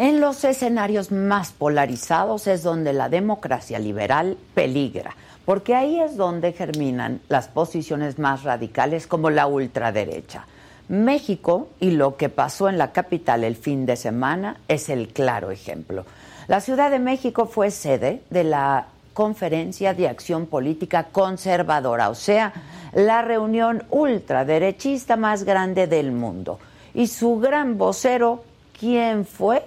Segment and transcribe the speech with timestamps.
[0.00, 5.14] En los escenarios más polarizados es donde la democracia liberal peligra,
[5.44, 10.46] porque ahí es donde germinan las posiciones más radicales como la ultraderecha.
[10.88, 15.50] México y lo que pasó en la capital el fin de semana es el claro
[15.50, 16.06] ejemplo.
[16.48, 22.54] La Ciudad de México fue sede de la Conferencia de Acción Política Conservadora, o sea,
[22.94, 26.58] la reunión ultraderechista más grande del mundo.
[26.94, 28.44] Y su gran vocero,
[28.78, 29.62] ¿quién fue?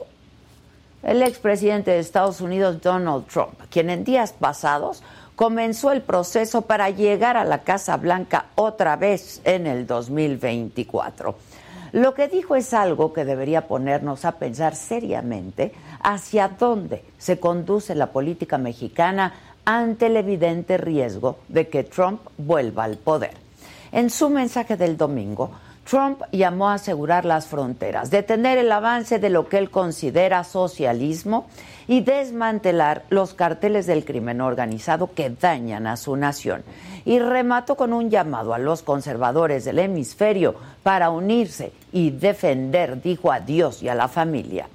[1.04, 5.04] El expresidente de Estados Unidos, Donald Trump, quien en días pasados
[5.36, 11.36] comenzó el proceso para llegar a la Casa Blanca otra vez en el 2024.
[11.92, 17.96] Lo que dijo es algo que debería ponernos a pensar seriamente hacia dónde se conduce
[17.96, 19.34] la política mexicana
[19.66, 23.34] ante el evidente riesgo de que Trump vuelva al poder.
[23.92, 25.52] En su mensaje del domingo,
[25.90, 31.48] Trump llamó a asegurar las fronteras, detener el avance de lo que él considera socialismo
[31.88, 36.64] y desmantelar los carteles del crimen organizado que dañan a su nación.
[37.06, 43.32] Y remató con un llamado a los conservadores del hemisferio para unirse y defender, dijo
[43.32, 44.68] a Dios y a la familia.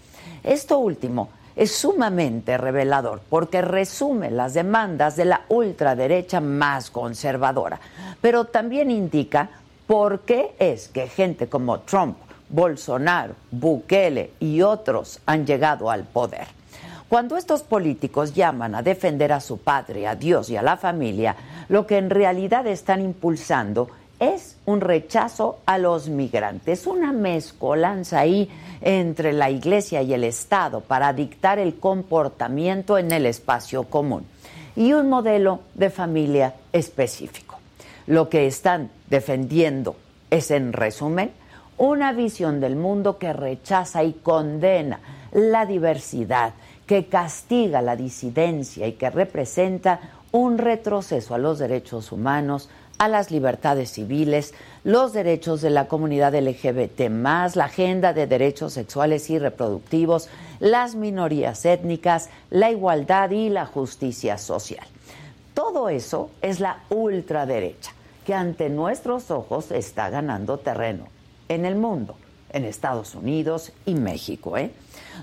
[0.44, 7.80] Esto último es sumamente revelador porque resume las demandas de la ultraderecha más conservadora,
[8.20, 9.50] pero también indica
[9.88, 12.18] por qué es que gente como Trump,
[12.50, 16.46] Bolsonaro, Bukele y otros han llegado al poder.
[17.08, 21.34] Cuando estos políticos llaman a defender a su patria, a Dios y a la familia,
[21.70, 23.88] lo que en realidad están impulsando
[24.20, 28.50] es un rechazo a los migrantes, una mezcolanza ahí
[28.82, 34.26] entre la Iglesia y el Estado para dictar el comportamiento en el espacio común
[34.76, 37.47] y un modelo de familia específico.
[38.08, 39.94] Lo que están defendiendo
[40.30, 41.30] es, en resumen,
[41.76, 44.98] una visión del mundo que rechaza y condena
[45.32, 46.54] la diversidad,
[46.86, 50.00] que castiga la disidencia y que representa
[50.32, 54.54] un retroceso a los derechos humanos, a las libertades civiles,
[54.84, 60.30] los derechos de la comunidad LGBT, la agenda de derechos sexuales y reproductivos,
[60.60, 64.86] las minorías étnicas, la igualdad y la justicia social.
[65.58, 67.92] Todo eso es la ultraderecha,
[68.28, 71.04] que ante nuestros ojos está ganando terreno
[71.48, 72.14] en el mundo,
[72.52, 74.58] en Estados Unidos y México.
[74.58, 74.70] ¿eh?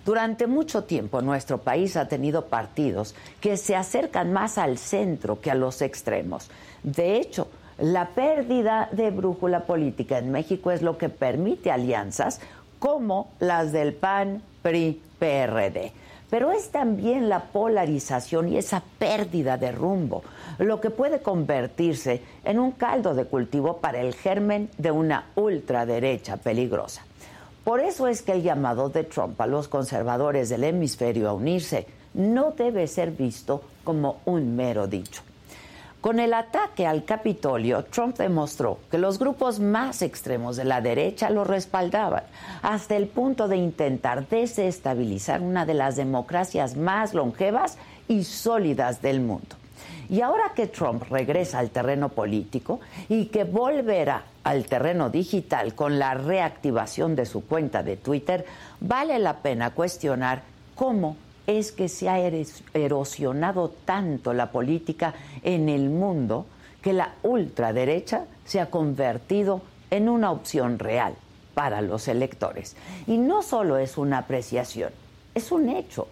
[0.03, 5.51] Durante mucho tiempo nuestro país ha tenido partidos que se acercan más al centro que
[5.51, 6.49] a los extremos.
[6.81, 12.41] De hecho, la pérdida de brújula política en México es lo que permite alianzas
[12.79, 15.91] como las del PAN, PRI, PRD.
[16.35, 20.21] Pero es también la polarización y esa pérdida de rumbo
[20.57, 26.35] lo que puede convertirse en un caldo de cultivo para el germen de una ultraderecha
[26.35, 27.05] peligrosa.
[27.63, 31.87] Por eso es que el llamado de Trump a los conservadores del hemisferio a unirse
[32.13, 35.21] no debe ser visto como un mero dicho.
[36.05, 41.31] Con el ataque al Capitolio, Trump demostró que los grupos más extremos de la derecha
[41.31, 42.21] lo respaldaban,
[42.61, 49.19] hasta el punto de intentar desestabilizar una de las democracias más longevas y sólidas del
[49.19, 49.55] mundo.
[50.07, 55.97] Y ahora que Trump regresa al terreno político y que volverá al terreno digital con
[55.97, 58.45] la reactivación de su cuenta de Twitter,
[58.79, 60.43] vale la pena cuestionar
[60.75, 61.17] cómo
[61.47, 62.19] es que se ha
[62.73, 65.13] erosionado tanto la política
[65.43, 66.45] en el mundo
[66.81, 71.15] que la ultraderecha se ha convertido en una opción real
[71.53, 72.75] para los electores.
[73.07, 74.91] Y no solo es una apreciación,
[75.33, 76.07] es un hecho.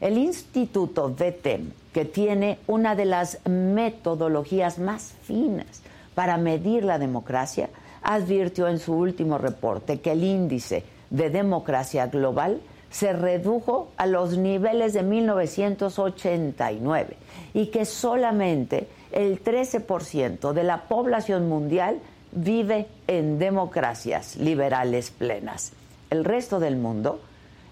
[0.00, 5.82] El Instituto VETEM, que tiene una de las metodologías más finas
[6.14, 7.70] para medir la democracia,
[8.02, 12.60] advirtió en su último reporte que el índice de democracia global
[12.94, 17.16] se redujo a los niveles de 1989
[17.52, 21.98] y que solamente el 13% de la población mundial
[22.30, 25.72] vive en democracias liberales plenas.
[26.08, 27.18] El resto del mundo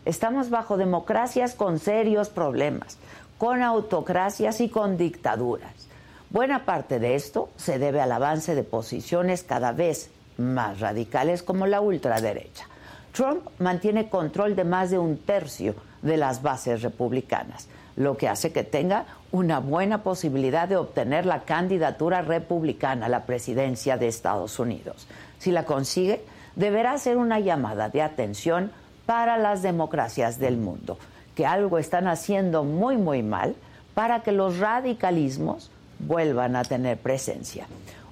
[0.04, 2.98] estamos bajo democracias con serios problemas,
[3.38, 5.86] con autocracias y con dictaduras.
[6.30, 11.68] Buena parte de esto se debe al avance de posiciones cada vez más radicales como
[11.68, 12.66] la ultraderecha.
[13.12, 18.52] Trump mantiene control de más de un tercio de las bases republicanas, lo que hace
[18.52, 24.58] que tenga una buena posibilidad de obtener la candidatura republicana a la presidencia de Estados
[24.58, 25.06] Unidos.
[25.38, 26.24] Si la consigue,
[26.56, 28.72] deberá ser una llamada de atención
[29.04, 30.98] para las democracias del mundo,
[31.34, 33.54] que algo están haciendo muy, muy mal
[33.94, 37.66] para que los radicalismos vuelvan a tener presencia.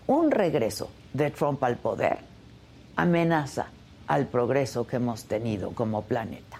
[0.06, 2.18] Un regreso de Trump al poder
[2.96, 3.66] amenaza
[4.10, 6.58] al progreso que hemos tenido como planeta.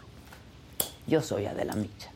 [1.08, 2.08] Yo soy Adela Micha.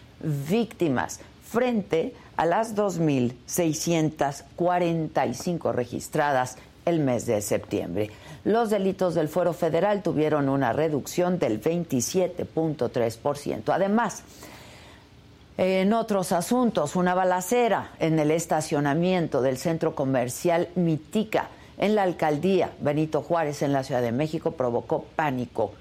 [0.49, 8.11] víctimas frente a las 2.645 registradas el mes de septiembre.
[8.45, 13.73] Los delitos del fuero federal tuvieron una reducción del 27.3%.
[13.73, 14.23] Además,
[15.59, 21.49] en otros asuntos, una balacera en el estacionamiento del centro comercial Mitica
[21.79, 25.73] en la alcaldía Benito Juárez en la Ciudad de México provocó pánico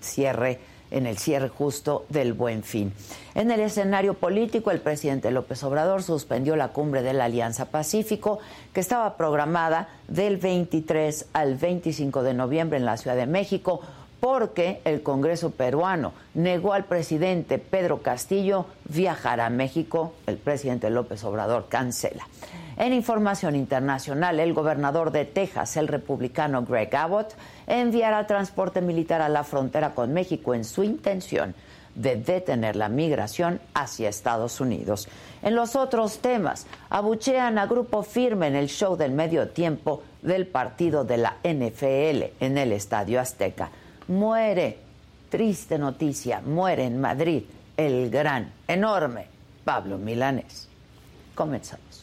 [0.00, 0.60] cierre
[0.90, 2.92] en el cierre justo del Buen Fin.
[3.34, 8.38] En el escenario político, el presidente López Obrador suspendió la cumbre de la Alianza Pacífico,
[8.72, 13.80] que estaba programada del 23 al 25 de noviembre en la Ciudad de México
[14.20, 20.14] porque el Congreso peruano negó al presidente Pedro Castillo viajar a México.
[20.26, 22.26] El presidente López Obrador cancela.
[22.76, 27.34] En información internacional, el gobernador de Texas, el republicano Greg Abbott,
[27.66, 31.54] enviará transporte militar a la frontera con México en su intención
[31.94, 35.08] de detener la migración hacia Estados Unidos.
[35.42, 40.46] En los otros temas, abuchean a grupo firme en el show del medio tiempo del
[40.46, 43.70] partido de la NFL en el Estadio Azteca
[44.08, 44.78] muere,
[45.30, 47.42] triste noticia, muere en Madrid
[47.76, 49.26] el gran, enorme
[49.64, 50.68] Pablo Milanés.
[51.34, 51.93] Comenzamos.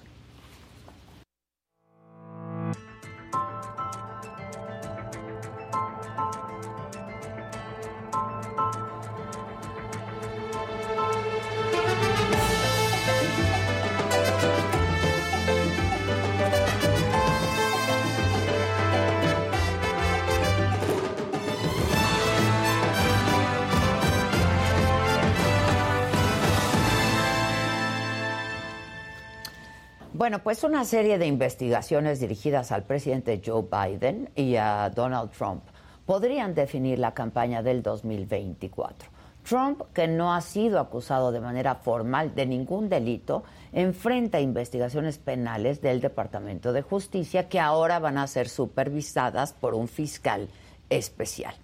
[30.21, 35.63] Bueno, pues una serie de investigaciones dirigidas al presidente Joe Biden y a Donald Trump
[36.06, 39.09] podrían definir la campaña del 2024.
[39.41, 45.81] Trump, que no ha sido acusado de manera formal de ningún delito, enfrenta investigaciones penales
[45.81, 50.50] del Departamento de Justicia que ahora van a ser supervisadas por un fiscal
[50.91, 51.56] especial.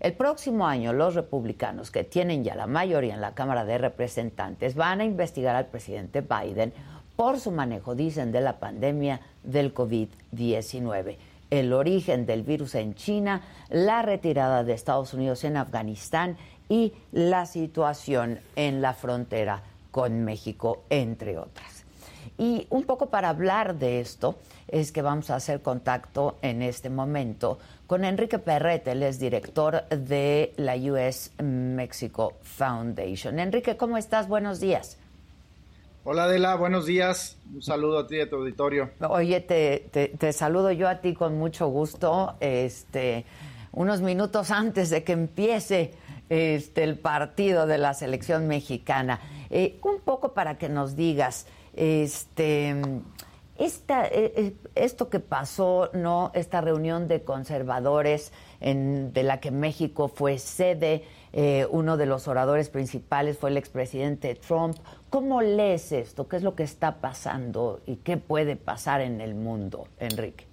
[0.00, 4.74] El próximo año los republicanos, que tienen ya la mayoría en la Cámara de Representantes,
[4.74, 6.74] van a investigar al presidente Biden
[7.22, 11.18] por su manejo, dicen, de la pandemia del COVID-19
[11.50, 16.36] el origen del virus en China, la retirada de Estados Unidos en Afganistán
[16.68, 19.62] y la situación en la frontera
[19.92, 21.84] con México, entre otras.
[22.38, 26.90] Y un poco para hablar de esto es que vamos a hacer contacto en este
[26.90, 33.38] momento con Enrique Perret, él es director de la US Mexico Foundation.
[33.38, 34.26] Enrique, ¿cómo estás?
[34.26, 34.98] Buenos días.
[36.04, 37.38] Hola Adela, buenos días.
[37.54, 38.90] Un saludo a ti y a tu auditorio.
[39.08, 42.34] Oye, te, saludo yo a ti con mucho gusto.
[42.40, 43.24] Este,
[43.70, 45.92] unos minutos antes de que empiece
[46.28, 49.20] este, el partido de la selección mexicana.
[49.48, 52.74] Eh, un poco para que nos digas, este,
[53.56, 60.08] esta, eh, eh, esto que pasó, no, esta reunión de conservadores de la que México
[60.08, 61.04] fue sede.
[61.70, 64.76] Uno de los oradores principales fue el expresidente Trump.
[65.08, 66.28] ¿Cómo lees esto?
[66.28, 70.46] ¿Qué es lo que está pasando y qué puede pasar en el mundo, Enrique?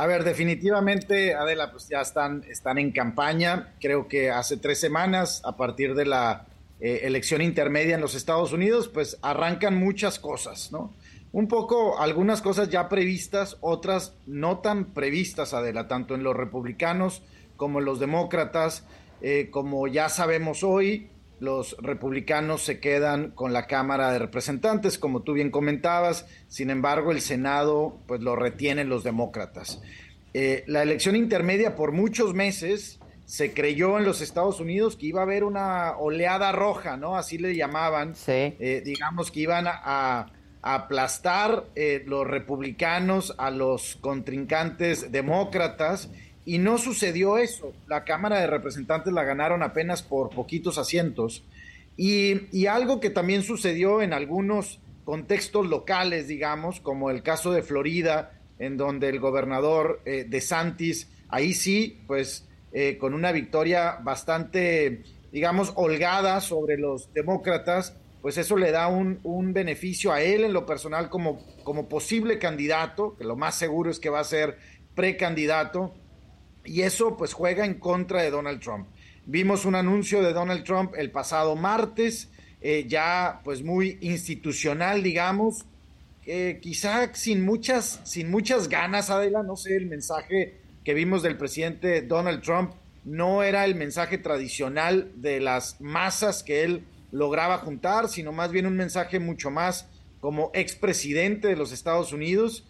[0.00, 3.74] A ver, definitivamente, Adela, pues ya están, están en campaña.
[3.80, 6.46] Creo que hace tres semanas, a partir de la
[6.80, 10.94] eh, elección intermedia en los Estados Unidos, pues arrancan muchas cosas, ¿no?
[11.32, 17.22] Un poco, algunas cosas ya previstas, otras no tan previstas, Adela, tanto en los republicanos
[17.58, 18.86] como en los demócratas.
[19.22, 21.10] Eh, como ya sabemos hoy,
[21.40, 27.12] los republicanos se quedan con la Cámara de Representantes, como tú bien comentabas, sin embargo
[27.12, 29.80] el Senado pues lo retienen los demócratas.
[30.34, 35.20] Eh, la elección intermedia por muchos meses se creyó en los Estados Unidos que iba
[35.20, 37.16] a haber una oleada roja, ¿no?
[37.16, 38.14] Así le llamaban.
[38.14, 38.32] Sí.
[38.32, 46.10] Eh, digamos que iban a, aplastar eh, los republicanos a los contrincantes demócratas
[46.44, 47.72] y no sucedió eso.
[47.86, 51.44] La Cámara de Representantes la ganaron apenas por poquitos asientos.
[51.96, 58.40] Y, algo que también sucedió en algunos contextos locales, digamos, como el caso de Florida,
[58.58, 65.02] en donde el gobernador eh, de Santis, ahí sí, pues eh, con una victoria bastante,
[65.32, 70.52] digamos, holgada sobre los demócratas, pues eso le da un, un, beneficio a él en
[70.52, 74.58] lo personal como, como posible candidato, que lo más seguro es que va a ser
[74.94, 75.94] precandidato,
[76.70, 78.86] y eso pues juega en contra de Donald Trump.
[79.26, 82.28] Vimos un anuncio de Donald Trump el pasado martes,
[82.60, 85.64] eh, ya pues muy institucional, digamos,
[86.60, 92.02] quizá sin muchas, sin muchas ganas, Adela, no sé, el mensaje que vimos del presidente
[92.02, 92.72] Donald Trump
[93.04, 98.66] no era el mensaje tradicional de las masas que él lograba juntar, sino más bien
[98.66, 99.88] un mensaje mucho más
[100.20, 102.64] como expresidente de los Estados Unidos.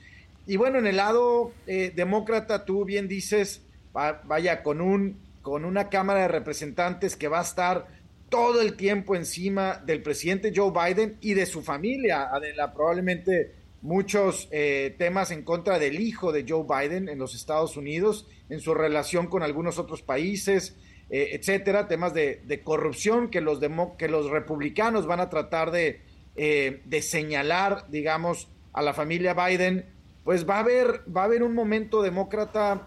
[0.46, 3.60] Y bueno, en el lado eh, demócrata, tú bien dices,
[3.92, 7.86] vaya, con, un, con una Cámara de Representantes que va a estar
[8.28, 12.30] todo el tiempo encima del presidente Joe Biden y de su familia.
[12.74, 18.28] Probablemente muchos eh, temas en contra del hijo de Joe Biden en los Estados Unidos,
[18.48, 20.76] en su relación con algunos otros países,
[21.10, 23.58] eh, etcétera, temas de, corrupción que los,
[23.98, 26.02] que los republicanos van a tratar de,
[26.36, 29.86] eh, de señalar, digamos, a la familia Biden.
[30.24, 32.86] Pues va a haber, va a haber un momento demócrata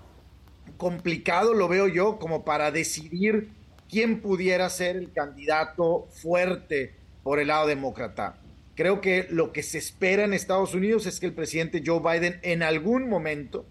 [0.83, 3.47] complicado, lo veo yo, como para decidir
[3.89, 8.35] quién pudiera ser el candidato fuerte por el lado demócrata.
[8.75, 12.37] Creo que lo que se espera en Estados Unidos es que el presidente Joe Biden
[12.41, 13.65] en algún momento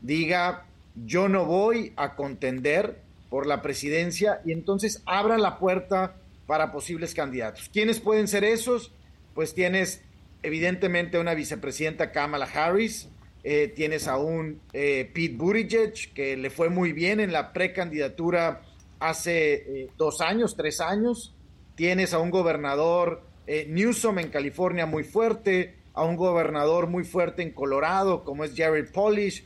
[0.00, 0.64] diga,
[1.04, 6.16] yo no voy a contender por la presidencia y entonces abra la puerta
[6.46, 7.68] para posibles candidatos.
[7.70, 8.90] ¿Quiénes pueden ser esos?
[9.34, 10.00] Pues tienes
[10.42, 13.10] evidentemente una vicepresidenta Kamala Harris,
[13.46, 18.62] eh, tienes a un eh, Pete Buttigieg que le fue muy bien en la precandidatura
[18.98, 21.34] hace eh, dos años, tres años.
[21.74, 27.50] Tienes a un gobernador Newsom en California muy fuerte, a un gobernador muy fuerte en
[27.50, 29.44] Colorado como es Jared Polish.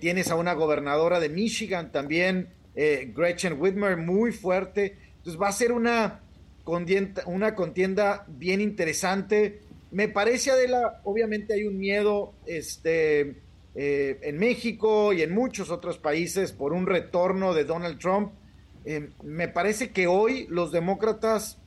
[0.00, 4.96] tienes a una gobernadora de Michigan también, Gretchen Whitmer, muy fuerte.
[5.18, 6.20] Entonces va a ser una
[7.26, 13.36] una contienda bien interesante me parece, Adela, obviamente hay un miedo este,
[13.74, 18.32] eh, en México y en muchos otros países por un retorno de Donald Trump.
[18.84, 21.58] Eh, me parece que hoy los demócratas,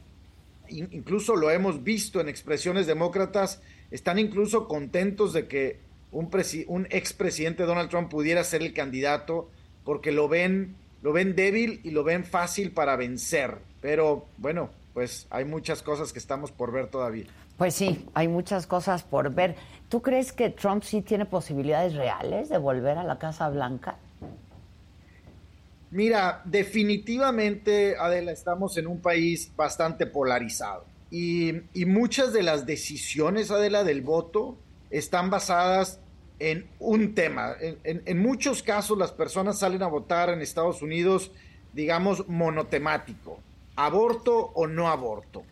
[0.69, 3.61] incluso lo hemos visto en expresiones demócratas,
[3.91, 5.79] están incluso contentos de que
[6.11, 6.29] un,
[6.67, 9.49] un expresidente Donald Trump pudiera ser el candidato
[9.83, 13.57] porque lo ven, lo ven débil y lo ven fácil para vencer.
[13.81, 17.25] Pero bueno, pues hay muchas cosas que estamos por ver todavía.
[17.59, 19.57] Pues sí, hay muchas cosas por ver.
[19.89, 23.97] ¿Tú crees que Trump sí tiene posibilidades reales de volver a la Casa Blanca?
[25.91, 31.51] Mira, definitivamente, Adela, estamos en un país bastante polarizado y,
[31.85, 34.57] muchas de las decisiones, Adela, del voto
[34.89, 35.99] están basadas
[36.39, 37.55] en un tema.
[37.59, 41.33] En, muchos casos las personas salen a votar en Estados Unidos,
[41.73, 43.41] digamos, monotemático,
[43.75, 45.43] aborto o no aborto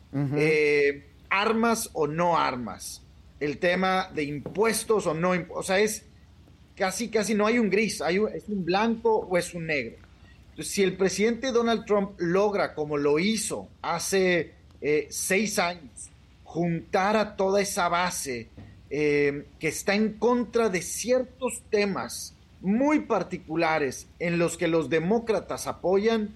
[1.30, 3.02] armas o no armas,
[3.40, 6.06] el tema de impuestos o no, o sea, es
[6.76, 9.98] casi, casi no hay un gris, hay es un blanco o es un negro.
[10.52, 16.10] Entonces, si el presidente Donald Trump logra, como lo hizo hace eh, seis años,
[16.44, 18.50] juntar a toda esa base
[18.90, 25.68] eh, que está en contra de ciertos temas muy particulares en los que los demócratas
[25.68, 26.36] apoyan,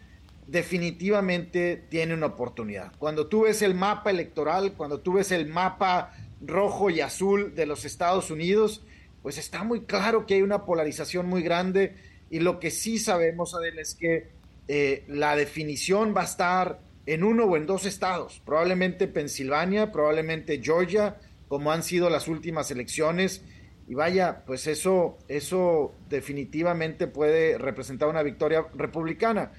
[0.52, 2.92] definitivamente tiene una oportunidad.
[3.00, 7.66] Cuando tú ves el mapa electoral, cuando tú ves el mapa rojo y azul de
[7.66, 8.84] los Estados Unidos,
[9.22, 11.96] pues está muy claro que hay una polarización muy grande
[12.30, 14.30] y lo que sí sabemos, Adel, es que
[14.68, 20.62] eh, la definición va a estar en uno o en dos estados, probablemente Pensilvania, probablemente
[20.62, 21.18] Georgia,
[21.48, 23.42] como han sido las últimas elecciones.
[23.88, 29.52] Y vaya, pues eso, eso definitivamente puede representar una victoria republicana.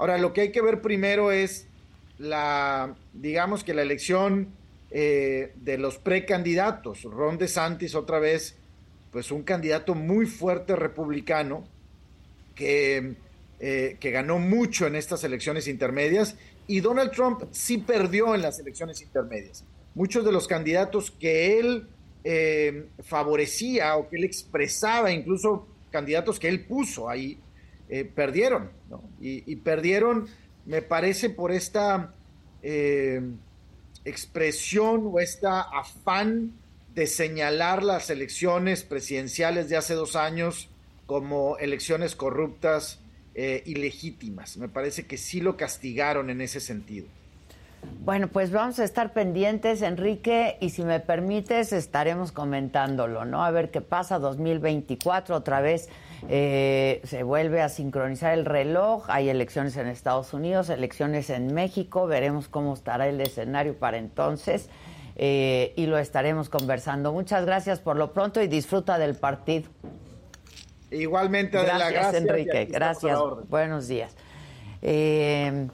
[0.00, 1.66] Ahora, lo que hay que ver primero es
[2.16, 4.48] la, digamos que la elección
[4.90, 7.02] eh, de los precandidatos.
[7.02, 8.56] Ron DeSantis, otra vez,
[9.12, 11.64] pues un candidato muy fuerte republicano
[12.54, 13.14] que,
[13.60, 16.34] eh, que ganó mucho en estas elecciones intermedias
[16.66, 19.64] y Donald Trump sí perdió en las elecciones intermedias.
[19.94, 21.86] Muchos de los candidatos que él
[22.24, 27.38] eh, favorecía o que él expresaba, incluso candidatos que él puso ahí,
[27.92, 29.02] eh, perdieron, ¿no?
[29.20, 30.28] y, perdieron,
[30.64, 32.14] me parece, por esta
[32.62, 33.20] eh,
[34.04, 36.52] expresión o esta afán
[36.94, 40.68] de señalar las elecciones presidenciales de hace dos años
[41.06, 43.00] como elecciones corruptas,
[43.34, 44.56] eh, ilegítimas.
[44.56, 47.08] Me parece que sí lo castigaron en ese sentido.
[48.04, 53.44] Bueno, pues vamos a estar pendientes, Enrique, y si me permites, estaremos comentándolo, ¿no?
[53.44, 55.88] A ver qué pasa, 2024, otra vez
[56.28, 62.06] eh, se vuelve a sincronizar el reloj, hay elecciones en Estados Unidos, elecciones en México,
[62.06, 64.68] veremos cómo estará el escenario para entonces.
[65.16, 67.12] Eh, y lo estaremos conversando.
[67.12, 69.68] Muchas gracias por lo pronto y disfruta del partido.
[70.90, 72.66] Igualmente, gracias, Enrique.
[72.66, 73.18] Gracias.
[73.48, 74.16] Buenos días.
[74.80, 75.68] Eh,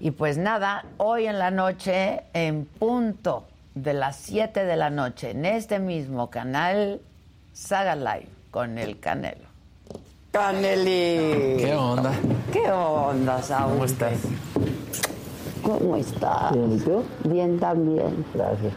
[0.00, 5.30] y pues nada, hoy en la noche, en punto de las 7 de la noche,
[5.30, 7.00] en este mismo canal,
[7.54, 9.53] Saga Live con el Canelo.
[10.34, 11.58] Caneli.
[11.62, 12.12] ¿Qué onda?
[12.52, 13.74] ¿Qué onda, Saúl?
[13.74, 14.18] ¿Cómo estás?
[15.62, 16.52] ¿Cómo estás?
[16.52, 17.04] Bien, ¿y tú?
[17.22, 18.26] Bien también.
[18.34, 18.72] Gracias.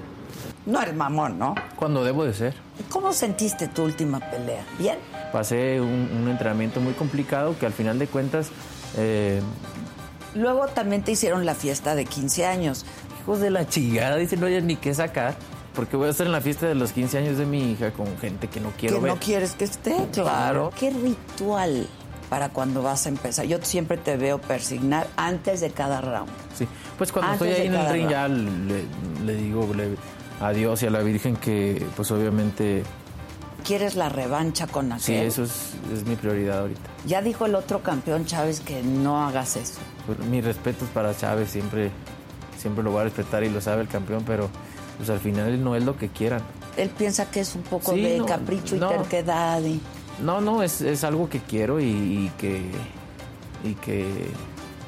[0.68, 1.56] No eres mamón, ¿no?
[1.76, 2.54] Cuando debo de ser.
[2.92, 4.64] ¿Cómo sentiste tu última pelea?
[4.78, 5.00] ¿Bien?
[5.34, 8.52] Pasé un, entrenamiento muy complicado que al final de cuentas...
[8.96, 9.42] Eh,
[10.36, 12.86] Luego también te hicieron la fiesta de 15 años.
[13.24, 15.34] Hijos de la chingada, dicen, no hay ni qué sacar.
[15.78, 18.18] Porque voy a estar en la fiesta de los 15 años de mi hija con
[18.18, 20.72] gente que no quiero que no quieres que esté, claro.
[20.76, 21.88] ¿Qué ritual
[22.32, 23.46] para cuando vas a empezar?
[23.46, 26.32] Yo siempre te veo persignar antes de cada round.
[26.56, 26.68] Sí,
[26.98, 29.70] pues cuando estoy ahí en el ring ya le, digo
[30.42, 32.82] a Dios y a la Virgen que pues obviamente
[33.64, 35.04] quieres la revancha con aquel.
[35.04, 35.76] Sí, eso es,
[36.08, 36.90] mi prioridad ahorita.
[37.06, 39.80] Ya dijo el otro campeón Chávez que no hagas eso.
[40.08, 41.92] Pues, mi respeto es para Chávez, siempre,
[42.58, 44.50] siempre lo voy a respetar y lo sabe el campeón, pero
[44.98, 46.42] pues al final no es lo que quieran.
[46.76, 49.62] Él piensa que es un poco de capricho y terquedad.
[49.62, 49.80] Y...
[50.22, 52.70] No, no, es, es algo que quiero y que,
[53.64, 54.06] y que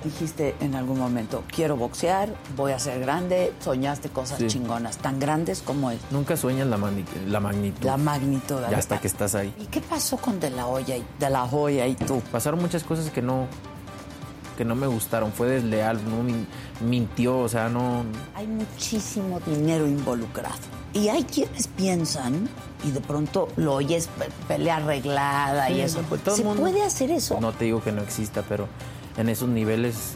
[0.04, 5.62] dijiste en algún momento, quiero boxear, voy a ser grande, soñaste cosas chingonas, tan grandes
[5.62, 6.00] como es.
[6.12, 6.78] Nunca sueñas la,
[7.28, 7.84] la magnitud.
[7.84, 8.58] La magnitud.
[8.70, 9.54] Ya hasta que estás ahí.
[9.60, 12.22] ¿Y qué pasó con De La Hoya y, de la Joya y tú?
[12.32, 13.48] Pasaron muchas cosas que no
[14.60, 16.18] que no me gustaron, fue desleal, no
[16.86, 18.04] mintió, o sea, no...
[18.36, 20.60] Hay muchísimo dinero involucrado.
[20.94, 22.50] Y hay quienes piensan,
[22.84, 24.10] y de pronto lo oyes
[24.50, 26.02] pelea arreglada y eso.
[26.10, 27.40] Pues, ¿Se puede hacer eso?
[27.40, 28.68] No te digo que no exista, pero
[29.16, 30.16] en esos niveles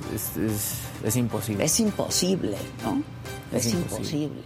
[1.06, 1.64] es, imposible.
[1.64, 3.02] Es imposible, ¿no?
[3.58, 4.44] Es, imposible.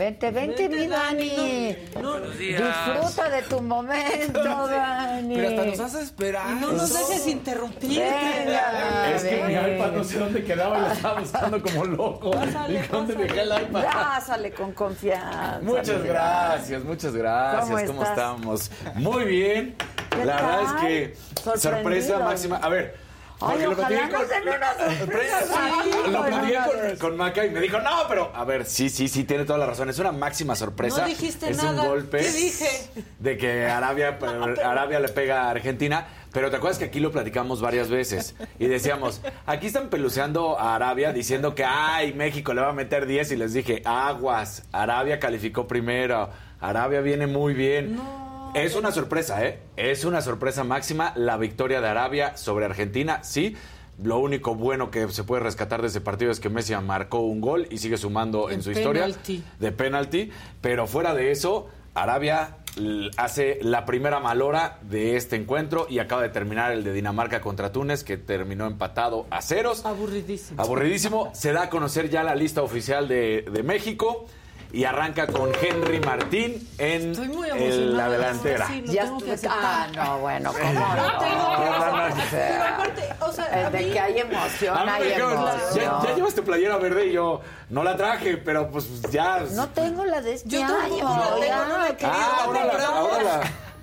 [0.00, 1.76] Vente, vente, mi Dani.
[2.38, 5.34] Disfruta de tu momento, Dani.
[5.34, 6.46] Pero hasta nos hace esperar.
[6.52, 8.00] No nos dejes interrumpir.
[8.00, 12.30] es que mi iPad no sé dónde quedaba y lo estaba buscando como loco.
[12.70, 13.84] ¿Y dónde dejé el iPad?
[13.84, 15.60] Pásale con confianza.
[15.60, 17.90] Muchas gracias, muchas gracias.
[17.90, 18.70] ¿Cómo, estamos?
[18.94, 19.76] Muy bien.
[20.24, 22.56] La verdad es que sorpresa máxima.
[22.56, 23.09] A ver.
[23.40, 24.20] Porque lo platiqué con,
[26.12, 29.46] lo platiqué con, Maca y me dijo, no, pero a ver, sí, sí, sí, tiene
[29.46, 29.88] toda la razón.
[29.88, 31.00] Es una máxima sorpresa.
[31.00, 31.82] No dijiste es nada.
[31.82, 32.90] un golpe ¿Qué dije?
[33.18, 34.18] de que Arabia,
[34.64, 36.06] Arabia le pega a Argentina.
[36.32, 40.76] Pero te acuerdas que aquí lo platicamos varias veces y decíamos, aquí están peluceando a
[40.76, 45.18] Arabia diciendo que, ay, México le va a meter 10 y les dije, aguas, Arabia
[45.18, 47.96] calificó primero, Arabia viene muy bien.
[47.96, 48.29] No.
[48.54, 49.60] Es una sorpresa, ¿eh?
[49.76, 53.56] Es una sorpresa máxima la victoria de Arabia sobre Argentina, sí.
[54.02, 57.40] Lo único bueno que se puede rescatar de ese partido es que Messi marcó un
[57.40, 59.06] gol y sigue sumando en, su historia
[59.58, 60.30] de penalti.
[60.60, 62.56] Pero fuera de eso, Arabia
[63.16, 67.72] hace la primera malora de este encuentro y acaba de terminar el de Dinamarca contra
[67.72, 69.84] Túnez, que terminó empatado a ceros.
[69.84, 70.62] Aburridísimo.
[70.62, 71.30] Aburridísimo.
[71.34, 74.26] Se da a conocer ya la lista oficial de, de México
[74.72, 78.68] y arranca con Henry Martín en la delantera.
[78.84, 79.10] ya
[79.48, 81.18] ah, no, bueno, ¿cómo no?
[82.30, 86.02] Pero aparte, o sea, de que hay emoción, hay emoción.
[86.04, 89.44] Ya, llevas tu playera verde y yo no la traje, pero pues ya.
[89.52, 90.98] No tengo la de este yo año.
[90.98, 92.59] Yo no la tengo, no la Ah, ahora la, ahora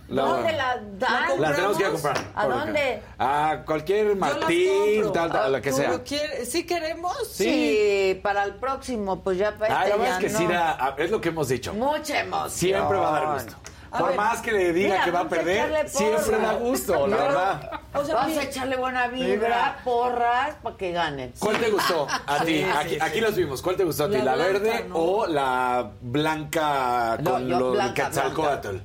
[0.09, 1.41] la ¿Dónde la dan?
[1.41, 2.17] La tenemos que ir a comprar.
[2.35, 3.01] ¿A dónde?
[3.17, 6.01] A cualquier Martín, tal, tal, la que sea.
[6.45, 7.15] ¿Sí queremos?
[7.29, 8.19] Sí.
[8.23, 11.29] para el próximo, pues ya para este ah, es que sí da, es lo que
[11.29, 11.73] hemos dicho.
[11.73, 12.49] Mucha emoción.
[12.51, 13.55] Siempre va a dar gusto.
[13.89, 17.71] Por más que le diga que va a perder, siempre da gusto, la verdad.
[17.93, 21.33] O sea, Vas a echarle buena vibra, porras, para que ganen.
[21.39, 22.63] ¿Cuál te gustó a ti?
[22.99, 23.61] aquí, los vimos.
[23.61, 24.17] ¿Cuál te gustó a ti?
[24.17, 28.77] ¿La, verde o la blanca con los Quetzalcoatl?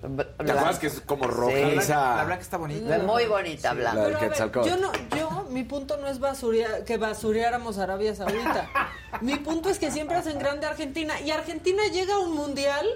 [0.44, 2.16] ¿Te acuerdas que es como rojiza?
[2.16, 2.98] La blanca está bonita.
[2.98, 4.00] Muy bonita, blanca.
[4.00, 4.68] La del Quetzalcoatl.
[4.68, 8.68] Yo, no, yo, mi punto no es basuria, que basureáramos Arabia Saudita.
[9.20, 11.20] mi punto es que siempre hacen grande Argentina.
[11.20, 12.86] Y Argentina llega a un mundial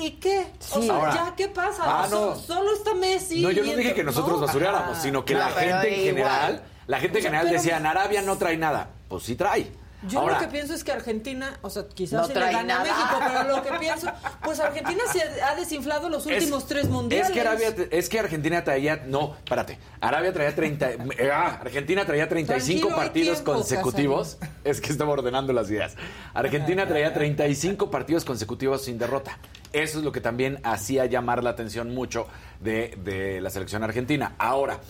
[0.00, 0.46] ¿Y qué?
[0.72, 0.86] O Sí.
[0.86, 1.82] sea, Ahora- ya, ¿qué pasa?
[1.84, 2.34] Ah, no.
[2.36, 3.42] Solo está Messi.
[3.42, 4.46] No, yo no dije que nosotros no.
[4.46, 6.30] basureáramos, sino que No, la gente en igual.
[6.30, 8.90] general, la gente en O general pero- decía, en Arabia no trae nada.
[9.08, 9.70] Pues sí trae.
[10.08, 12.72] Yo Ahora, lo que pienso es que Argentina, o sea, quizás No sí le gane
[12.72, 12.78] a.
[12.80, 14.08] México, pero lo que pienso,
[14.42, 17.28] pues Argentina se ha desinflado los últimos es- tres mundiales.
[17.28, 22.06] Es que, Arabia, es que Argentina traía, no, espérate, Arabia traía 30, eh, ah, Argentina
[22.06, 24.38] traía 35 Tranquilo, partidos tiempo, consecutivos.
[24.64, 25.94] Es que estaba ordenando las ideas.
[26.32, 29.36] Argentina traía 35 partidos consecutivos sin derrota.
[29.72, 32.26] Eso es lo que también hacía llamar la atención mucho
[32.60, 34.34] de, de la selección argentina.
[34.38, 34.80] Ahora,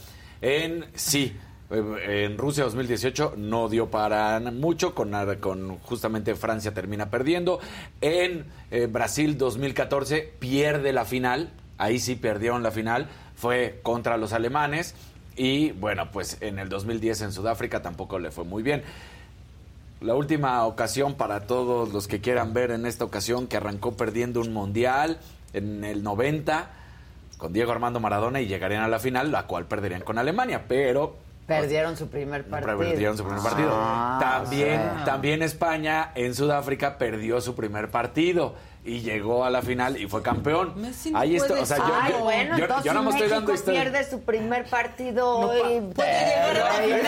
[0.40, 1.36] en sí.
[1.70, 7.60] Eh, En Rusia 2018 no dio para mucho, con, justamente Francia termina perdiendo.
[8.00, 14.32] En eh, Brasil 2014 pierde la final, ahí sí perdieron la final, fue contra los
[14.32, 14.94] alemanes.
[15.36, 18.82] Y bueno, pues en el 2010 en Sudáfrica tampoco le fue muy bien.
[20.00, 24.40] La última ocasión para todos los que quieran ver en esta ocasión que arrancó perdiendo
[24.40, 25.18] un mundial
[25.52, 26.70] en el 90
[27.40, 31.16] con Diego Armando Maradona y llegarían a la final, la cual perderían con Alemania, pero
[31.58, 32.78] Perdieron su primer partido.
[32.78, 33.70] Perdieron su primer partido.
[33.74, 35.04] Ah, también, o sea.
[35.04, 40.22] también España en Sudáfrica perdió su primer partido y llegó a la final y fue
[40.22, 40.72] campeón.
[40.80, 43.28] Messi no Ahí está, o sea, yo, Ay, yo- bueno, yo- yo nada más estoy
[43.28, 43.82] México dando historia.
[43.82, 45.80] pierde su primer partido hoy.
[45.94, 47.04] puede llegar a la final.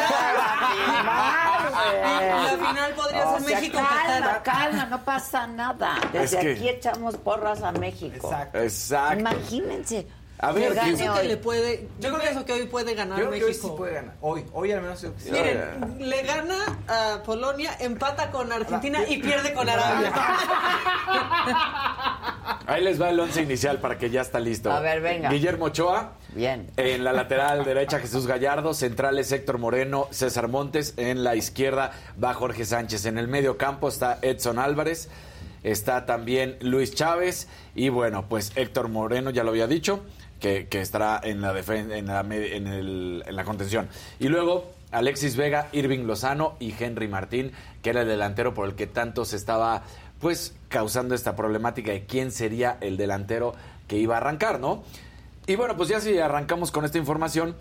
[2.42, 4.42] La final podría O ser sea, México-Qatar.
[4.42, 5.94] Calma, calma, no pasa nada.
[6.12, 8.14] Desde Es que- aquí echamos porras a México.
[8.28, 8.58] Exacto.
[8.58, 9.20] Exacto.
[9.20, 10.06] Imagínense.
[10.44, 12.52] A ver, que gane ¿qué- Pienso que le puede, yo, Yo creo pienso que- que
[12.60, 13.66] hoy puede ganar Yo creo que México.
[13.68, 14.14] hoy sí puede ganar.
[14.20, 15.00] Hoy, hoy al menos.
[15.00, 20.12] yo- Miren, le gana a Polonia, empata con Argentina y pierde con Arabia.
[22.66, 24.70] Ahí les va el once inicial para que ya está listo.
[24.72, 25.30] A ver, venga.
[25.30, 26.12] Guillermo Ochoa.
[26.34, 26.70] Bien.
[26.76, 32.34] En la lateral derecha Jesús Gallardo, centrales Héctor Moreno, César Montes, en la izquierda va
[32.34, 35.08] Jorge Sánchez, en el medio campo está Edson Álvarez,
[35.62, 40.02] está también Luis Chávez y bueno, pues Héctor Moreno ya lo había dicho
[40.42, 43.88] que, que estará en la, defen- en, la, en, el- en la contención.
[44.18, 48.74] Y luego Alexis Vega, Irving Lozano y Henry Martín, que era el delantero por el
[48.74, 49.84] que tanto se estaba
[50.20, 53.54] pues causando esta problemática de quién sería el delantero
[53.88, 54.84] que iba a arrancar, ¿no?
[55.46, 57.56] Y bueno, pues ya si arrancamos con esta información,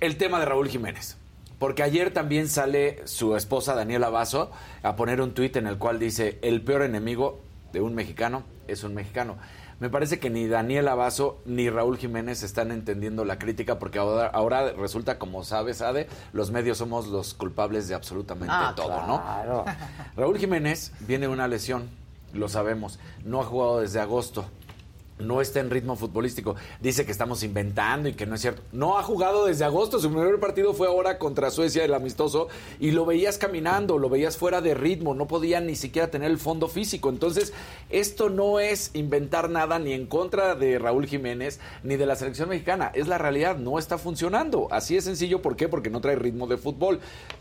[0.00, 1.16] el tema de Raúl Jiménez.
[1.58, 4.50] Porque ayer también sale su esposa Daniela Vaso
[4.82, 7.40] a poner un tuit en el cual dice, el peor enemigo
[7.72, 9.36] de un mexicano es un mexicano.
[9.82, 14.28] Me parece que ni Daniela Vaso ni Raúl Jiménez están entendiendo la crítica porque ahora,
[14.28, 19.20] ahora resulta, como sabes, Ade, los medios somos los culpables de absolutamente Ah, todo, ¿no?
[19.20, 19.64] claro.
[20.16, 21.88] Raúl Jiménez viene de una lesión,
[22.32, 24.44] lo sabemos, no ha jugado desde agosto.
[25.22, 26.56] No está en ritmo futbolístico.
[26.80, 28.62] Dice que estamos inventando y que no es cierto.
[28.72, 30.00] No ha jugado desde agosto.
[30.00, 32.48] Su primer partido fue ahora contra Suecia, el amistoso,
[32.80, 35.14] y lo veías caminando, lo veías fuera de ritmo.
[35.14, 37.08] No podía ni siquiera tener el fondo físico.
[37.08, 37.52] Entonces,
[37.90, 42.48] esto no es inventar nada ni en contra de Raúl Jiménez ni de la selección
[42.48, 42.90] mexicana.
[42.94, 43.56] Es la realidad.
[43.56, 44.68] No está funcionando.
[44.70, 45.42] Así es sencillo.
[45.42, 45.68] ¿Por qué?
[45.68, 47.00] Porque no trae ritmo de fútbol.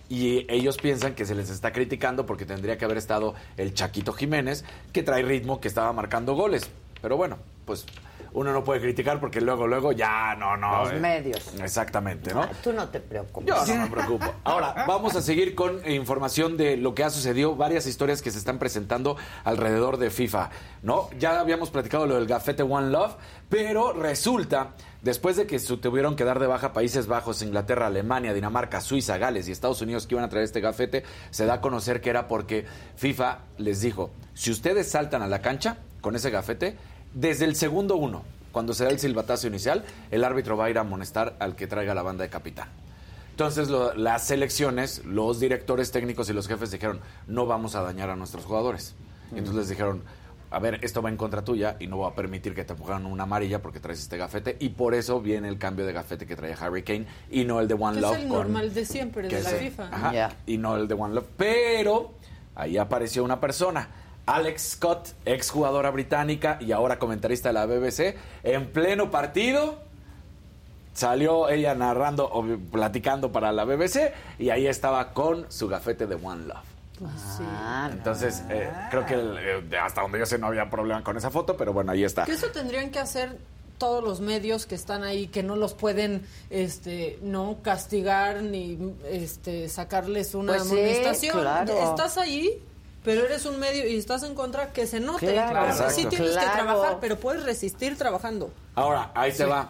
[0.09, 4.11] Y ellos piensan que se les está criticando porque tendría que haber estado el Chaquito
[4.11, 6.69] Jiménez, que trae ritmo, que estaba marcando goles.
[7.01, 7.37] Pero bueno,
[7.71, 7.86] pues
[8.34, 10.84] uno no puede criticar porque luego, luego ya, no, no.
[10.84, 11.53] Los eh, medios.
[11.62, 12.41] Exactamente, ¿no?
[12.43, 13.53] Ah, Tú no te preocupes.
[13.65, 14.25] Yo no me preocupo.
[14.43, 18.38] Ahora, vamos a seguir con información de lo que ha sucedido, varias historias que se
[18.38, 20.49] están presentando alrededor de FIFA,
[20.81, 21.10] ¿no?
[21.17, 23.15] Ya habíamos platicado lo del gafete One Love,
[23.49, 28.34] pero resulta, después de que se tuvieron que dar de baja Países Bajos, Inglaterra, Alemania,
[28.34, 31.62] Dinamarca, Suiza, Gales y Estados Unidos que iban a traer este gafete, se da a
[31.62, 36.31] conocer que era porque FIFA les dijo, si ustedes saltan a la cancha con ese
[36.31, 36.77] gafete,
[37.13, 40.78] desde el segundo uno, cuando se da el silbatazo inicial, el árbitro va a ir
[40.78, 42.69] a amonestar al que traiga la banda de capitán.
[43.32, 48.10] Entonces lo- las selecciones, los directores técnicos y los jefes dijeron, no vamos a dañar
[48.10, 48.93] a nuestros jugadores.
[49.34, 50.04] Y entonces les dijeron,
[50.52, 53.06] a ver, esto va en contra tuya y no voy a permitir que te pongan
[53.06, 54.58] una amarilla porque traes este gafete.
[54.60, 57.69] Y por eso viene el cambio de gafete que traía Harry Kane y no el
[57.69, 58.17] de One Que Love.
[58.17, 59.88] es el con- normal de siempre, de la el- FIFA.
[59.91, 60.30] ajá.
[60.45, 61.28] Y no el de One Love.
[61.38, 62.12] Pero
[62.54, 63.88] ahí apareció una persona.
[64.31, 69.79] Alex Scott, exjugadora británica y ahora comentarista de la BBC, en pleno partido,
[70.93, 76.15] salió ella narrando o platicando para la BBC y ahí estaba con su gafete de
[76.15, 76.57] One Love.
[77.41, 77.93] Ah, no.
[77.97, 79.37] Entonces, eh, creo que el-
[79.71, 82.25] eh, hasta donde yo sé no había problema con esa foto, pero bueno, ahí está.
[82.25, 83.37] Que eso tendrían que hacer
[83.79, 88.77] todos los medios que están ahí, que no los pueden este no castigar ni
[89.09, 91.39] este sacarles una Pues sí, amonestación.
[91.39, 91.73] claro.
[91.89, 92.61] Estás ahí,
[93.03, 95.31] pero eres un medio y estás en contra que se note.
[95.33, 95.75] Claro.
[95.77, 98.51] Porque sí tienes que trabajar, pero puedes resistir trabajando.
[98.75, 99.69] Ahora, ahí se va.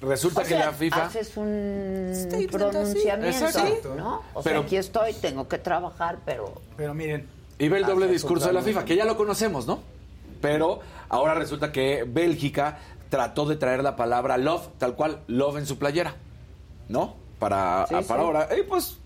[0.00, 1.04] Resulta O que sea, la FIFA...
[1.06, 2.12] haces un
[2.50, 3.46] pronunciamiento.
[3.46, 3.94] Exacto.
[3.96, 4.22] ¿no?
[4.34, 8.08] O Pero- sea, aquí estoy, tengo que trabajar, pero Pero miren, Y ve el doble
[8.08, 8.62] discurso de la.
[8.62, 9.80] FIFA, que ya lo conocemos, ¿no?
[10.40, 15.66] Pero ahora resulta que Bélgica trató de traer la palabra love, tal cual, love en
[15.66, 16.16] su playera,
[16.88, 17.14] ¿no?
[17.38, 18.48] Para, para ahora.
[18.58, 18.96] Y pues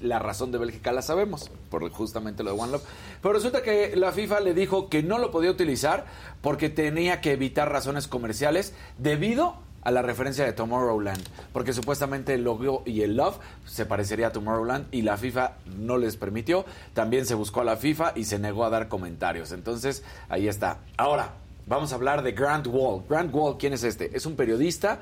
[0.00, 2.84] la razón de Bélgica la sabemos, por justamente lo de One Love.
[3.22, 6.06] Pero resulta que la FIFA le dijo que no lo podía utilizar
[6.40, 12.44] porque tenía que evitar razones comerciales debido a la referencia de Tomorrowland, porque supuestamente el
[12.44, 16.64] logo y el love se parecería a Tomorrowland y la FIFA no les permitió.
[16.92, 19.52] También se buscó a la FIFA y se negó a dar comentarios.
[19.52, 20.78] Entonces, ahí está.
[20.96, 21.32] Ahora,
[21.66, 23.04] vamos a hablar de Grant Wall.
[23.08, 24.14] Grant Wall, ¿quién es este?
[24.14, 25.00] Es un periodista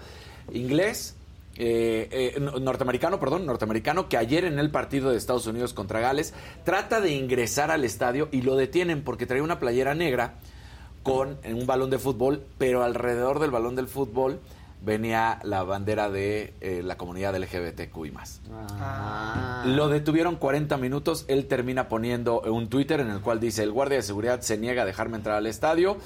[0.52, 1.16] inglés
[1.58, 6.32] eh, eh, norteamericano, perdón, norteamericano, que ayer en el partido de Estados Unidos contra Gales
[6.64, 10.34] trata de ingresar al estadio y lo detienen porque trae una playera negra
[11.02, 14.40] con un balón de fútbol, pero alrededor del balón del fútbol
[14.80, 18.40] venía la bandera de eh, la comunidad LGBTQI más.
[18.80, 19.64] Ah.
[19.66, 23.96] Lo detuvieron 40 minutos, él termina poniendo un Twitter en el cual dice, el guardia
[23.96, 25.96] de seguridad se niega a dejarme entrar al estadio,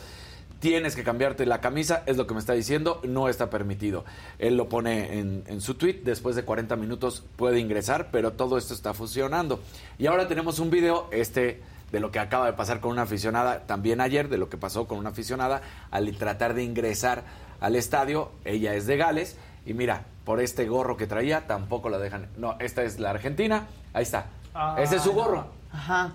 [0.63, 4.05] tienes que cambiarte la camisa, es lo que me está diciendo, no está permitido.
[4.39, 8.57] Él lo pone en, en, su tweet, después de 40 minutos puede ingresar, pero todo
[8.57, 9.59] esto está funcionando.
[9.99, 13.67] Y ahora tenemos un video, este de lo que acaba de pasar con una aficionada,
[13.67, 17.25] también ayer, de lo que pasó con una aficionada al tratar de ingresar
[17.59, 21.99] al estadio, ella es de Gales, y mira, por este gorro que traía, tampoco la
[21.99, 22.29] dejan.
[22.37, 24.27] No, esta es la Argentina, ahí está.
[24.55, 24.77] Ah.
[24.79, 25.49] Ese es su gorro.
[25.73, 26.13] Ajá.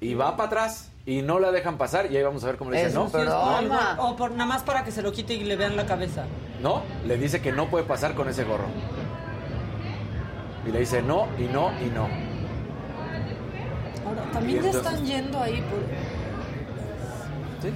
[0.00, 2.70] Y va para atrás y no la dejan pasar y ahí vamos a ver cómo
[2.70, 3.10] le dicen, ¿no?
[3.98, 6.24] o por nada más para que se lo quite y le vean la cabeza.
[6.62, 8.66] No, le dice que no puede pasar con ese gorro.
[10.66, 12.08] Y le dice no y no y no.
[14.06, 15.80] Ahora, también ya están yendo ahí por...
[17.62, 17.70] ¿Sí?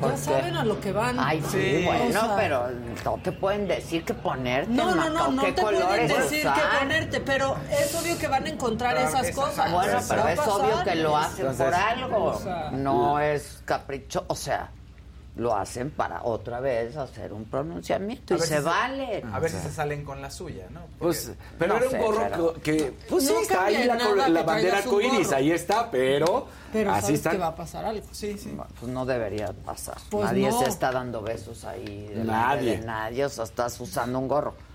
[0.00, 1.16] Ya saben a lo que van.
[1.18, 2.68] Ay, sí, bueno, pero
[3.04, 4.72] no te pueden decir que ponerte.
[4.72, 8.48] No, no, no, no te pueden decir que ponerte, pero es obvio que van a
[8.48, 9.72] encontrar esas cosas.
[9.72, 12.40] Bueno, pero es obvio que lo hacen por algo.
[12.72, 14.70] no es capricho, o sea,
[15.38, 19.22] lo hacen para otra vez hacer un pronunciamiento y se, vale.
[19.32, 20.80] A ver si se salen con la suya, ¿no?
[20.98, 23.96] Pues, pero era un gorro que, pues sí, está ahí la,
[24.28, 27.30] la bandera arcoíris, ahí está, pero, pero así está.
[27.30, 28.06] que va a pasar algo.
[28.10, 28.56] Sí, sí.
[28.80, 29.96] Pues no debería pasar.
[30.10, 32.12] Pues nadie se está dando besos ahí.
[32.16, 32.78] Nadie.
[32.78, 34.67] nadie, o sea, estás usando un gorro.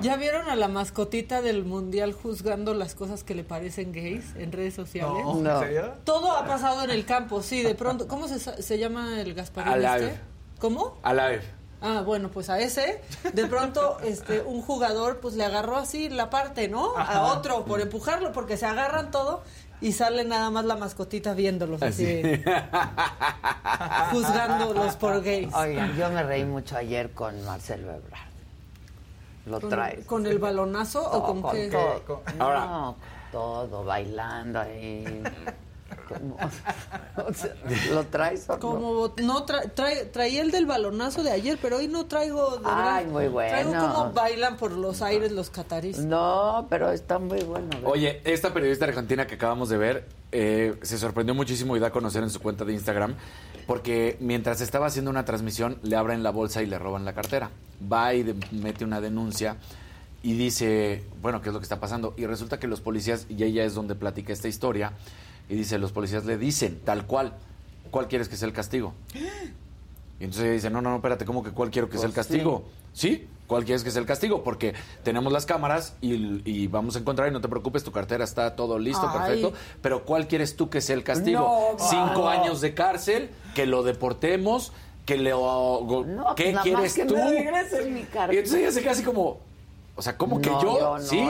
[0.00, 4.52] ¿Ya vieron a la mascotita del mundial juzgando las cosas que le parecen gays en
[4.52, 5.24] redes sociales?
[5.24, 5.92] No, ¿En serio?
[6.04, 8.08] Todo ha pasado en el campo, sí, de pronto.
[8.08, 10.20] ¿Cómo se, se llama el Gasparín este?
[10.58, 10.98] ¿Cómo?
[11.02, 11.42] Alive.
[11.82, 13.00] Ah, bueno, pues a ese,
[13.32, 16.94] de pronto, este, un jugador, pues le agarró así la parte, ¿no?
[16.96, 19.42] A otro, por empujarlo, porque se agarran todo
[19.80, 22.22] y sale nada más la mascotita viéndolos así,
[24.10, 25.54] juzgándolos por gays.
[25.54, 28.29] Oigan, yo me reí mucho ayer con Marcelo Ebrard.
[29.46, 30.04] Lo traes.
[30.06, 31.68] ¿Con el balonazo o con, qué?
[31.70, 32.22] Todo.
[32.38, 32.96] No,
[33.32, 35.22] todo, bailando ahí.
[37.92, 39.44] ¿Lo traes o como, no?
[39.44, 43.50] traía el del balonazo de ayer, pero hoy no traigo de Ay, muy bueno.
[43.50, 45.98] Traigo cómo bailan por los aires los cataríes.
[45.98, 47.68] No, pero está muy bueno.
[47.84, 51.92] Oye, esta periodista argentina que acabamos de ver eh, se sorprendió muchísimo y da a
[51.92, 53.14] conocer en su cuenta de Instagram
[53.66, 57.50] porque mientras estaba haciendo una transmisión le abren la bolsa y le roban la cartera.
[57.90, 59.56] Va y mete una denuncia
[60.22, 62.14] y dice, bueno, ¿qué es lo que está pasando?
[62.16, 64.92] Y resulta que los policías, y ella es donde platica esta historia,
[65.48, 67.32] y dice, los policías le dicen, tal cual,
[67.90, 68.92] ¿cuál quieres que sea el castigo?
[69.14, 72.12] Y entonces ella dice, no, no, no, espérate, ¿cómo que cuál quiero que sea el
[72.12, 72.64] pues castigo?
[72.92, 73.26] ¿Sí?
[73.46, 74.44] ¿Cuál quieres que sea el castigo?
[74.44, 78.54] Porque tenemos las cámaras y, vamos a encontrar, y no te preocupes, tu cartera está
[78.54, 81.76] todo listo, perfecto, pero ¿cuál quieres tú que sea el castigo?
[81.78, 84.72] Cinco años de cárcel, que lo deportemos,
[85.10, 85.30] que le...
[85.30, 87.16] No, ¿Qué pues quieres tú?
[87.90, 89.40] mi y entonces ella se queda así como,
[89.96, 90.96] o sea, ¿cómo que yo?
[91.00, 91.20] ¿Sí?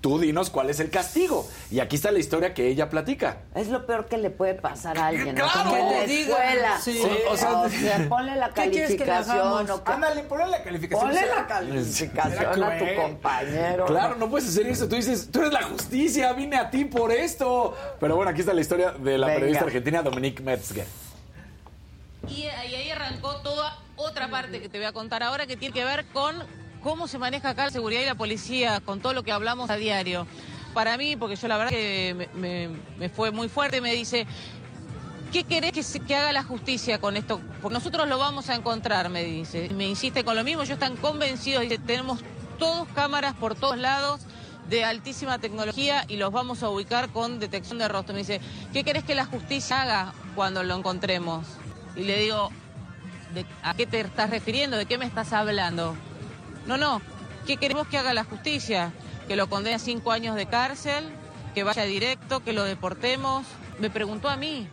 [0.00, 1.46] tú dinos cuál es el castigo.
[1.70, 3.42] Y aquí está la historia que ella platica.
[3.54, 5.34] Es lo peor que le puede pasar a alguien.
[5.34, 5.72] ¡Claro!
[5.72, 6.80] Que te escuela.
[6.80, 7.02] Sí.
[7.30, 9.70] o, sea, ponle la calificación.
[9.70, 11.10] O Ándale, ponle la calificación.
[11.10, 13.84] Ponle la calificación a tu compañero.
[13.86, 14.88] Claro, no puedes hacer eso.
[14.88, 17.76] Tú dices, tú eres la justicia, vine a ti por esto.
[18.00, 20.86] Pero bueno, aquí está la historia de la periodista argentina Dominique Metzger.
[22.28, 22.59] Y ahí
[23.20, 26.36] arrancó toda otra parte que te voy a contar ahora que tiene que ver con
[26.82, 29.76] cómo se maneja acá la seguridad y la policía con todo lo que hablamos a
[29.76, 30.26] diario.
[30.74, 34.26] Para mí, porque yo la verdad que me, fue muy fuerte, me dice,
[35.32, 37.40] ¿qué querés que, que, haga la justicia con esto?
[37.60, 39.68] Porque nosotros lo vamos a encontrar, me dice.
[39.70, 42.20] Me insiste con lo mismo, ellos están convencidos, dice, tenemos
[42.58, 44.20] todos cámaras por todos lados
[44.68, 48.14] de altísima tecnología y los vamos a ubicar con detección de rostro.
[48.14, 48.40] Me dice,
[48.72, 51.46] ¿qué querés que la justicia haga cuando lo encontremos?
[51.96, 52.50] Y le digo,
[53.62, 54.76] ¿a qué te estás refiriendo?
[54.76, 55.96] ¿De qué me estás hablando?
[56.66, 57.00] No, no.
[57.46, 58.92] ¿Qué queremos que haga la justicia?
[59.28, 61.04] Que lo condene a cinco años de cárcel,
[61.54, 63.46] que vaya directo, que lo deportemos.
[63.78, 64.68] Me preguntó a mí.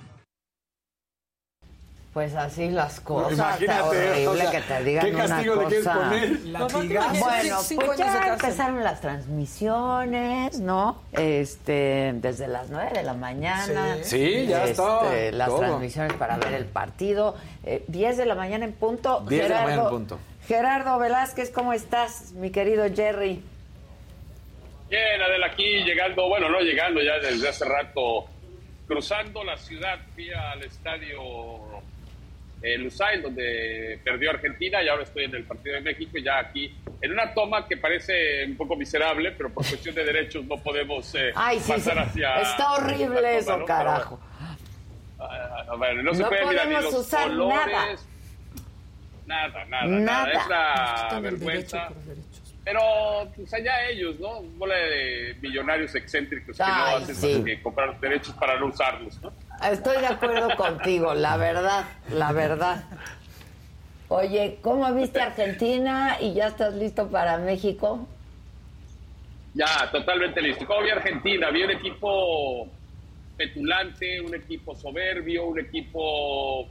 [2.17, 3.33] Pues así las cosas.
[3.33, 5.99] Imagínate, está horrible o sea, que te digan ¿qué una castigo le quieres cosa.
[5.99, 6.39] poner?
[6.47, 7.19] Latigazo.
[7.19, 11.03] Bueno, pues ya empezaron las transmisiones, ¿no?
[11.11, 13.97] Este, desde las 9 de la mañana.
[14.01, 14.17] Sí.
[14.17, 15.59] Sí, ya está, Las todo.
[15.59, 17.35] transmisiones para ver el partido.
[17.63, 19.23] Eh, 10 de la mañana en punto.
[19.29, 20.19] 10 de la mañana en punto.
[20.47, 23.43] Gerardo Velázquez, ¿cómo estás, mi querido Jerry?
[24.89, 28.25] Bien, Adela, aquí llegando, bueno, no llegando ya desde hace rato,
[28.87, 31.66] cruzando la ciudad, fui al estadio
[32.61, 36.39] eh, Lusail, donde perdió Argentina, y ahora estoy en el partido de México, y ya
[36.39, 40.57] aquí, en una toma que parece un poco miserable, pero por cuestión de derechos no
[40.57, 41.99] podemos eh, Ay, sí, pasar sí.
[41.99, 42.41] hacia...
[42.41, 43.65] Está horrible toma, eso, ¿no?
[43.65, 44.19] carajo.
[44.19, 47.97] Pero, ah, bueno, no se No puede mirar ni podemos los usar colores, nada.
[49.27, 50.31] Nada, nada, Nada.
[50.31, 50.45] Es
[51.11, 51.89] una derecho vergüenza.
[52.63, 52.81] Pero
[53.35, 54.41] pues allá ellos, ¿no?
[54.41, 57.35] Bola de millonarios excéntricos que no hacen sí.
[57.35, 59.31] más que comprar derechos para no usarlos, ¿no?
[59.63, 62.83] Estoy de acuerdo contigo, la verdad, la verdad.
[64.07, 68.07] Oye, ¿cómo viste Argentina y ya estás listo para México?
[69.53, 70.65] Ya, totalmente listo.
[70.65, 71.49] ¿Cómo vi Argentina?
[71.49, 72.67] Vi un equipo
[73.35, 76.67] petulante, un equipo soberbio, un equipo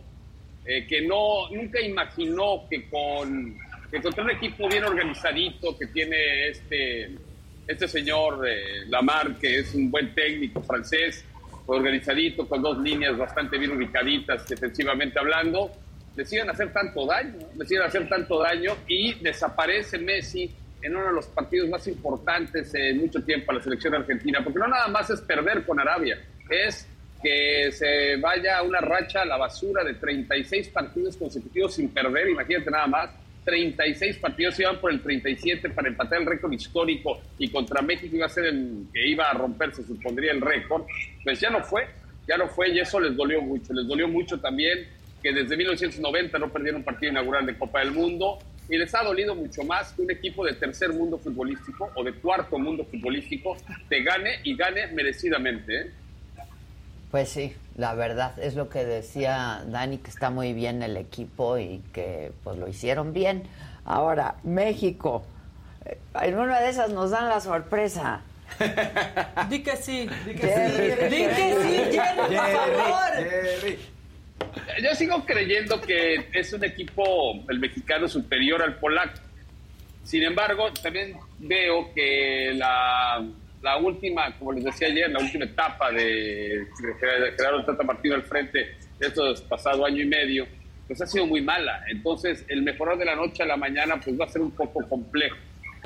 [0.64, 3.58] eh, que no nunca imaginó que con
[3.90, 7.14] que un equipo bien organizadito que tiene este
[7.66, 11.24] este señor eh, Lamar que es un buen técnico francés
[11.66, 15.70] organizadito con dos líneas bastante bien ubicaditas defensivamente hablando
[16.48, 17.38] a hacer tanto daño
[17.82, 20.50] a hacer tanto daño y desaparece Messi
[20.80, 24.58] en uno de los partidos más importantes en mucho tiempo a la selección argentina porque
[24.58, 26.88] no nada más es perder con Arabia es
[27.22, 32.70] que se vaya una racha a la basura de 36 partidos consecutivos sin perder, imagínate
[32.70, 33.10] nada más,
[33.46, 38.26] 36 partidos iban por el 37 para empatar el récord histórico y contra México iba
[38.26, 40.82] a ser el que iba a romperse, supondría el récord,
[41.22, 41.86] pues ya no fue,
[42.26, 44.88] ya no fue y eso les dolió mucho, les dolió mucho también
[45.22, 49.36] que desde 1990 no perdieron partido inaugural de Copa del Mundo y les ha dolido
[49.36, 53.56] mucho más que un equipo de tercer mundo futbolístico o de cuarto mundo futbolístico
[53.88, 55.90] te gane y gane merecidamente, ¿eh?
[57.10, 61.58] Pues sí, la verdad, es lo que decía Dani, que está muy bien el equipo
[61.58, 63.44] y que pues lo hicieron bien.
[63.84, 65.24] Ahora, México,
[65.84, 68.22] eh, en una de esas nos dan la sorpresa.
[69.48, 70.08] Di que sí.
[70.24, 70.94] Di que Jerry.
[70.94, 71.16] sí.
[71.16, 73.30] Di que sí, Jerry, por favor.
[73.30, 73.78] Jerry.
[74.82, 77.04] Yo sigo creyendo que es un equipo,
[77.48, 79.20] el mexicano, superior al polaco.
[80.04, 83.24] Sin embargo, también veo que la,
[83.62, 86.66] la última, como les decía ayer, la última etapa de,
[87.36, 90.46] Gerardo Tata Martino al frente de estos pasado año y medio,
[90.86, 91.84] pues ha sido muy mala.
[91.88, 94.86] Entonces, el mejorar de la noche a la mañana, pues va a ser un poco
[94.88, 95.36] complejo.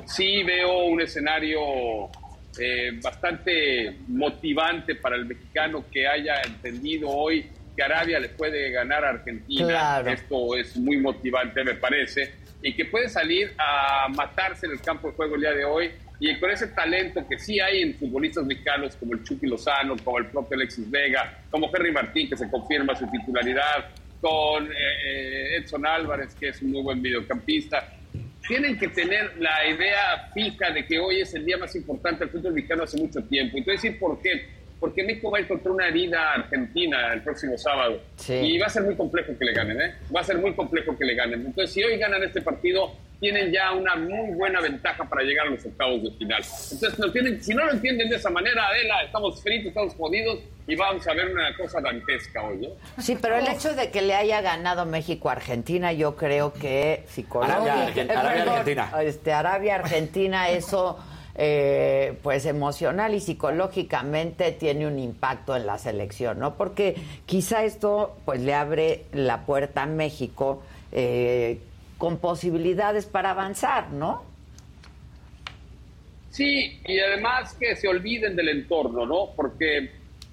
[0.05, 1.59] Sí veo un escenario
[2.59, 9.05] eh, bastante motivante para el mexicano que haya entendido hoy que Arabia le puede ganar
[9.05, 9.67] a Argentina.
[9.67, 10.09] Claro.
[10.09, 15.09] Esto es muy motivante, me parece, y que puede salir a matarse en el campo
[15.09, 15.91] de juego el día de hoy.
[16.23, 20.19] Y con ese talento que sí hay en futbolistas mexicanos como el Chucky Lozano, como
[20.19, 23.89] el propio Alexis Vega, como Henry Martín, que se confirma su titularidad,
[24.21, 27.91] con eh, eh, Edson Álvarez, que es un muy buen videocampista.
[28.47, 32.29] Tienen que tener la idea fija de que hoy es el día más importante del
[32.29, 33.57] fútbol mexicano hace mucho tiempo.
[33.57, 34.45] Y te voy a decir por qué.
[34.79, 37.99] Porque México va a encontrar una herida argentina el próximo sábado.
[38.17, 38.33] Sí.
[38.33, 39.95] Y va a ser muy complejo que le ganen, ¿eh?
[40.15, 41.47] Va a ser muy complejo que le ganen.
[41.47, 45.51] Entonces, si hoy ganan este partido, tienen ya una muy buena ventaja para llegar a
[45.51, 46.41] los octavos de final.
[46.71, 50.39] Entonces, lo tienen, si no lo entienden de esa manera, Adela, estamos fritos, estamos jodidos
[50.67, 52.69] y vamos a ver una cosa dantesca hoy, ¿no?
[53.01, 57.03] Sí, pero el hecho de que le haya ganado México a Argentina, yo creo que
[57.07, 57.71] psicológicamente.
[58.01, 58.91] Arabia, Argen- Arabia, Argentina.
[59.03, 60.97] Este, Arabia, Argentina, eso.
[61.35, 66.55] eh, pues emocional y psicológicamente tiene un impacto en la selección, ¿no?
[66.55, 71.59] Porque quizá esto pues le abre la puerta a México eh,
[72.01, 74.23] con posibilidades para avanzar, ¿no?
[76.31, 79.29] Sí, y además que se olviden del entorno, ¿no?
[79.35, 79.91] Porque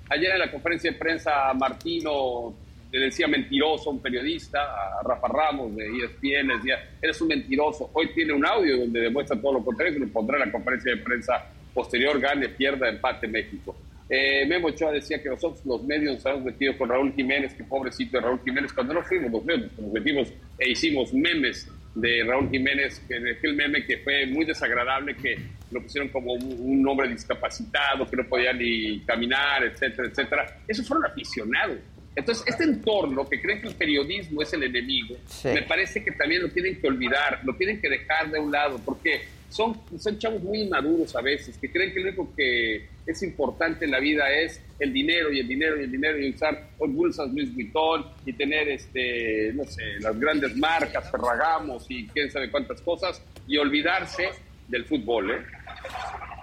[0.08, 2.54] ayer en la conferencia de prensa Martino
[2.90, 7.90] le decía mentiroso a un periodista, a Rafa Ramos de ESPN, decía, eres un mentiroso.
[7.92, 10.94] Hoy tiene un audio donde demuestra todo lo contrario, que lo pondrá en la conferencia
[10.94, 13.76] de prensa posterior, gane, pierda, empate México.
[14.10, 17.64] Eh, Memo Ochoa decía que nosotros los medios nos hemos metido con Raúl Jiménez, que
[17.64, 22.24] pobrecito de Raúl Jiménez, cuando no fuimos los medios, nos metimos e hicimos memes de
[22.24, 25.36] Raúl Jiménez, que aquel meme que fue muy desagradable, que
[25.70, 30.56] lo pusieron como un, un hombre discapacitado, que no podía ni caminar, etcétera, etcétera.
[30.66, 31.76] Esos fueron aficionados.
[32.16, 35.48] Entonces, este entorno que creen que el periodismo es el enemigo, Sí.
[35.48, 38.80] me parece que también lo tienen que olvidar, lo tienen que dejar de un lado,
[38.84, 43.22] porque son, son chavos muy inmaduros a veces, que creen que lo único que es
[43.22, 46.70] importante en la vida es el dinero y el dinero y el dinero y usar
[46.78, 52.50] bolsas Luis Vuitton y tener, este, no sé, las grandes marcas, Ferragamos y quién sabe
[52.50, 54.28] cuántas cosas y olvidarse
[54.68, 55.42] del fútbol, ¿eh?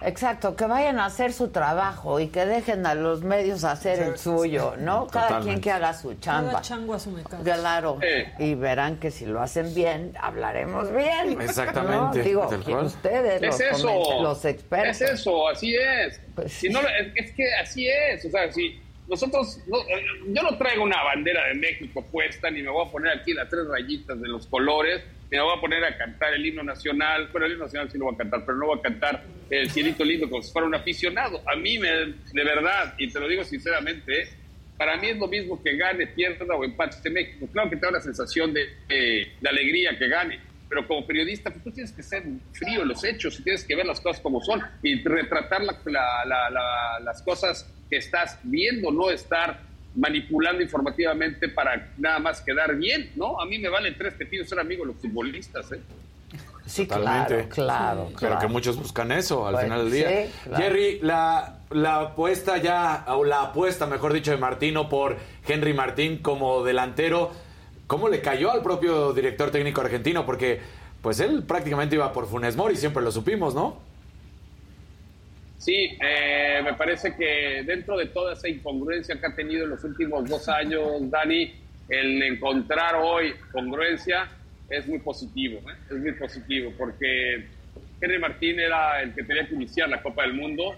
[0.05, 4.17] Exacto, que vayan a hacer su trabajo y que dejen a los medios hacer el
[4.19, 5.07] suyo, ¿no?
[5.07, 6.51] Cada quien que haga su chamba.
[6.51, 7.43] Cada chango a su mecánico.
[7.43, 7.99] Claro,
[8.37, 11.41] y verán que si lo hacen bien, hablaremos bien.
[11.41, 12.23] Exactamente, ¿no?
[12.23, 12.47] Digo,
[12.83, 13.87] ustedes, los, Es eso.
[13.87, 15.01] comen- los expertos.
[15.01, 16.21] Es eso, así es.
[16.35, 16.73] Pues si sí.
[16.73, 18.23] no, es, es que así es.
[18.25, 22.61] O sea, si nosotros, no, eh, yo no traigo una bandera de México puesta, ni
[22.61, 25.01] me voy a poner aquí las tres rayitas de los colores,
[25.31, 27.27] ni me voy a poner a cantar el himno nacional.
[27.31, 29.69] Bueno, el himno nacional sí lo voy a cantar, pero no voy a cantar el
[29.69, 31.41] cielito lindo como si fuera un aficionado.
[31.47, 34.27] A mí, me, de verdad, y te lo digo sinceramente,
[34.77, 37.47] para mí es lo mismo que gane, pierda o empate México.
[37.53, 41.49] Claro que te da la sensación de, eh, de alegría que gane, pero como periodista
[41.51, 42.23] pues, tú tienes que ser
[42.53, 45.79] frío en los hechos y tienes que ver las cosas como son y retratar la-
[45.85, 49.61] la- la- las cosas que estás viendo, no estar
[49.95, 53.39] manipulando informativamente para nada más quedar bien, ¿no?
[53.39, 55.79] A mí me valen tres pepinos ser amigo de los futbolistas, ¿eh?
[56.65, 57.47] Sí, Totalmente.
[57.49, 58.39] claro, claro, Pero claro.
[58.39, 60.09] que muchos buscan eso al Pues, final del día.
[60.25, 60.63] sí, claro.
[60.63, 65.15] Jerry, la, la apuesta ya, o la apuesta, mejor dicho, de Martino por
[65.47, 67.31] Henry Martín como delantero,
[67.85, 70.25] ¿cómo le cayó al propio director técnico argentino?
[70.25, 70.59] Porque
[71.03, 73.77] pues él prácticamente iba por Funes Mori, siempre lo supimos, ¿no?
[75.59, 79.83] Sí, eh, me parece que dentro de toda esa incongruencia que ha tenido en los
[79.83, 81.53] últimos dos años, Dani,
[81.89, 84.29] el encontrar hoy congruencia
[84.69, 85.75] es muy positivo, ¿eh?
[85.91, 87.45] es muy positivo, porque
[88.01, 90.75] Henry Martín era el que tenía que iniciar la Copa del Mundo,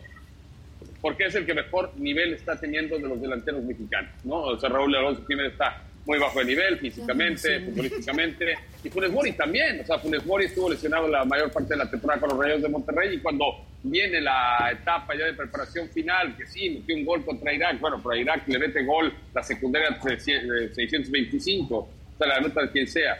[1.02, 4.42] porque es el que mejor nivel está teniendo de los delanteros mexicanos, ¿no?
[4.42, 9.34] O sea, Raúl Alonso Jiménez está muy bajo de nivel físicamente, futbolísticamente, y Funes Mori
[9.34, 12.40] también, o sea, Funes Mori estuvo lesionado la mayor parte de la temporada con los
[12.40, 16.96] Rayos de Monterrey y cuando viene la etapa ya de preparación final, que sí, metió
[16.96, 21.90] un gol contra Irak, bueno, pero a Irak le mete gol la secundaria de 625,
[22.26, 23.18] la nota quien sea.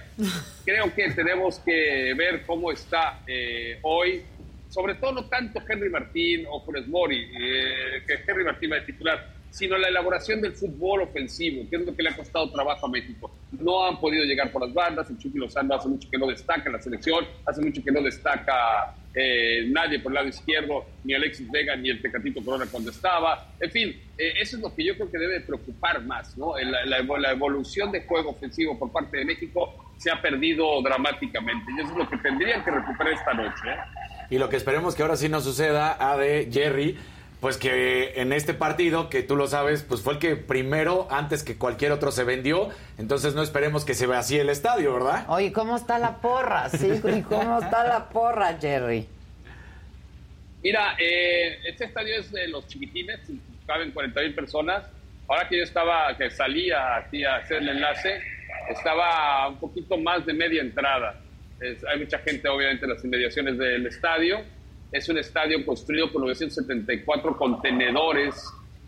[0.66, 4.24] Creo que tenemos que ver cómo está eh, hoy
[4.70, 8.86] sobre todo no tanto Henry Martín o Funes Mori, eh, que Henry Martín va a
[8.86, 12.86] titular, sino la elaboración del fútbol ofensivo, que es lo que le ha costado trabajo
[12.86, 13.32] a México.
[13.60, 16.70] No han podido llegar por las bandas, el Chucky Lozano hace mucho que no destaca
[16.70, 21.50] la selección, hace mucho que no destaca eh, nadie por el lado izquierdo, ni Alexis
[21.50, 23.48] Vega ni el Tecatito Corona cuando estaba.
[23.60, 26.54] En fin, eh, eso es lo que yo creo que debe preocupar más, ¿no?
[26.60, 31.92] La evolución de juego ofensivo por parte de México se ha perdido dramáticamente y eso
[31.94, 33.70] es lo que tendrían que recuperar esta noche.
[33.70, 33.78] ¿eh?
[34.30, 36.98] Y lo que esperemos que ahora sí no suceda, a de Jerry,
[37.40, 41.44] pues que en este partido, que tú lo sabes, pues fue el que primero, antes
[41.44, 42.70] que cualquier otro, se vendió.
[42.98, 45.26] Entonces no esperemos que se vea así el estadio, ¿verdad?
[45.30, 46.70] Oye, ¿cómo está la porra?
[46.70, 49.08] Sí, ¿y cómo está la porra, Jerry?
[50.64, 53.20] Mira, eh, este estadio es de los chiquitines,
[53.68, 54.84] caben 40 mil personas.
[55.28, 58.20] Ahora que yo estaba, que salía aquí a hacer el enlace,
[58.70, 61.20] estaba un poquito más de media entrada.
[61.60, 64.42] Es- hay mucha gente, obviamente, en las inmediaciones del estadio.
[64.92, 68.36] Es un estadio construido por 974 contenedores,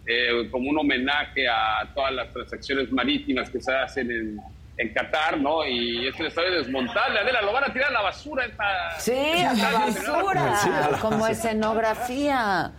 [0.05, 4.41] eh, como un homenaje a todas las transacciones marítimas que se hacen en,
[4.77, 5.65] en Qatar, ¿no?
[5.67, 7.19] Y es un estadio desmontable.
[7.19, 8.45] Adela, lo van a tirar a la basura.
[8.45, 12.71] Esta, Sí, a la basura, Sí, a la como escenografía.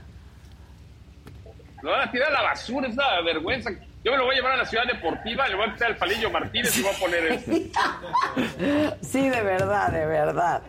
[1.82, 3.70] Lo van a tirar a la basura, es una vergüenza.
[4.02, 5.96] Yo me lo voy a llevar a la ciudad deportiva, le voy a quitar el
[5.96, 7.70] palillo Martínez y voy a poner este.
[9.02, 10.62] Sí, de verdad, de verdad.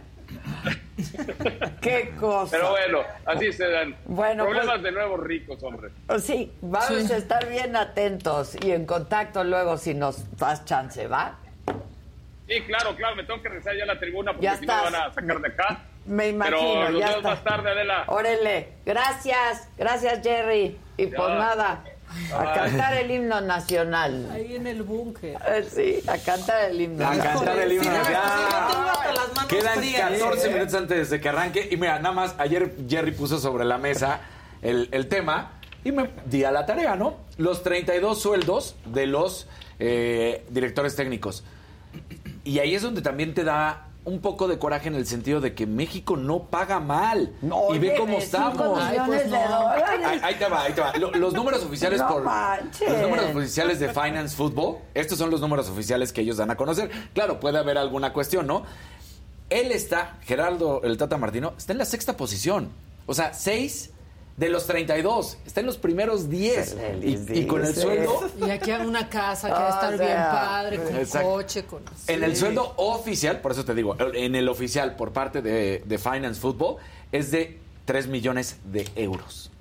[1.82, 2.52] Qué cosa.
[2.58, 3.96] Pero bueno, así se dan.
[4.06, 5.90] Bueno, Problemas pues- de nuevos ricos, hombre.
[6.20, 11.38] Sí, vamos a estar bien atentos y en contacto luego si nos das chance, ¿va?
[12.48, 14.76] Sí, claro, claro, me tengo que regresar ya a la tribuna porque Ya si no
[14.76, 15.80] me van a sacar de acá.
[16.06, 17.30] Me imagino, Pero nos ya vemos está.
[17.30, 18.04] más tarde, Adela.
[18.08, 20.78] Órale, gracias, gracias Jerry.
[20.98, 21.36] Y pues Ya.
[21.36, 21.84] nada,
[22.34, 24.30] a cantar el himno nacional.
[24.32, 25.38] Ahí en el búnker.
[25.48, 27.60] Eh, Sí, a cantar el himno A cantar nacional.
[27.60, 29.48] el himno nacional.
[29.48, 30.12] Quedan frías.
[30.12, 30.54] 14 ¿eh?
[30.54, 31.68] minutos antes de que arranque.
[31.72, 34.22] Y mira, nada más, ayer Jerry puso sobre la mesa
[34.62, 35.54] el, el tema
[35.84, 37.18] y me di a la tarea, ¿no?
[37.38, 39.48] Los 32 sueldos de los
[39.80, 41.44] eh, directores técnicos.
[42.44, 45.54] Y ahí es donde también te da un poco de coraje en el sentido de
[45.54, 47.34] que México no paga mal.
[47.42, 48.58] No, y ve cómo estamos.
[49.08, 49.38] pues no.
[49.70, 50.94] Ahí, ahí te va, ahí te va.
[50.98, 52.90] Lo- los números oficiales No por manches.
[52.90, 56.58] los números oficiales de Finance Football, estos son los números oficiales que ellos dan a
[56.58, 56.90] conocer.
[57.14, 58.64] Claro, puede haber alguna cuestión, ¿no?
[59.50, 62.70] Él está, Gerardo el Tata Martino, está en la sexta posición.
[63.06, 63.92] O sea, seis
[64.38, 66.78] De los 32, está en los primeros 10.
[67.04, 69.98] Y, y con el sueldo, Y aquí hay una casa que va a O estar
[69.98, 71.30] sea, bien padre, con exacto.
[71.30, 71.84] coche, con...
[72.08, 75.98] en el sueldo oficial, por eso te digo, en el oficial por parte de, de
[75.98, 76.78] Finance Football,
[77.12, 79.52] es de 3 millones de euros.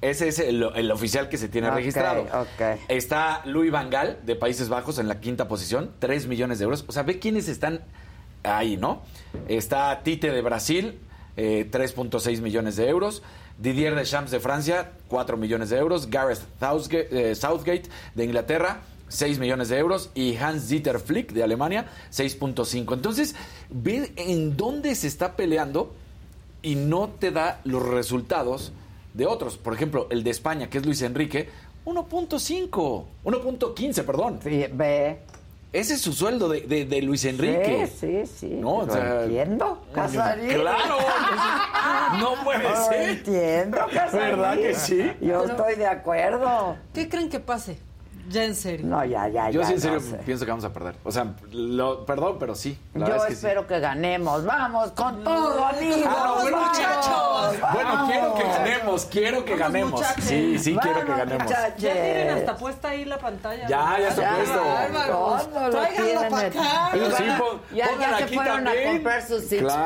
[0.00, 2.22] Ese es el, el oficial que se tiene Ok, registrado.
[2.22, 2.78] ok.
[2.88, 6.84] Está Louis Van Gaal, de Países Bajos, en la quinta posición, 3 millones de euros.
[6.86, 7.80] O sea, ve quiénes están
[8.42, 9.00] ahí, ¿no?
[9.48, 10.98] Está Tite de Brasil,
[11.36, 13.22] eh, 3.6 millones de euros.
[13.58, 16.10] Didier Deschamps de Francia, 4 millones de euros.
[16.10, 20.10] Gareth Southgate, eh, Southgate de Inglaterra, 6 millones de euros.
[20.14, 22.94] Y Hans-Dieter Flick de Alemania, 6.5.
[22.94, 23.34] Entonces,
[23.70, 25.94] ve en dónde se está peleando
[26.62, 28.72] y no te da los resultados
[29.12, 29.56] de otros.
[29.56, 31.48] Por ejemplo, el de España, que es Luis Enrique,
[31.84, 34.40] 1.5, 1.15, perdón.
[34.42, 35.18] Sí, ve.
[35.74, 37.88] Ese es su sueldo de, de- de Luis Enrique.
[37.88, 38.46] Sí, sí, sí.
[38.54, 40.48] No, o lo sea, entiendo, Casarín.
[40.60, 40.98] Claro.
[42.20, 43.08] no puede Lo ser.
[43.10, 44.30] entiendo, Casarín.
[44.36, 44.98] ¿Verdad que sí?
[45.20, 46.76] Yo Pero- estoy de acuerdo.
[46.94, 47.76] ¿Qué creen que pase?
[48.30, 48.86] Ya en serio.
[48.86, 49.66] No, ya, ya, Yo ya.
[49.66, 50.16] sí en serio no sé.
[50.24, 50.96] pienso que vamos a perder.
[51.04, 52.78] O sea, lo- perdón, pero sí.
[52.94, 53.34] La Yo es que sí.
[53.34, 54.44] espero que ganemos.
[54.44, 56.00] Vamos con todo, amigos.
[56.06, 57.72] Ah, bueno, vamos, muchachos.
[57.74, 58.10] Bueno, vamos.
[58.10, 59.90] quiero que ganemos, quiero que Vamos, ganemos.
[59.92, 60.24] muchachos.
[60.24, 61.42] Sí, sí, quiero que ganemos.
[61.44, 61.82] muchachos.
[61.82, 63.68] Ya tienen hasta puesta ahí la pantalla.
[63.68, 64.62] Ya, ya está Ya, puesto.
[65.70, 66.30] Tráiganlo tienen.
[66.30, 66.88] pa' acá.
[66.94, 68.88] Y Pero van sí, pon- ya, ya se fueron también.
[68.88, 69.84] a comprar sus six Claro.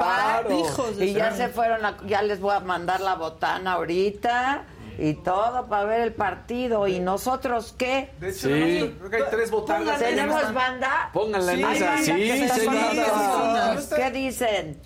[0.48, 0.50] pack.
[0.50, 4.62] Hijos de y ya se fueron a, ya les voy a mandar la botana ahorita
[4.98, 6.86] y todo para ver el partido.
[6.88, 8.10] ¿Y nosotros qué?
[8.20, 8.80] De hecho, Sí.
[8.92, 9.98] no, creo que hay tres botanas.
[9.98, 11.10] ¿Tenemos banda?
[11.12, 11.98] Pónganla en esa.
[11.98, 12.12] Sí.
[13.96, 14.80] ¿Qué dicen?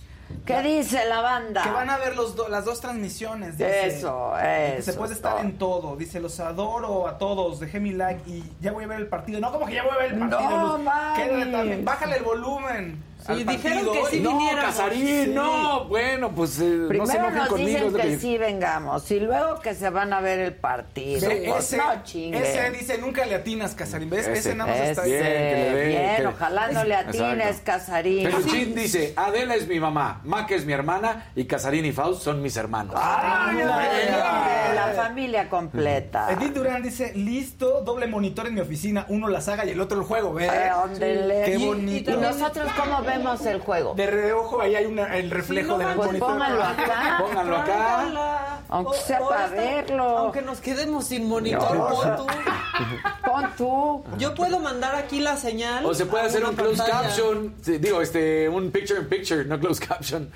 [0.47, 1.63] ¿Qué dice la banda?
[1.63, 3.59] Que van a ver los do- las dos transmisiones.
[3.59, 3.87] Dice.
[3.87, 4.83] Eso, eso.
[4.93, 5.95] se puede estar en todo.
[5.95, 7.61] Dice, los adoro a todos.
[7.61, 9.41] Dejé mi like y ya voy a ver el partido.
[9.41, 10.51] No, como que ya voy a ver el partido.
[10.51, 10.81] No, Luz.
[10.85, 11.23] mames.
[11.25, 11.85] Quédate también.
[11.85, 13.05] Bájale el volumen.
[13.27, 14.65] Sí, al dijeron que sí No, viniéramos.
[14.65, 15.31] Casarín, Sí.
[15.35, 15.85] no.
[15.85, 17.69] Bueno, pues eh, no se Primero enojen nos conmigo.
[17.79, 21.29] dicen que, que- sí vengamos y luego que se van a ver el partido.
[21.29, 22.43] Pues ese, no chinguen.
[22.43, 24.11] ese dice, nunca le atinas, Casarín.
[24.11, 24.27] ¿Ves?
[24.27, 24.55] Ese, Ese.
[24.55, 25.11] nada más está Ese.
[25.11, 27.63] Bien, que le dé, bien, que- ojalá no le atines, Exacto.
[27.65, 28.25] Casarín.
[28.25, 32.43] Peluchín dice, Adela es mi mamá, Maca es mi hermana y Casarín y Faust son
[32.43, 32.95] mis hermanos.
[32.99, 36.29] Ay, Ay, ay, la familia completa.
[36.33, 39.99] Edith Durán dice, listo, doble monitor en mi oficina, uno la saga y el otro
[40.01, 40.51] el juego, ¿ves?
[40.53, 41.43] Eh, óndele.
[41.45, 42.11] Qué Y- bonito.
[42.13, 43.95] ¿Y nosotros cómo vemos el juego?
[43.95, 46.29] De reojo ahí hay una- el reflejo no del Pues monitor.
[46.29, 47.17] pónganlo acá.
[47.21, 48.59] Pónganlo acá.
[48.69, 50.05] Aunque O- sea para esta- verlo.
[50.19, 51.89] Aunque nos quedemos sin monitor, No.
[51.89, 52.27] pon tú.
[53.25, 54.05] Pon tú.
[54.19, 55.85] Yo puedo mandar aquí la señal.
[55.87, 59.59] O se puede hacer un closed caption, sí, digo, este, un picture in picture, no
[59.61, 60.31] closed caption.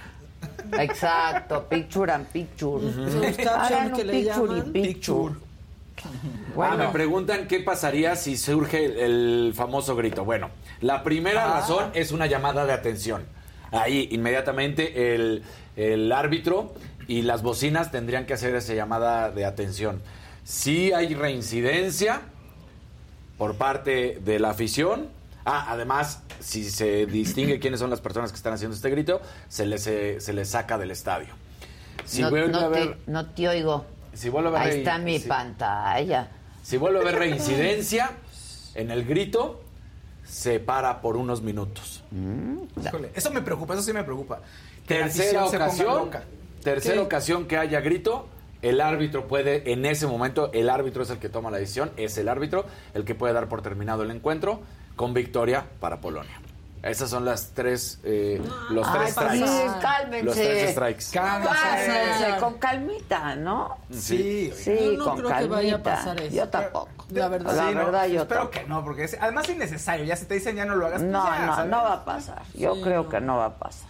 [0.78, 2.78] Exacto, picture and picture.
[2.80, 4.72] Closed caption Hagan que un le picture y llaman.
[4.72, 5.34] picture.
[6.60, 10.24] Ah, me preguntan qué pasaría si surge el, el famoso grito.
[10.24, 10.50] Bueno,
[10.80, 11.60] la primera Ah.
[11.60, 13.24] razón es una llamada de atención.
[13.72, 15.42] Ahí, inmediatamente, el,
[15.76, 16.74] el árbitro
[17.08, 20.00] y las bocinas tendrían que hacer esa llamada de atención.
[20.44, 22.22] Si hay reincidencia
[23.38, 25.08] por parte de la afición.
[25.48, 29.64] Ah, además, si se distingue quiénes son las personas que están haciendo este grito, se
[29.66, 31.28] les, se les saca del estadio.
[32.04, 33.84] Si no, vuelve no a haber, te, no te oigo.
[34.16, 36.28] Si vuelve a haber Ahí está mi si- pantalla.
[36.62, 38.10] si vuelve a haber reincidencia
[38.74, 39.60] en el grito,
[40.24, 42.02] se para por unos minutos.
[42.84, 44.40] Híjole, eso me preocupa, eso sí me preocupa.
[44.86, 46.10] Tercera ocasión,
[46.62, 47.00] tercera ¿Qué?
[47.00, 48.28] ocasión que haya grito,
[48.62, 52.16] el árbitro puede, en ese momento, el árbitro es el que toma la decisión, es
[52.18, 54.60] el árbitro el que puede dar por terminado el encuentro
[54.96, 56.40] con victoria para Polonia.
[56.82, 59.48] Esas son las tres, eh, los Ay, tres pues strikes.
[59.48, 60.24] sí, cálmense.
[60.24, 61.04] Los tres strikes.
[61.12, 61.54] Cálmense.
[61.60, 63.76] Cálmense, con calmita, ¿no?
[63.90, 64.52] Sí.
[64.56, 65.56] Sí, Yo no con creo que calmita.
[65.56, 66.36] vaya a pasar eso.
[66.36, 66.88] Yo tampoco.
[67.10, 67.56] La verdad.
[67.56, 68.50] La Sí, no, verdad, yo Espero tampoco.
[68.62, 70.04] que no, porque es, además es innecesario.
[70.04, 71.00] Ya si te dicen ya no lo hagas.
[71.00, 71.70] pues No, ya, no, ¿sabes?
[71.70, 72.42] no va a pasar.
[72.54, 73.08] Yo Sí, creo no.
[73.08, 73.88] que no va a pasar.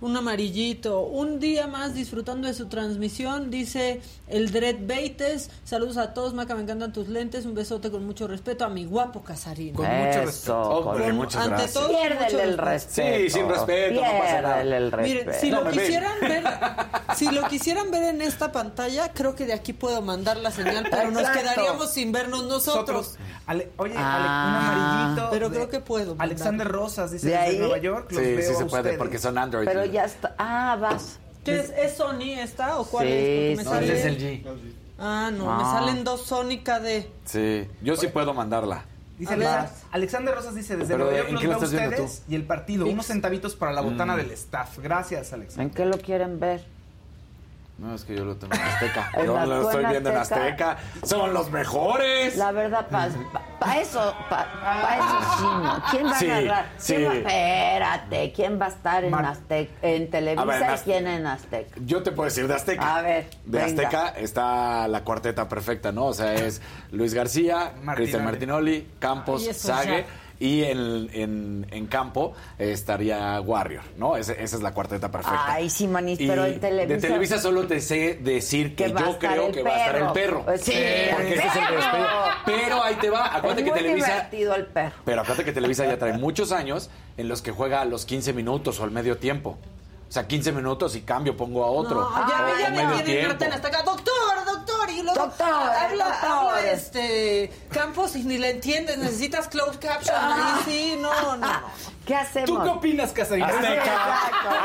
[0.00, 1.02] Un amarillito.
[1.02, 5.50] Un día más disfrutando de su transmisión, dice el Dread Beites.
[5.64, 7.44] Saludos a todos, Maca, me encantan tus lentes.
[7.44, 9.74] Un besote con mucho respeto a mi guapo Casarín.
[9.74, 10.58] Con mucho respeto.
[10.62, 11.72] Hombre, Con- muchas ante gracias.
[11.74, 12.64] todo, Piérdele el respeto.
[12.64, 13.18] respeto.
[13.18, 14.54] Sí, sin respeto, no pasa nada.
[14.54, 15.24] Piérdele el respeto.
[15.26, 15.72] Miren, si No lo ven.
[15.78, 16.44] quisieran ver,
[17.16, 20.86] si lo quisieran ver en esta pantalla, creo que de aquí puedo mandar la señal,
[20.90, 22.70] pero nos quedaríamos sin vernos nosotros.
[22.80, 23.18] Nosotros.
[23.46, 24.70] Ale- oye, Ah.
[24.70, 25.28] Ale- un amarillito.
[25.30, 26.24] Pero de- creo que puedo mandar.
[26.26, 27.58] Alexander Rosas dice ¿De desde ahí?
[27.58, 28.10] Nueva York.
[28.12, 29.66] Los Sí, veo sí a se puede, porque son Android.
[29.66, 30.34] Pero ya está.
[30.38, 31.18] Ah, vas.
[31.44, 31.70] ¿Qué es?
[31.70, 33.56] ¿Es Sony esta o cuál Sí, es?
[33.56, 33.68] Me sí.
[33.68, 33.98] No, sale...
[33.98, 34.42] es el G.
[34.98, 35.78] Ah, no, me Ah.
[35.78, 37.08] salen dos Sony KD.
[37.24, 38.84] Sí, yo sí puedo mandarla.
[39.18, 39.68] Dice A ver.
[39.92, 42.86] Alexander, Rosas dice desde Pero, Nueva York ¿en los veo ustedes y el partido.
[42.86, 43.90] Unos centavitos para la Mm.
[43.90, 44.78] botana del staff.
[44.78, 45.66] Gracias, Alexander.
[45.66, 46.64] ¿En qué lo quieren ver?
[47.80, 49.10] No, es que yo lo tengo en Azteca.
[49.14, 50.72] ¿En Yo la- lo estoy en viendo en Azteca?
[50.72, 51.06] Azteca.
[51.06, 52.36] ¡Son los mejores!
[52.36, 55.82] La verdad, pa- pa- para eso, para eso sí, ¿no?
[55.90, 56.66] ¿Quién va Sí, a agarrar?
[56.76, 56.94] sí.
[56.94, 61.06] ¿Quién va, espérate, ¿quién va a estar en, Aztec, en Televisa ver, en y quién
[61.08, 61.76] en Azteca?
[61.84, 62.96] Yo te puedo decir de Azteca.
[62.98, 63.64] A ver, De venga.
[63.66, 66.06] Azteca está la cuarteta perfecta, ¿no?
[66.06, 66.60] O sea, es
[66.90, 67.72] Luis García.
[67.94, 70.04] Cristian Martinoli, Campos, Sague.
[70.06, 70.29] ya.
[70.40, 74.16] Y en, en, en campo estaría Warrior, ¿no?
[74.16, 75.44] Ese- esa es la cuarteta perfecta.
[75.52, 76.94] Ay, sí, Manis, Y pero en Televisa...
[76.94, 80.12] De Televisa solo te sé decir que, Que yo creo que va a estar el
[80.12, 80.44] perro.
[80.46, 80.58] perro.
[80.58, 80.72] Sí,
[81.10, 81.76] porque el ese es el perro.
[81.76, 82.06] respeto.
[82.46, 83.26] Pero ahí te va.
[83.36, 84.06] Acuérdate es que muy Televisa.
[84.06, 84.94] divertido el perro.
[85.04, 86.88] Pero acuérdate que Televisa ya trae muchos años
[87.18, 89.58] en los que juega a los 15 minutos o al medio tiempo.
[90.08, 92.00] O sea, 15 minutos y cambio, pongo a otro.
[92.00, 93.44] No, ya, o, ya o me medio tiempo.
[93.44, 93.84] hasta acá.
[95.14, 96.30] Luego Doctor, habla, doctor.
[96.30, 98.98] habla este Campos y ni le entiendes.
[98.98, 100.16] Necesitas closed caption.
[100.18, 100.60] Ah.
[100.64, 101.48] Sí, no, no.
[102.06, 102.48] ¿Qué hacemos?
[102.50, 103.44] ¿Tú qué opinas, Casarín?
[103.44, 104.24] Azteca,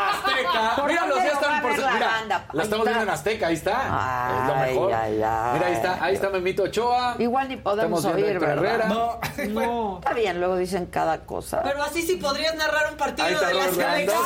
[0.10, 0.76] Azteca.
[0.78, 2.46] ¿Por Mira, los ya están por la Mira, banda?
[2.54, 3.82] la estamos viendo en Azteca, ahí está.
[3.88, 4.94] Ay, es lo mejor.
[4.94, 5.54] ay, ay.
[5.54, 7.16] Mira, ahí está, ahí está Memito Ochoa.
[7.20, 8.58] Igual ni podemos Estamos oír, ¿verdad?
[8.66, 8.88] Herrera.
[8.88, 9.20] No.
[9.50, 10.00] No.
[10.00, 11.62] Está bien, luego dicen cada cosa.
[11.62, 14.24] Pero así sí podrías narrar un partido Ahí está de la selección.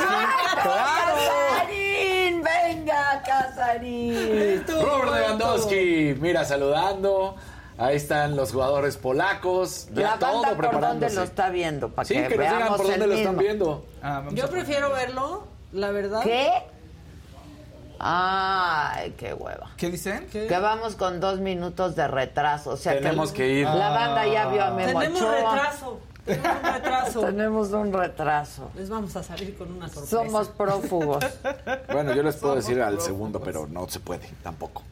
[0.63, 2.18] Lewandowski.
[2.64, 4.64] ¡Venga, Casarín!
[4.68, 7.36] Robert Lewandowski, mira, saludando.
[7.78, 9.88] Ahí están los jugadores polacos.
[9.93, 12.58] Ya La todo banda por dónde lo está viendo, para Sí, que, que, nos digan
[12.58, 13.86] veamos por dónde el lo están viendo.
[14.04, 16.22] Ah, Yo prefiero verlo, la verdad.
[16.24, 16.52] ¿Qué?
[18.00, 19.72] Ay, qué hueva.
[19.78, 20.28] ¿Qué dicen?
[20.32, 20.47] ¿Qué?
[20.47, 22.72] Que vamos con dos minutos de retraso.
[22.72, 23.66] O sea Tenemos que, que ir.
[23.66, 25.36] La banda ya vio a Memo Tenemos Ochoa.
[25.36, 26.00] retraso.
[26.26, 27.22] Tenemos un retraso.
[27.22, 28.72] Tenemos un retraso.
[28.76, 30.17] Les vamos a salir con una sorpresa.
[30.17, 31.26] Somos prófugos.
[31.91, 34.84] Bueno, yo les puedo decir al segundo, pero no se puede tampoco.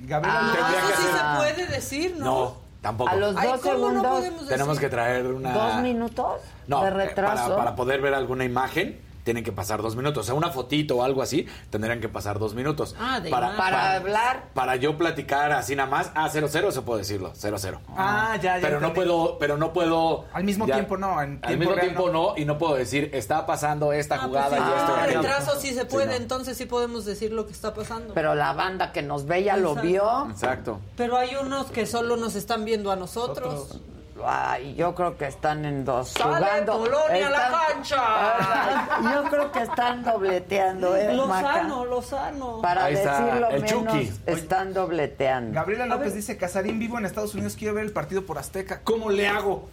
[0.00, 0.42] Gabriela Ah.
[0.42, 0.78] No, López.
[0.90, 1.34] eso sí Ah.
[1.34, 2.24] se puede decir, ¿no?
[2.24, 3.10] No, tampoco.
[3.10, 4.80] A los Ay, dos ¿cómo no segundos, podemos Tenemos decir?
[4.88, 5.52] que traer una.
[5.52, 7.42] dos minutos No, de eh, retraso.
[7.44, 10.22] para, para poder ver alguna imagen, tienen que pasar dos minutos.
[10.22, 12.96] O sea, una fotito o algo así, tendrían que pasar dos minutos.
[12.98, 13.58] Ah, de para.
[13.58, 14.48] Para hablar.
[14.54, 16.10] Para yo platicar así nada más.
[16.14, 17.34] Ah, 0-0, eso puedo decirlo.
[17.34, 17.78] 0-0.
[17.94, 18.62] Ah, ya, ya.
[18.62, 20.24] Pero no puedo, pero no puedo.
[20.32, 22.38] Al mismo tiempo no, en al mismo real tiempo no.
[22.38, 24.96] y no puedo decir, está pasando esta Ah, pues jugada y esto.
[24.96, 25.20] y aquello.
[25.20, 26.12] retraso sí se puede, no.
[26.14, 28.14] entonces sí podemos decir lo que está pasando.
[28.14, 30.26] Pero, Pero la banda que nos ve ya lo vio.
[30.30, 30.80] Exacto.
[30.98, 33.78] hay unos que solo nos están viendo a nosotros.
[34.24, 36.08] Ay, yo creo que están en dos.
[36.10, 36.72] ¡Sale jugando.
[36.78, 38.96] Polonia a la cancha!
[38.98, 41.62] Ay, yo creo que están dobleteando, ¿eh, Maca?
[41.62, 42.60] Lozano, Lozano.
[42.60, 44.12] Para Ahí está decirlo el menos, Chucky.
[44.26, 45.54] están dobleteando.
[45.54, 48.80] Gabriela López dice, Casarín vivo en Estados Unidos, quiero ver el partido por Azteca.
[48.84, 49.68] ¿Cómo le hago?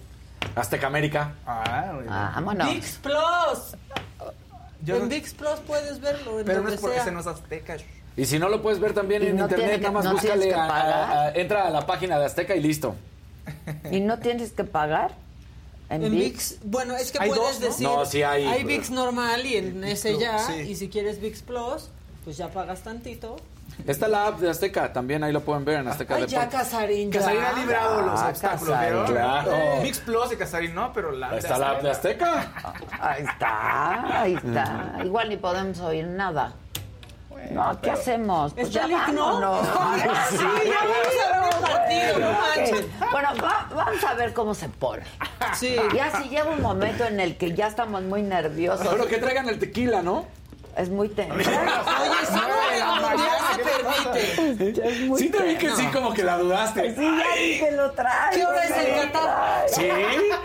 [0.55, 1.33] Azteca América.
[1.45, 2.07] Ah, güey.
[2.07, 2.67] Vámonos.
[2.67, 3.75] VIX Plus.
[4.83, 6.39] Yo en no- VIX Plus puedes verlo.
[6.39, 7.03] En pero no es porque sea.
[7.03, 7.77] ese no es Azteca.
[8.17, 10.11] Y si no lo puedes ver también Y en no internet, que- nada más no
[10.13, 12.95] búscale, a- entra a la página de Azteca y listo.
[13.91, 15.15] ¿Y no tienes que pagar?
[15.89, 16.23] En, En VIX.
[16.59, 17.67] VIX, bueno, es que puedes dos, ¿no?
[17.67, 17.87] decir.
[17.87, 18.45] No, sí hay.
[18.45, 20.39] Hay VIX normal y en ese Plus, ya.
[20.39, 20.53] sí.
[20.61, 21.89] Y si quieres VIX Plus,
[22.23, 23.35] pues ya pagas tantito.
[23.85, 26.47] Está la app de Azteca, también ahí lo pueden ver en Azteca Ay, ya.
[26.47, 27.19] Casarín, ya.
[27.19, 29.09] Casarín ha librado los Ah, obstáculos.
[29.09, 29.51] Claro.
[29.81, 32.51] Mix Plus y Casarín no, pero la Está la app de Azteca.
[32.99, 34.97] Ahí está, ahí está.
[35.03, 36.53] Igual ni podemos oír nada.
[37.51, 38.53] No, ¿qué hacemos?
[38.53, 39.25] Pues ¿Está ya el himno?
[39.25, 39.67] vámonos.
[40.29, 42.85] Sí, ya vamos a ver el partido, no manches.
[43.11, 45.03] Bueno, va- vamos a ver cómo se pone.
[45.55, 45.75] Sí.
[45.93, 49.47] Ya si llega un momento en el que ya estamos muy nerviosos, Pero que traigan
[49.49, 50.25] el tequila, ¿no?
[50.77, 51.33] es muy tenso.
[51.35, 54.89] Oye, sí, no, el mundial se permite.
[54.89, 56.93] Es muy Sí te vi que sí, como que la dudaste.
[56.93, 58.35] Sí, ya vi que lo trae.
[58.35, 59.63] ¿Qué hora es el Qatar?
[59.69, 59.87] ¿Sí?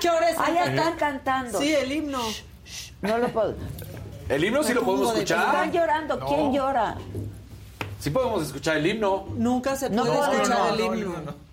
[0.00, 1.58] ¿Qué hora es Ah, ya están cantando.
[1.58, 2.20] Sí, el himno.
[3.02, 3.56] No lo puedo.
[4.30, 5.72] El himno sí lo podemos de Están escuchar.
[5.72, 6.20] llorando.
[6.20, 6.94] ¿Quién llora?
[7.98, 9.26] Sí podemos escuchar el himno.
[9.36, 11.10] Nunca se puede escuchar no, el no, himno.
[11.18, 11.50] no, no.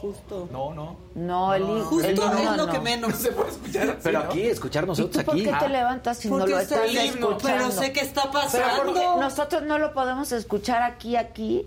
[0.00, 0.48] Justo.
[0.50, 0.96] No, no.
[1.14, 1.84] No, el hijo.
[1.84, 2.72] Justo el himno es lo no.
[2.72, 3.10] que menos.
[3.10, 3.98] No se puede escuchar.
[4.02, 5.44] Pero aquí, escuchar ¿Y nosotros por aquí.
[5.44, 7.64] qué te levantas si no lo está estás el himno, escuchando?
[7.68, 9.16] pero sé que está pasando.
[9.20, 11.66] nosotros no lo podemos escuchar aquí, aquí.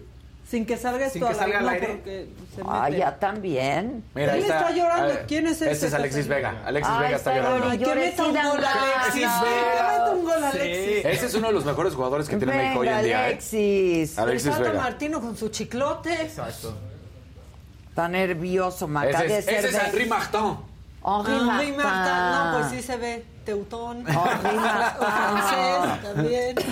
[0.50, 1.88] Sin que salga Sin esto que al salga al aire.
[1.88, 2.98] porque se Ah, mete.
[3.00, 4.04] ya también.
[4.16, 5.04] Mira, ¿Quién está llorando?
[5.04, 5.72] A ver, ¿Quién es ese?
[5.72, 6.62] Este es Alexis Vega.
[6.66, 7.70] Alexis Ah, Vega está está llorando.
[7.78, 8.46] Que Llore, meta sí, un gol.
[8.66, 8.96] Alexis.
[8.96, 9.90] Alexis Que Vega.
[9.92, 10.58] meta un gol Sí.
[10.58, 11.06] Alexis.
[11.06, 13.20] Ese es uno de los mejores jugadores que tiene México hoy Venga, en día.
[13.20, 13.26] ¿eh?
[13.26, 14.20] Alexis.
[14.20, 14.82] Alexis El Tata Vega.
[14.84, 16.14] Martino con su chiclote.
[16.14, 16.78] Exacto.
[17.90, 19.10] Está nervioso, Maca.
[19.26, 20.40] Ese es, ese es Henri Martin.
[21.06, 21.76] Henri Henri Martin.
[21.76, 22.32] Martin.
[22.32, 23.26] No, pues sí se ve.
[23.44, 23.98] Teutón.
[24.00, 26.56] Henri O francés también.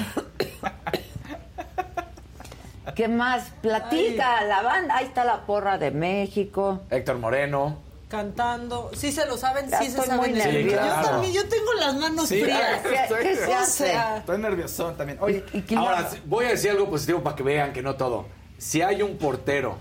[2.93, 3.51] ¿Qué más?
[3.61, 4.97] Platica la banda.
[4.97, 6.81] Ahí está la porra de México.
[6.89, 7.77] Héctor Moreno.
[8.09, 8.91] Cantando.
[8.95, 10.31] Sí se lo saben, Ya sí se muy saben.
[10.31, 11.01] el- nerviosa.
[11.01, 12.81] Yo también, yo tengo las manos Sí, frías.
[12.83, 13.85] ¿Qué, qué se hace?
[13.87, 15.17] sea, Estoy nerviosón también.
[15.21, 17.95] Oye, ¿Y quién Ahora, sí, voy a decir algo positivo para que vean que no
[17.95, 18.25] todo.
[18.57, 19.77] Si hay un portero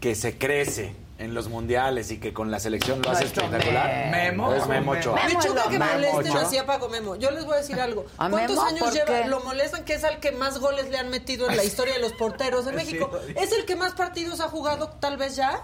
[0.00, 4.10] que se crece en los mundiales y que con la selección lo hace espectacular.
[4.10, 4.52] Memo.
[4.54, 5.20] Es Memo Ochoa.
[5.26, 7.16] Me choca que molesten así a Paco Memo.
[7.16, 8.04] Yo les voy a decir algo.
[8.18, 8.68] ¿A ¿Cuántos Memo?
[8.68, 9.22] años ¿Por lleva?
[9.22, 9.28] qué?
[9.28, 12.00] Lo molestan que es al que más goles le han metido en la historia de
[12.00, 13.10] los porteros de México.
[13.36, 15.62] ¿Es el que más partidos ha jugado tal vez ya?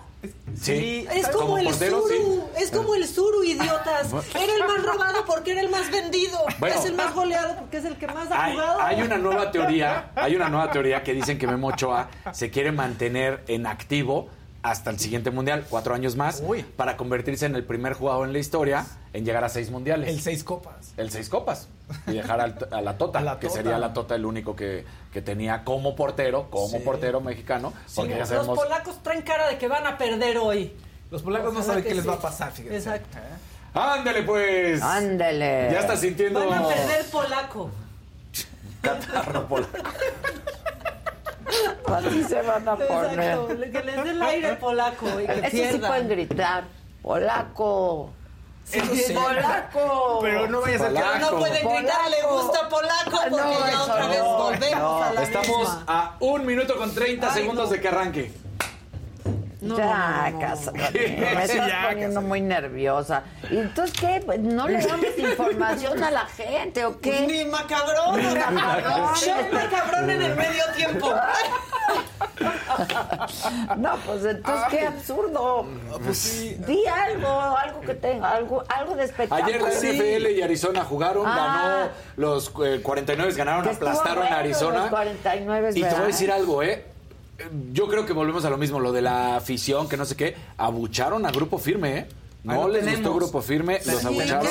[0.60, 1.06] Sí.
[1.12, 2.62] Es como, el portero, Zuru, sí.
[2.62, 4.08] es como el Zuru, idiotas.
[4.34, 6.38] Era el más robado porque era el más vendido.
[6.58, 6.74] Bueno.
[6.76, 8.80] es el más goleado porque es el que más ha Hay, jugado.
[8.82, 12.72] hay una nueva teoría, hay una nueva teoría que dicen que Memo Ochoa se quiere
[12.72, 14.28] mantener en activo
[14.62, 16.62] hasta el siguiente mundial, cuatro años más, Uy.
[16.62, 20.08] para convertirse en el primer jugador en la historia en llegar a seis mundiales.
[20.08, 20.92] El seis copas.
[20.96, 21.68] El seis copas.
[22.06, 23.56] Y dejar al- a la Tota, A la que Tota.
[23.58, 26.78] sería la Tota el único que, que tenía como portero, como Sí.
[26.84, 27.72] portero mexicano.
[27.94, 28.58] Porque ya Los sabemos.
[28.58, 30.74] polacos traen cara de que van a perder hoy.
[31.10, 32.76] Los polacos no saben qué les va a pasar, fíjense.
[32.76, 33.16] Exacto.
[33.16, 33.20] ¿Eh?
[33.74, 34.82] Ándele pues.
[34.82, 35.68] Ándele.
[35.72, 37.70] Ya estás sintiendo Van a perder polaco.
[38.82, 39.78] catarro polaco.
[41.86, 43.18] Así se van a poner.
[43.20, 43.48] Exacto.
[43.48, 46.64] Que les dé el aire polaco y que Ese sí pueden gritar.
[47.02, 48.10] Polaco.
[48.70, 49.12] Eso sí.
[49.14, 50.18] Polaco.
[50.22, 51.20] Pero no vayas a Pero quedar.
[51.20, 54.78] no pueden gritar, le gusta polaco Ah, porque no, ya eso otra no, vez volvemos
[54.80, 55.02] no.
[55.02, 55.84] a la Estamos misma.
[55.86, 57.72] a un minuto con 30 Ay, segundos no.
[57.74, 58.32] de que arranque.
[59.60, 60.40] No, ya, no, no, no.
[60.40, 63.24] casa, me estás ya, poniendo muy nerviosa.
[63.50, 64.22] ¿Y entonces qué?
[64.24, 67.26] Pues, ¿No le damos información a la gente o qué?
[67.26, 69.14] Ni macabrón, ni macabrón.
[69.14, 71.12] Shot macabrón en el medio tiempo.
[73.76, 75.66] No, pues entonces qué absurdo.
[76.04, 76.56] Pues sí.
[76.66, 79.46] Di algo, algo que tenga, algo, algo de espectáculo.
[79.46, 81.34] Ayer la NFL y Arizona jugaron, Ah.
[81.34, 84.80] ganó los eh, 49 ganaron, aplastaron a Arizona.
[84.80, 86.84] los 49, y te voy a decir algo, ¿eh?
[87.72, 90.34] Yo creo que volvemos a lo mismo, lo de la afición, que no sé qué.
[90.56, 92.06] Abucharon a Grupo Firme, ¿eh?
[92.44, 93.00] No les tenemos.
[93.02, 94.46] gustó Grupo Firme, los abucharon.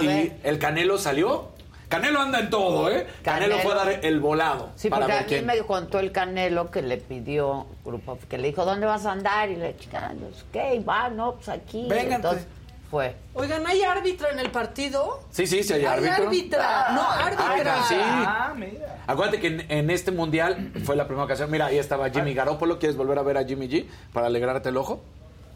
[0.00, 1.50] el y el Canelo salió.
[1.88, 3.06] Canelo anda en todo, ¿eh?
[3.22, 3.58] Canelo, Canelo.
[3.62, 4.70] fue a dar el volado.
[4.76, 5.46] Sí, para porque a mí quién.
[5.46, 9.50] me contó el Canelo que le pidió grupo, que le dijo, ¿dónde vas a andar?
[9.50, 10.80] Y le dije, "Ah, pues, ¿qué?
[10.80, 11.86] Va, no, pues aquí.
[11.90, 12.14] Vénganse.
[12.14, 12.46] Entonces
[12.92, 13.16] fue.
[13.32, 15.20] Oigan, ¿hay árbitra en el partido?
[15.30, 16.26] Sí, sí, sí, hay Hay árbitro.
[16.26, 16.88] árbitra.
[16.92, 17.76] No, árbitra.
[17.78, 17.96] Ah, sí.
[17.98, 18.98] Ah, mira.
[19.06, 21.50] Acuérdate que en, en este mundial fue la primera ocasión.
[21.50, 22.78] Mira, ahí estaba Jimmy Garoppolo.
[22.78, 25.02] ¿Quieres volver a ver a Jimmy G para alegrarte el ojo?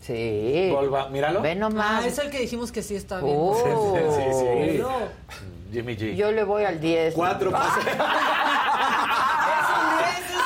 [0.01, 0.71] Sí.
[0.73, 1.43] Volva, míralo.
[1.43, 2.05] Ve nomás.
[2.05, 3.37] Ah, es el que dijimos que sí está bien.
[3.39, 3.55] Oh.
[3.55, 4.79] Sí, sí, sí.
[4.79, 4.91] No.
[5.71, 6.15] Jimmy G.
[6.17, 7.13] Yo le voy al 10.
[7.13, 7.85] Cuatro pases.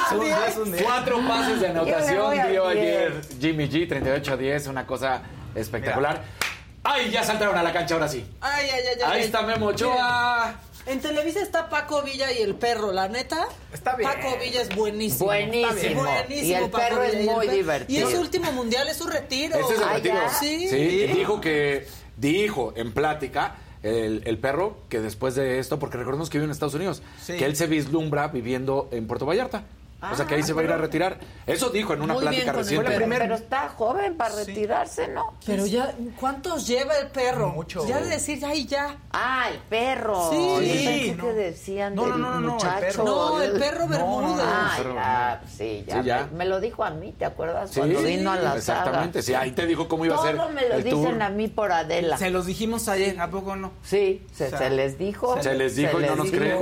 [0.07, 0.83] Es un día, es un día.
[0.83, 2.83] Cuatro pases de anotación dio 10.
[2.83, 5.23] ayer Jimmy G, 38 a 10, una cosa
[5.55, 6.40] espectacular.
[6.93, 8.25] ¡Ay, ya saltaron a la cancha ahora sí!
[8.41, 9.13] Ay, ay, ay, ay.
[9.13, 10.61] Ahí está Memo Ochoa.
[10.87, 13.47] En Televisa está Paco Villa y el perro, la neta.
[13.73, 14.11] Está bien.
[14.11, 15.27] Paco Villa es buenísimo.
[15.27, 15.69] Buenísimo.
[15.71, 15.99] Está bien.
[15.99, 18.01] Buenísimo, Y el Paco perro es Villa, muy divertido.
[18.01, 19.57] Y es su último mundial, es su retiro.
[19.59, 20.15] Ese es el Ah, retiro.
[20.17, 20.29] ¿ya?
[20.31, 20.69] Sí.
[20.69, 20.77] Sí,
[21.07, 21.87] dijo que,
[22.17, 26.51] dijo en plática el, el perro que después de esto, porque recordemos que vive en
[26.51, 27.37] Estados Unidos, Sí.
[27.37, 29.63] que él se vislumbra viviendo en Puerto Vallarta.
[30.03, 31.19] O sea que ahí se va a ir a retirar.
[31.47, 32.91] Eso dijo en una Muy bien plática el reciente.
[32.91, 33.07] perro.
[33.09, 35.35] Pero está joven para retirarse, ¿no?
[35.45, 37.51] Pero ya, ¿cuántos lleva el perro?
[37.51, 37.87] Mucho.
[37.87, 38.97] Ya de decir ya y ya.
[39.13, 40.31] Ah, el perro.
[40.31, 40.61] Sí.
[40.71, 41.25] Sí, no.
[41.25, 42.81] que decían No, del no, no, no, el muchacho.
[42.81, 43.05] perro.
[43.05, 44.45] No, el perro No, Bermúdez.
[44.47, 46.01] Ah, ya, sí, ya.
[46.01, 46.29] Sí, ya.
[46.33, 47.71] Me, me lo dijo a mí, ¿te acuerdas?
[47.71, 49.23] Sí, Cuando vino a la exactamente.
[49.23, 51.23] Sí, ahí te dijo cómo iba a ser Todo me lo el dicen tour.
[51.23, 52.17] a mí por Adela.
[52.17, 53.73] Se los dijimos ayer, ¿a poco no?
[53.83, 55.41] Sí, se, O sea, se les dijo.
[55.43, 56.37] se les dijo y no nos dijo.
[56.39, 56.59] creen.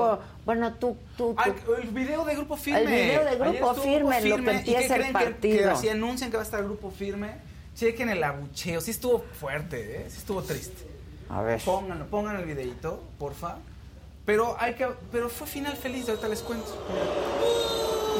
[0.49, 1.37] Bueno, tú, tú, tú.
[1.37, 2.81] Ay, el video de Grupo Firme.
[2.81, 5.59] El video de Grupo estuvo Firme, lo que ¿Y qué empieza el que- partido?
[5.59, 7.33] Que, así anuncian que va a estar Grupo Firme.
[7.77, 8.81] Chequen el abucheo.
[8.81, 10.07] Sí estuvo fuerte, ¿eh?
[10.09, 10.87] Sí estuvo triste.
[11.29, 11.61] A ver.
[11.63, 13.57] Pónganlo, pongan el videito, porfa.
[14.29, 16.69] Pero hay que, pero fue final feliz, ahorita les cuento.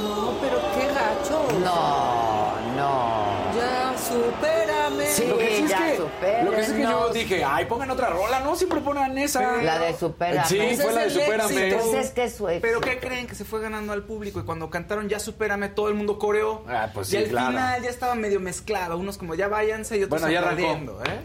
[0.03, 1.47] No, pero qué gacho.
[1.63, 3.55] No, no.
[3.55, 5.07] Ya, supérame.
[5.07, 5.27] Sí.
[5.27, 5.99] Lo que sí es ya, que,
[6.45, 9.61] lo que, sí es que yo dije, ay, pongan otra rola, no, siempre ponen esa.
[9.61, 10.49] La de Supérame.
[10.49, 11.69] Sí, Ese fue la de Supérame.
[11.69, 13.27] Entonces es que es Pero ¿qué creen?
[13.27, 16.65] Que se fue ganando al público y cuando cantaron Ya Supérame, todo el mundo coreó.
[16.69, 17.49] Ah, pues y sí, al claro.
[17.49, 18.97] final ya estaba medio mezclado.
[18.97, 21.03] Unos como ya váyanse y otros Bueno, ya arrancó.
[21.05, 21.21] ¿eh?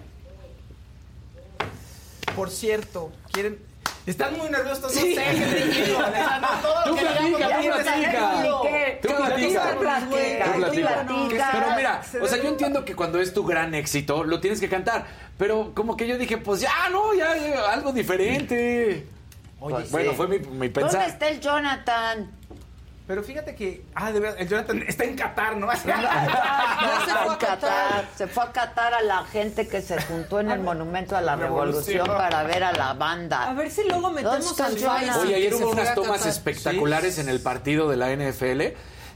[2.36, 3.72] Por cierto, ¿quieren...?
[4.06, 6.00] Están muy nerviosos, no sé qué digo.
[6.92, 7.50] Tú platica,
[9.02, 10.54] tú platica.
[10.54, 11.50] Tú platica.
[11.54, 14.60] Pero mira, Se o sea, yo entiendo que cuando es tu gran éxito, lo tienes
[14.60, 15.06] que cantar.
[15.38, 17.34] Pero como que yo dije, pues ya, no, ya,
[17.72, 19.08] algo diferente.
[19.60, 20.18] Oye, bueno, sí.
[20.18, 21.08] fue mi, mi ¿Dónde pensar.
[21.08, 22.30] está el Jonathan?
[23.06, 23.84] Pero fíjate que...
[23.96, 25.68] Ah, de verdad, el Jonathan está en Qatar, ¿no?
[25.86, 28.06] Ya se fue a Qatar.
[28.16, 31.36] Se fue a Qatar a la gente que se juntó en el Monumento a la
[31.36, 32.18] Revolución Revolución.
[32.18, 33.50] para ver a la banda.
[33.50, 34.56] A ver si luego metemos?
[34.56, 38.74] Faisal, Oye, ayer hubo unas a tomas espectaculares en el partido de la NFL.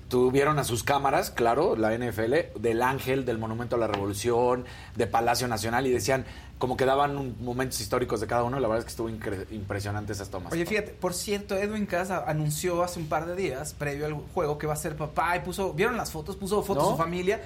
[0.10, 4.64] Tuvieron a sus cámaras, claro, la NFL, del Ángel, del Monumento a la Revolución,
[4.96, 6.26] de Palacio Nacional, y decían,
[6.58, 8.58] como que daban un- momentos históricos de cada uno.
[8.60, 10.54] La verdad es que estuvo impresionante esas tomas.
[10.54, 14.58] Oye, fíjate, por cierto, Edwin Casa anunció hace un par de días, previo al juego,
[14.58, 16.38] que va a ser papá y puso, ¿vieron las fotos?
[16.38, 16.90] Puso fotos ¿No?
[16.92, 17.42] de su familia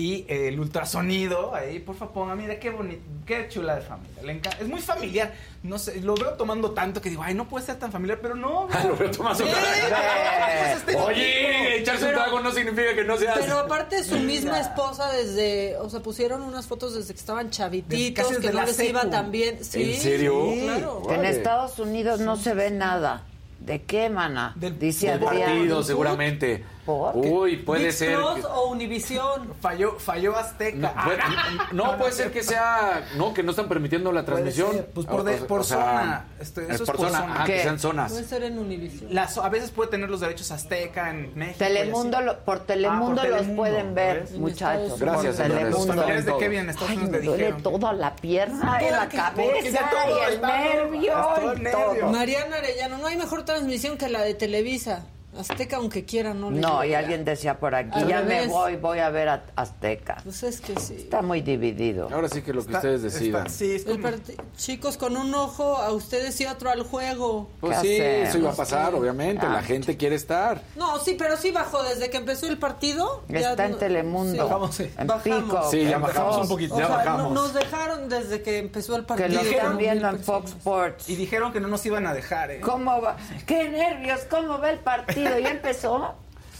[0.00, 4.22] Y eh, el ultrasonido, ahí, por favor, mira qué bonito, qué chula de familia.
[4.22, 4.58] Le encanta.
[4.60, 5.34] Es muy familiar.
[5.64, 8.36] No sé, lo veo tomando tanto que digo, ay, no puede ser tan familiar, pero
[8.36, 8.68] no.
[8.86, 10.76] Lo veo tomando Sí, tanto.
[10.76, 13.38] este Oye, echarse un Pero- trago no significa que no seas.
[13.40, 18.28] Pero aparte su misma esposa desde, o sea, pusieron unas fotos desde que estaban chavititos,
[18.30, 19.64] desde que no les iba tan bien.
[19.64, 20.44] Sí, ¿En serio?
[20.54, 21.02] sí, claro.
[21.10, 21.24] En.
[21.24, 23.24] Estados Unidos no se ve nada.
[23.58, 24.52] ¿De qué, mana?
[24.54, 26.64] Del- Dice Del partido, seguramente.
[26.88, 27.14] ¿Por?
[27.18, 28.16] Uy, puede ViX ser.
[28.16, 29.52] Plus que- o Univisión.
[29.60, 30.78] Falló, falló Azteca.
[30.78, 31.18] No, Ah, puede,
[31.72, 33.06] no, puede ser que sea.
[33.18, 34.72] No, que no están permitiendo la Puede transmisión.
[34.72, 37.18] ser, pues por O- de- por o sea, zona, este, es eso es por zona.
[37.18, 37.42] zona.
[37.42, 38.10] Ah, que sean zonas.
[38.12, 39.14] Puede ser en Univisión.
[39.14, 41.58] Las- a veces puede tener los derechos Azteca en México.
[41.58, 44.32] Telemundo, lo- por Telemundo Ah, por los Telemundo, pueden ver, ¿ves?
[44.38, 44.98] muchachos.
[44.98, 45.48] Gracias, por señores.
[45.50, 45.92] Los Telemundo.
[45.92, 46.40] familiares de Todo.
[46.40, 47.62] Kevin Ay, Unidos me le duele dijeron.
[47.62, 52.08] toda la pierna y la cabeza y el nervio.
[52.10, 55.04] Mariana Arellano, no hay mejor transmisión que la de Televisa.
[55.38, 58.76] Azteca, aunque quiera, no le No, y alguien decía por aquí, Al ya me voy,
[58.76, 60.18] voy a ver a Azteca.
[60.24, 60.94] Pues es que sí.
[60.96, 62.08] Está muy dividido.
[62.12, 63.50] Ahora sí que lo que Está- ustedes está- decidan.
[63.50, 67.50] sí, es El como- parti- Chicos, con un ojo a ustedes y otro al juego.
[67.60, 68.28] Pues ¿Qué sí, hacemos?
[68.28, 69.46] eso iba a pasar, obviamente.
[69.46, 69.50] Ah.
[69.52, 70.62] La gente quiere estar.
[70.76, 73.22] No, sí, pero sí bajó desde que empezó el partido.
[73.28, 74.38] ya Está en no- Telemundo, sí.
[74.38, 74.90] Bajamos, sí.
[74.98, 75.42] en Bajamos.
[75.44, 75.70] Pico.
[75.70, 76.74] Sí, ya en bajamos Fox, un poquito.
[76.74, 77.32] O Ya sea, bajamos.
[77.32, 79.42] no- nos dejaron desde que empezó el Que partido.
[79.42, 80.58] lo están viendo en Fox personas.
[80.58, 81.08] Sports.
[81.08, 82.60] Y dijeron que no nos iban a dejar, ¿eh?
[82.60, 83.16] ¿Cómo va?
[83.46, 84.20] ¡Qué nervios!
[84.30, 85.27] ¿Cómo va el partido?
[85.40, 86.14] ¿Ya empezó?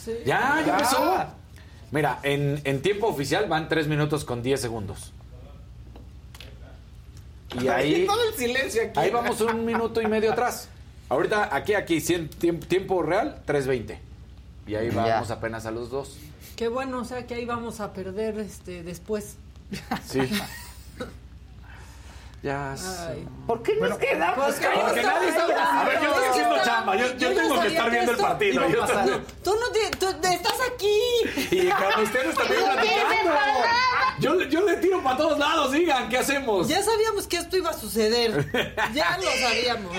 [0.04, 0.12] Sí.
[0.26, 0.72] Ya, ya Ya.
[0.74, 1.24] empezó.
[1.90, 5.12] Mira, en, en tiempo oficial van 3 minutos con 10 segundos.
[7.60, 9.00] Y ahí, Todo el silencio aquí.
[9.00, 10.68] ahí vamos un minuto y medio atrás.
[11.08, 13.96] Ahorita, aquí, aquí, cien- tiemp- tiempo real, 3.20.
[14.66, 14.96] Y ahí Ya.
[15.14, 16.18] vamos apenas a los dos.
[16.56, 19.36] Qué bueno, o sea que ahí vamos a perder este después.
[20.06, 20.20] Sí.
[22.42, 22.74] ya.
[23.08, 23.26] Ay.
[23.46, 24.44] ¿Por qué nos quedamos?
[24.44, 25.80] Pues, porque nadie está-?
[25.80, 28.86] A ver, yo estoy haciendo chamba, yo- tengo que estar viendo el partido, yo.
[29.42, 31.00] Tú no te- tú- estás aquí.
[31.50, 33.32] Y con ustedes también platicando.
[34.20, 36.66] Yo, yo le tiro para todos lados, digan, ¿qué hacemos?
[36.68, 38.46] Ya sabíamos que esto iba a suceder.
[38.92, 39.92] Ya lo sabíamos.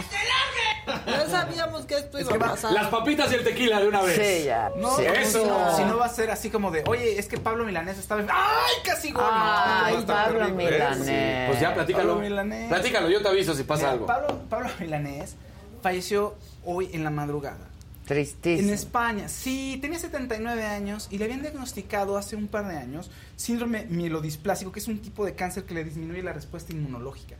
[1.06, 2.72] Ya sabíamos que esto iba a pasar.
[2.74, 4.16] Las papitas y el tequila de una vez.
[4.40, 4.72] Sí, ya.
[4.76, 5.06] No, sí.
[5.06, 5.46] Eso.
[5.46, 8.22] No, si no va a ser así como de, oye, es que Pablo Milanés estaba...
[8.22, 9.24] ¡Ay, casi gol!
[9.24, 10.50] No, Ay, Pablo.
[10.50, 11.50] Milanés.
[11.50, 12.16] Pues ya, platícalo.
[12.44, 12.70] Milanés.
[12.70, 14.06] Platícalo, yo te aviso si pasa Mira, algo.
[14.06, 15.36] Pablo, Pablo Milanés
[15.82, 16.36] falleció
[16.66, 17.68] hoy en la madrugada.
[18.10, 18.74] En Tristísimo.
[18.74, 23.86] España, sí, tenía 79 años y le habían diagnosticado hace un par de años síndrome
[23.86, 27.36] mielodisplásico, que es un tipo de cáncer que le disminuye la respuesta inmunológica.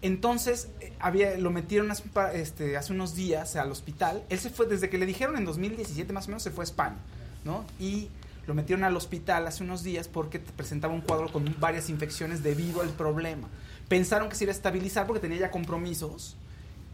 [0.00, 4.22] Entonces, eh, había, lo metieron hace, este, hace unos días al hospital.
[4.30, 6.66] Él se fue, desde que le dijeron en 2017 más o menos, se fue a
[6.66, 6.96] España,
[7.44, 7.64] ¿no?
[7.78, 8.08] Y
[8.46, 12.80] lo metieron al hospital hace unos días porque presentaba un cuadro con varias infecciones debido
[12.80, 13.48] al problema.
[13.88, 16.36] Pensaron que se iba a estabilizar porque tenía ya compromisos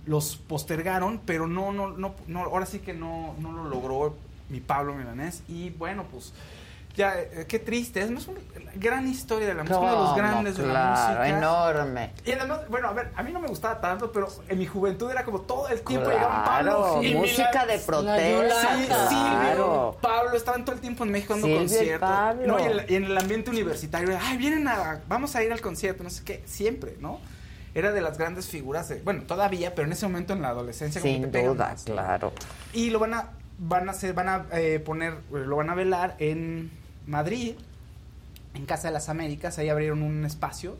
[0.04, 4.14] los postergaron, pero no, no, no, no ahora sí que no, no lo logró
[4.48, 5.42] mi Pablo Milanés.
[5.48, 6.32] Y bueno, pues
[6.96, 8.00] ya, eh, qué triste.
[8.00, 8.40] Es más una
[8.74, 10.90] gran historia de la música, uno de los grandes de la claro,
[11.20, 11.28] música.
[11.28, 12.12] enorme.
[12.24, 15.10] Y además, bueno, a ver, a mí no me gustaba tanto, pero en mi juventud
[15.10, 18.74] era como todo el tiempo Claro, llegaban Pablo Gil, música de Sí, protesta.
[18.76, 19.96] Silvio, Claro.
[20.00, 21.66] Pablo, estaban todo el tiempo en México dando Silvio y
[21.98, 22.46] conciertos.
[22.46, 22.62] No, y,
[22.94, 26.24] en, y el ambiente universitario, ay, vienen a, vamos a ir al concierto, no sé
[26.24, 27.20] qué, siempre, ¿no?
[27.74, 31.00] Era de las grandes figuras, de- bueno, todavía, pero en ese momento en la adolescencia
[31.00, 31.84] como Sin que te pega duda, más.
[31.84, 32.32] claro.
[32.74, 36.16] Y lo van a, van a hacer, van a eh, poner, lo van a velar
[36.18, 36.70] en
[37.06, 37.54] Madrid,
[38.54, 40.76] en Casa de las Américas, ahí abrieron un espacio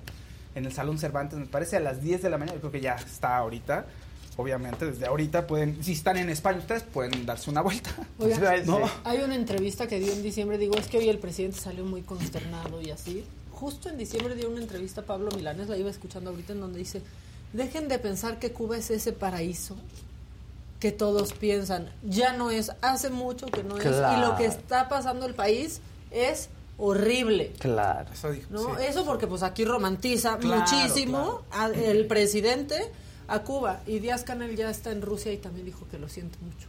[0.55, 2.81] en el Salón Cervantes, me parece a las 10 de la mañana, yo creo que
[2.81, 3.87] ya está ahorita.
[4.37, 7.91] Obviamente, desde ahorita pueden, si están en España ustedes, pueden darse una vuelta.
[8.67, 8.81] No.
[9.05, 12.03] Hay una entrevista que dio en diciembre, digo, es que hoy el presidente salió muy
[12.03, 13.25] consternado y así.
[13.53, 16.79] Justo en diciembre dio una entrevista a Pablo Milanes, la iba escuchando ahorita, en donde
[16.79, 17.03] dice,
[17.53, 19.77] dejen de pensar que Cuba es ese paraíso
[20.81, 21.91] que todos piensan.
[22.03, 23.85] Ya no es, hace mucho que no es.
[23.85, 25.81] Y lo que está pasando el país
[26.13, 26.49] es
[26.79, 27.53] horrible.
[27.59, 28.09] Claro.
[28.13, 28.47] Eso dijo.
[28.51, 28.77] ¿no?
[28.77, 28.85] sí.
[28.89, 32.77] Eso porque pues aquí romantiza Claro, muchísimo al- el presidente
[33.29, 33.81] a Cuba.
[33.87, 36.69] Y Díaz Canel ya está en Rusia y también dijo que lo siente mucho.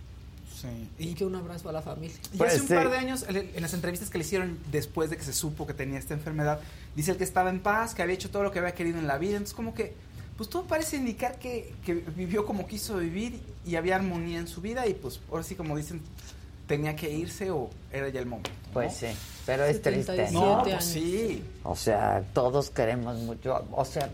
[0.61, 0.67] Sí.
[0.97, 2.15] Y Y, que un abrazo a la familia.
[2.33, 2.73] y Pues hace un sí.
[2.73, 5.67] par de años, en en las entrevistas que le hicieron después de que se supo
[5.67, 6.59] que tenía esta enfermedad,
[6.95, 9.07] dice el que estaba en paz, que había hecho todo lo que había querido en
[9.07, 9.31] la vida.
[9.33, 9.93] Entonces, como que,
[10.37, 14.61] pues todo parece indicar que, que vivió como quiso vivir y había armonía en su
[14.61, 14.87] vida.
[14.87, 15.99] Y pues, ahora sí, como dicen,
[16.73, 18.49] tenía que irse o era ya el momento.
[18.67, 18.73] ¿no?
[18.73, 19.07] Pues sí,
[19.45, 20.27] pero es triste.
[20.27, 21.43] 77 No, pues sí.
[21.63, 23.63] O sea, todos queremos mucho.
[23.71, 24.09] O sea,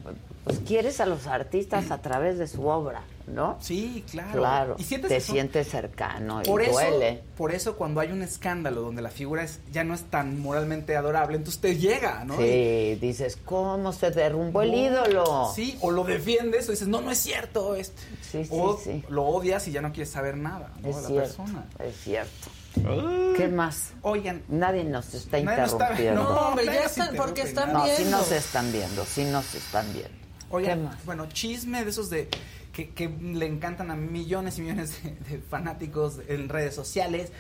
[0.50, 3.58] pues quieres a los artistas a través de su obra, ¿no?
[3.62, 4.32] Sí, claro.
[4.40, 4.76] Claro.
[4.80, 5.32] Y sientes te eso.
[5.34, 7.22] sientes cercano Por y eso, duele.
[7.38, 10.96] por eso cuando hay un escándalo donde la figura es, ya no es tan moralmente
[10.96, 12.34] adorable, entonces te llega, ¿no?
[12.44, 15.52] Y- Sí, dices, ¿cómo se derrumbó el No, ídolo?
[15.56, 17.76] Sí, o lo defiendes o dices, no, no es cierto.
[17.76, 18.02] Este.
[18.22, 19.04] Sí, sí, o sí.
[19.10, 20.90] lo odias y ya no quieres saber nada ¿no?
[20.90, 21.66] es de la cierto, persona.
[21.78, 22.48] es cierto.
[23.38, 23.92] ¿Qué más?
[24.02, 24.42] Oigan.
[24.48, 26.24] Nadie nos está Nadie nos está- interrumpiendo.
[26.24, 28.04] no, No, hombre, ya están, porque están No, viendo.
[28.04, 30.18] sí nos están viendo, sí nos están viendo.
[30.50, 32.30] Oigan, bueno, chisme de esos de
[32.74, 37.32] que, que le encantan a millones y millones de, de fanáticos en redes sociales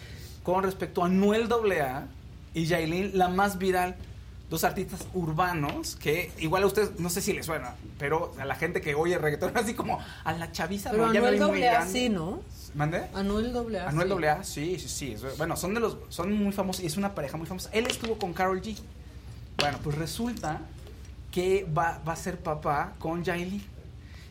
[0.43, 2.07] con respecto a Noel AA
[2.53, 3.95] y Yailin, la más viral.
[4.49, 8.55] Dos artistas urbanos que igual a ustedes no sé si les suena, pero a la
[8.55, 11.85] gente que oye reggaetón así como a la chaviza Pero no, ya Anuel muy AA
[11.85, 12.41] sí, ¿no?
[12.73, 13.03] ¿Mande?
[13.13, 13.89] Anuel AA.
[13.89, 14.25] Anuel sí.
[14.25, 15.15] AA, sí, sí, sí.
[15.37, 17.69] Bueno, son de los, son muy famosos y es una pareja muy famosa.
[17.73, 18.75] Él estuvo con Carol G.
[19.59, 20.61] Bueno, pues resulta
[21.31, 23.63] que va, va a ser papá con Yailin.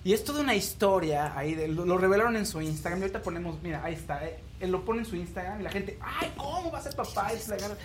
[0.05, 3.01] Y es toda una historia ahí, de- lo, lo revelaron en su Instagram.
[3.01, 4.25] Y ahorita ponemos, mira, ahí está.
[4.27, 6.97] eh, él lo pone en su Instagram y la gente, ay, ¿cómo va a ser
[6.97, 7.33] papá?
[7.33, 7.77] Y se la agarra,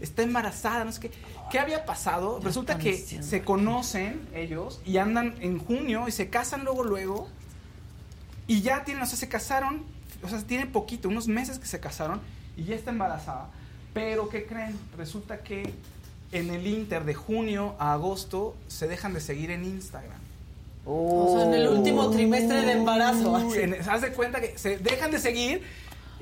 [0.00, 1.10] está embarazada, no sé qué.
[1.50, 2.40] ¿Qué había pasado?
[2.42, 7.28] Resulta que se conocen ellos y andan en junio y se casan luego, luego.
[8.46, 9.82] Y ya tienen, o sea, se casaron,
[10.22, 12.20] o sea, tiene poquito, unos meses que se casaron
[12.56, 13.48] y ya está embarazada.
[13.92, 14.78] Pero, ¿qué creen?
[14.96, 15.70] Resulta que
[16.32, 20.18] en el Inter de junio a agosto se dejan de seguir en Instagram.
[20.84, 23.54] O sea, en el último trimestre de embarazo.
[23.54, 25.62] En- haz de cuenta que se dejan de seguir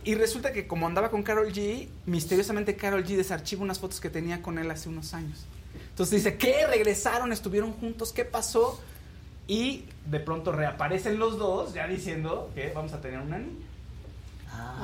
[0.04, 4.10] y resulta que como andaba con Carol G, misteriosamente Carol G desarchiva unas fotos que
[4.10, 5.46] tenía con él hace unos años.
[5.90, 6.66] Entonces dice, ¿qué?
[6.66, 8.80] Regresaron, estuvieron juntos, ¿qué pasó?
[9.46, 13.66] Y de pronto reaparecen los dos ya diciendo que vamos a tener una niña.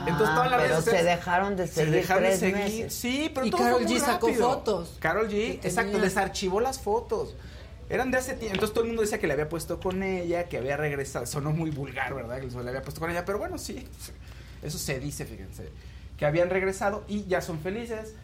[0.06, 2.56] Entonces, todas las Ah, pero redes se dejaron de Se seguir dejaron de tres seguir.
[2.56, 2.94] meses.
[2.94, 4.48] Sí, pero Y todo Karol fue muy G sacó rápido.
[4.50, 6.04] fotos Carol que G, exacto, tenía.
[6.04, 7.34] desarchivó las fotos.
[7.88, 8.54] Eran de hace tiempo.
[8.54, 11.24] Entonces todo el mundo decía que le había puesto con ella, que había regresado.
[11.26, 12.40] Sonó muy vulgar, ¿verdad?
[12.40, 13.24] Que le había puesto con ella.
[13.24, 13.86] Pero bueno, sí.
[14.62, 15.70] Eso se dice, fíjense.
[16.18, 18.14] Que habían regresado y ya son felices.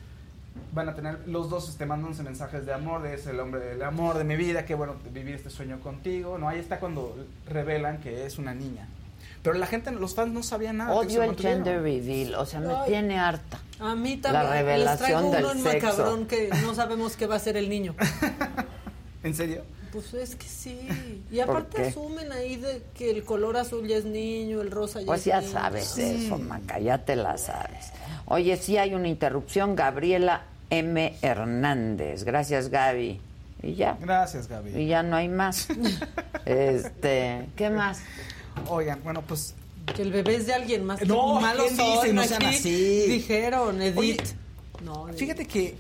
[0.72, 3.82] Van a tener, los dos este, mandándose mensajes de amor, de es el hombre del
[3.82, 6.36] amor de mi vida, qué bueno vivir este sueño contigo.
[6.38, 7.16] No, ahí está cuando
[7.48, 8.86] revelan que es una niña.
[9.42, 10.94] Pero la gente, los fans no sabían nada.
[10.94, 12.88] Odio el gender reveal, o sea, me Ay.
[12.88, 13.58] tiene harta.
[13.80, 14.44] A mí también.
[14.44, 15.86] La revelación Les traigo del uno en sexo.
[15.88, 17.94] macabrón que no sabemos qué va a ser el niño.
[19.24, 19.62] ¿En serio?
[19.92, 20.88] Pues es que sí.
[21.30, 25.00] Y ¿Por aparte asumen ahí de que el color azul ya es niño, el rosa
[25.00, 25.52] ya Pues es ya niño.
[25.52, 27.92] sabes eso, Maca, ya te la sabes.
[28.26, 31.16] Oye, sí hay una interrupción, Gabriela M.
[31.20, 32.24] Hernández.
[32.24, 33.20] Gracias, Gaby.
[33.62, 33.96] Y ya.
[34.00, 34.76] Gracias, Gaby.
[34.78, 35.68] Y ya no hay más.
[36.46, 38.00] este, ¿qué más?
[38.68, 39.54] Oigan, bueno, pues
[39.94, 41.00] Que el bebé es de alguien más.
[41.06, 42.06] No, malos ¿quién dice?
[42.06, 43.06] son No sean así.
[43.08, 43.98] Dijeron, Edith.
[43.98, 44.16] Oye,
[44.84, 45.18] no, Edith.
[45.18, 45.76] Fíjate que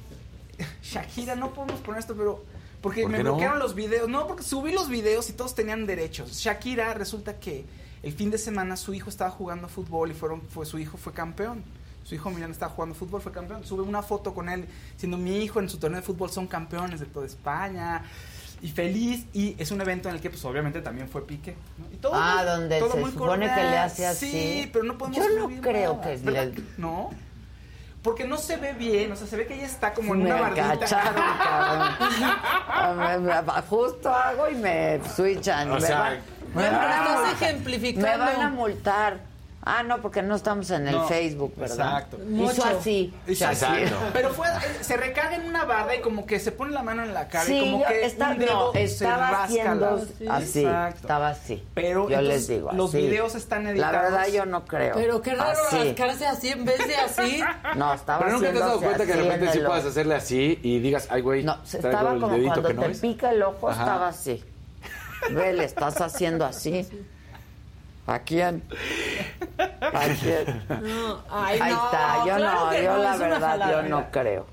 [0.82, 2.44] Shakira, no podemos poner esto, pero
[2.80, 3.30] porque ¿Por me no?
[3.30, 4.08] bloquearon los videos.
[4.08, 6.32] No, porque subí los videos y todos tenían derechos.
[6.32, 7.64] Shakira resulta que
[8.02, 11.12] el fin de semana su hijo estaba jugando fútbol y fueron, fue, su hijo fue
[11.12, 11.62] campeón.
[12.04, 13.64] Su hijo Milán estaba jugando fútbol, fue campeón.
[13.64, 16.98] Sube una foto con él diciendo mi hijo en su torneo de fútbol son campeones
[16.98, 18.02] de toda España.
[18.62, 21.56] Y feliz, y es un evento en el que pues obviamente también fue Pique.
[21.78, 21.86] ¿no?
[21.92, 24.30] Y todo Ah, muy- donde todo se muy supone que le hace así.
[24.30, 26.04] Sí, pero no podemos Yo no creo nada.
[26.06, 27.10] que es le- No.
[28.02, 30.32] Porque no se ve bien, o sea, se ve que ella está como en me
[30.32, 30.78] una bardita.
[30.78, 31.22] cacharon,
[33.68, 35.70] Justo hago y me switchan.
[35.70, 36.18] O me sea, van-
[36.54, 36.74] me van
[37.26, 38.24] a ejemplificando.
[38.26, 39.31] Me van a multar.
[39.64, 41.76] Ah, no, porque no estamos en el No, Facebook, ¿verdad?
[42.00, 42.16] exacto.
[42.18, 42.64] Hizo Mucho.
[42.64, 43.14] así.
[43.28, 43.64] Hizo así.
[43.64, 43.96] Exacto.
[44.12, 47.04] Pero fue, eh, se recarga en una barra y como que se pone la mano
[47.04, 49.44] en la cara Sí, y como yo que está- un dedo no, se estaba rasca
[49.44, 51.00] haciendo la- así, Exacto.
[51.02, 51.64] estaba así.
[51.74, 52.98] Pero yo entonces, les digo, los así.
[53.06, 53.92] videos están editados.
[53.94, 54.94] La verdad yo no creo.
[54.96, 55.76] Pero qué raro Así.
[55.76, 57.40] rascarse así en vez de así.
[57.76, 59.72] No, estaba Pero nunca te has dado cuenta que de repente en sí ojo.
[59.74, 63.30] hacerle así y digas, ay, güey, No, se estaba como cuando que no te pica
[63.30, 63.80] el ojo, Ajá.
[63.82, 64.42] estaba así.
[65.30, 66.84] Ve, le estás haciendo así.
[68.12, 68.62] ¿A quién?
[69.58, 70.64] ¿A quién?
[70.82, 74.46] No, ay, Ahí no, está, yo claro no, yo no, la verdad, yo no creo.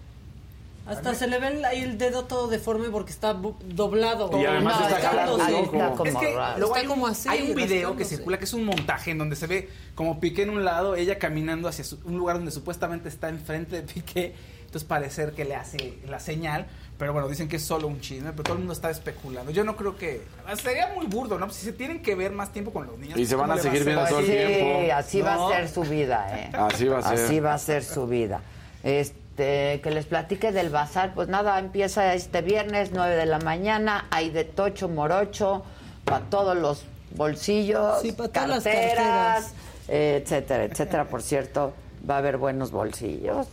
[0.87, 4.31] Hasta se le ve el- ahí el dedo todo deforme porque está doblado.
[4.41, 6.57] Y además No, está está- jalando ahí está como es que raro.
[6.57, 9.11] luego Está hay, un- como así, hay un video que circula que es un montaje
[9.11, 12.37] en donde se ve como Piqué en un lado, ella caminando hacia su- un lugar
[12.37, 16.65] donde supuestamente está enfrente de Piqué, entonces parecer que le hace la señal,
[16.99, 19.51] pero bueno, dicen que es solo un chisme, pero todo el mundo está especulando.
[19.51, 20.21] Yo no creo que
[20.61, 21.49] sería muy burdo, ¿no?
[21.49, 23.17] Si se tienen que ver más tiempo con los niños.
[23.17, 24.93] Y se van ¿cómo a seguir viendo todo el Sí, tiempo.
[24.93, 26.49] así va a ser su vida, ¿eh?
[26.53, 27.13] Así va a ser.
[27.25, 28.41] Así va a ser su vida.
[28.83, 34.07] Este, que les platique del bazar, pues nada, empieza este viernes, 9 de la mañana,
[34.11, 35.63] hay de tocho morocho,
[36.03, 36.83] para todos los
[37.15, 39.53] bolsillos, Sí, pa' todas las carteras, carteras.
[39.87, 41.05] etcétera, etcétera.
[41.07, 41.73] Por cierto,
[42.09, 43.47] va a haber buenos bolsillos.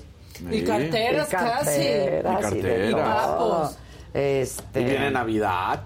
[0.51, 1.65] Y carteras, Y casi.
[1.65, 3.27] carteras Y y carteras.
[3.27, 3.79] Papos.
[4.15, 5.83] Este, Y viene Navidad,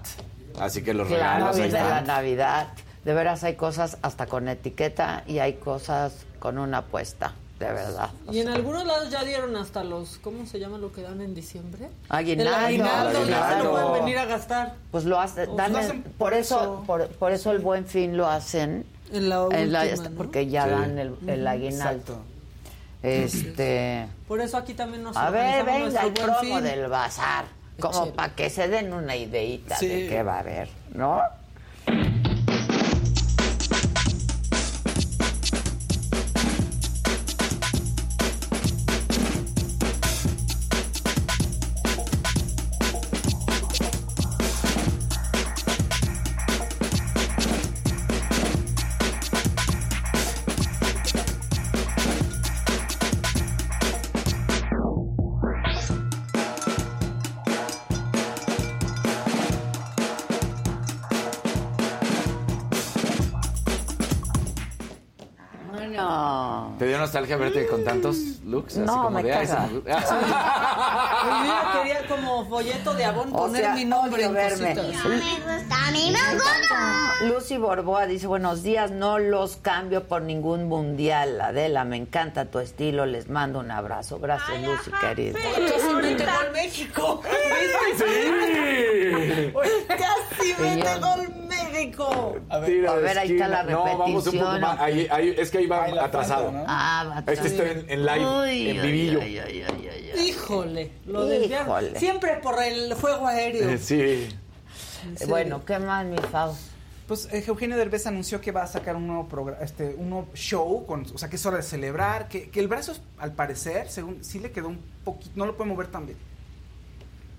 [0.59, 2.07] así que los regalos ahí viene la están.
[2.07, 2.67] Navidad.
[3.03, 8.09] De veras hay cosas hasta con etiqueta y hay cosas con una apuesta, de verdad.
[8.31, 11.33] Y en algunos lados ya dieron hasta los, ¿cómo se llama lo que dan en
[11.33, 11.89] diciembre?
[12.09, 14.75] Aguinaldo, El aguinaldo, ya se lo pueden venir a gastar.
[14.91, 16.83] Pues lo hace, Pues dan lo hacen por por eso, eso.
[16.85, 20.09] por, por eso el buen fin lo hacen En la última, en la- ¿no?
[20.11, 20.69] porque ya Sí.
[20.69, 21.91] dan el, el aguinaldo.
[22.13, 22.21] Exacto.
[23.03, 24.07] Este.
[24.27, 26.63] Por eso aquí también nos A ver, venga el promo fin.
[26.63, 27.45] del bazar.
[27.79, 29.87] Como para que se den una ideita Sí.
[29.87, 31.21] de qué va a haber, ¿no?
[67.01, 68.77] Nostalgia verte con tantos looks?
[68.77, 69.67] Así No, como me de, "Ay, caga".
[69.67, 74.33] se me- Pues mira, quería como folleto de Avon O poner sea, mi nombre en
[74.33, 74.75] verme.
[74.75, 75.03] cositas.
[75.91, 77.27] Me mí me.
[77.27, 81.39] Lucy Borboa dice, buenos días, no los cambio por ningún mundial.
[81.39, 84.17] Adela, me encanta tu estilo, les mando un abrazo.
[84.19, 85.37] Gracias, Lucy, querida.
[85.39, 87.21] Casi mete gol México.
[87.97, 89.53] ¡Sí!
[89.87, 90.99] Casi mete Señor.
[90.99, 92.35] gol México.
[92.49, 93.75] A ver, A ver, ahí está la esquina.
[93.77, 94.79] No, vamos un poco repetición, más.
[94.79, 96.51] Ahí- ahí- es que ahí va atrasado.
[96.51, 96.63] ¿no?
[96.67, 97.45] Ah, va Este atrás.
[97.51, 99.21] está en, en live, Uy, en ay, vivillo.
[99.21, 100.21] ay, ay, ay, ay, ay.
[100.29, 101.31] Híjole, lo.
[101.33, 101.99] Híjole.
[101.99, 103.69] Siempre por el fuego aéreo.
[103.69, 103.77] Eh,
[105.17, 105.25] Sí.
[105.27, 106.55] Bueno, ¿qué más, mi Fau?
[107.07, 110.27] Pues eh, Eugenio Derbez anunció que va a sacar un nuevo programa, este, un nuevo
[110.33, 113.89] show, con, o sea, que es hora de celebrar, que, que el brazo, al parecer,
[113.89, 116.17] según sí le quedó un poquito, no lo puede mover tan bien.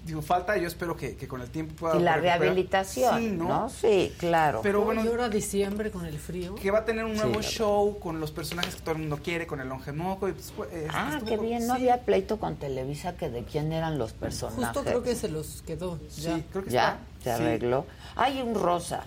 [0.05, 2.40] Digo, falta, yo espero que, que con el tiempo pueda Y la recuperar.
[2.40, 3.44] rehabilitación, Sí, ¿no?
[3.48, 3.68] ¿no?
[3.70, 4.59] Sí, claro.
[4.61, 6.57] Pero bueno, Y ahora diciembre con el frío.
[6.57, 7.50] que va a tener un nuevo Sí.
[7.59, 10.28] show con los personajes que todo el mundo quiere, con el longemoco.
[10.28, 13.72] Y pues, eh, Ah, estuvo- qué bien, no había pleito con Televisa que de quién
[13.72, 14.64] eran los personajes.
[14.64, 16.00] Justo creo que se los quedó.
[16.16, 16.34] Ya.
[16.36, 17.36] Sí, creo que Ya, está.
[17.36, 17.44] se sí.
[17.44, 17.86] arregló.
[18.16, 19.05] Hay un rosa.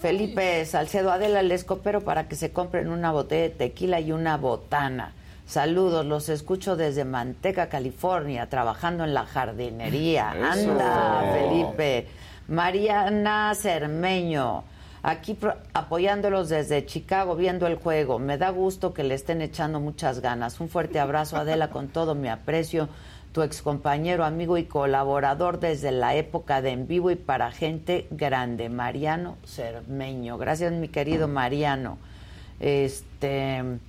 [0.00, 4.38] Felipe Salcedo Adela, les coopero para que se compren una botella de tequila y una
[4.38, 5.12] botana.
[5.50, 10.32] Saludos, los escucho desde Manteca, California, trabajando en la jardinería.
[10.32, 10.70] Eso.
[10.70, 12.06] Anda, Felipe.
[12.46, 14.62] Mariana Cermeño,
[15.02, 15.36] aquí
[15.74, 18.20] apoyándolos desde Chicago, viendo el juego.
[18.20, 20.60] Me da gusto que le estén echando muchas ganas.
[20.60, 22.88] Un fuerte abrazo, Adela, con todo mi aprecio.
[23.32, 28.68] Tu excompañero, amigo y colaborador desde la época de en vivo y para gente grande,
[28.68, 30.38] Mariano Cermeño.
[30.38, 31.98] Gracias, mi querido Mariano.
[32.60, 33.80] Este.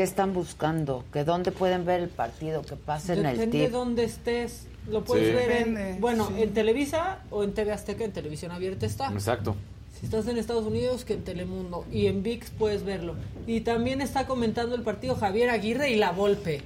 [0.00, 1.04] ¿Qué están buscando?
[1.12, 2.62] ¿Que dónde pueden ver el partido?
[2.62, 3.72] Que pasen el Depende de tip.
[3.74, 4.66] dónde estés.
[4.88, 5.34] Lo puedes Sí.
[5.34, 6.42] ver en, Depende, bueno, sí.
[6.42, 9.12] en Televisa o en TV Azteca, en televisión abierta está.
[9.12, 9.56] Exacto.
[9.98, 11.84] Si estás en Estados Unidos, que en Telemundo.
[11.92, 13.14] Y en VIX puedes verlo.
[13.46, 16.62] Y también está comentando el partido Javier Aguirre y La Volpe.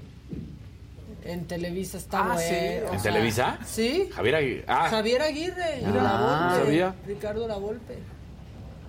[1.24, 2.40] En Televisa está Ah, bueno.
[2.40, 2.54] sí.
[2.54, 3.58] ¿En sea, Televisa?
[3.66, 4.10] Sí.
[4.12, 4.64] Javier Aguirre.
[4.68, 6.64] Ah, Javier Aguirre y Ah, La Volpe.
[6.66, 6.94] sabía.
[7.04, 7.98] Ricardo La Volpe.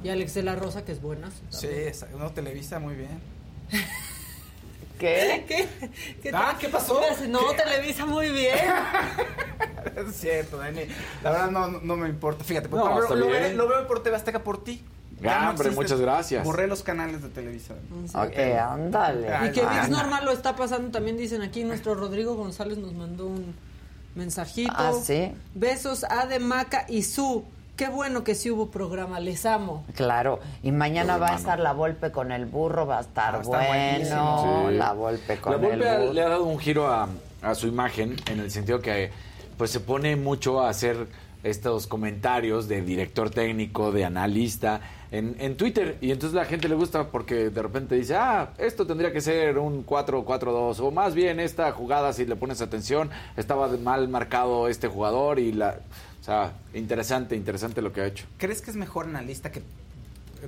[0.03, 1.31] Y Alex de la Rosa, que es buena.
[1.49, 1.67] Sí,
[2.19, 3.33] no, Televisa, muy bien.
[4.99, 5.45] ¿Qué?
[5.47, 5.67] ¿Qué?
[6.21, 6.55] ¿Qué Ah?
[6.59, 7.01] ¿qué pasó?
[7.27, 8.57] No, Televisa muy bien.
[9.95, 10.81] Es cierto, Dani.
[11.23, 12.43] La verdad no, no me importa.
[12.43, 13.29] Fíjate, No, lo, bien.
[13.43, 14.83] ve- lo veo por TV Azteca por ti.
[15.21, 16.43] Ya no hombre, muchas gracias.
[16.43, 17.75] Borré los canales de Televisa.
[18.13, 19.29] Ok, ándale.
[19.47, 19.61] Y que.
[19.65, 23.55] VIX normal lo está pasando, también dicen aquí, nuestro Rodrigo González nos mandó un
[24.15, 24.73] mensajito.
[24.75, 25.31] Ah, ¿sí?
[25.53, 27.45] Besos a de Maca y Su.
[27.75, 29.83] Qué bueno que sí hubo programa, les amo.
[29.95, 33.41] Claro, y mañana va a estar la Volpe con el burro, va a estar Ah,
[33.43, 34.67] bueno.
[34.69, 34.75] Sí.
[34.77, 36.13] La Volpe con La Volpe el burro.
[36.13, 37.09] le ha dado un giro a,
[37.41, 39.11] a su imagen en el sentido que
[39.57, 41.07] pues se pone mucho a hacer
[41.45, 44.81] estos comentarios de director técnico, de analista
[45.11, 48.85] en, en Twitter y entonces la gente le gusta porque de repente dice, ah, esto
[48.87, 53.67] tendría que ser un 4-4-2 o más bien esta jugada si le pones atención estaba
[53.77, 55.77] mal marcado este jugador y la...
[56.19, 58.25] O sea, interesante, interesante lo que ha hecho.
[58.39, 59.61] ¿Crees que es mejor analista que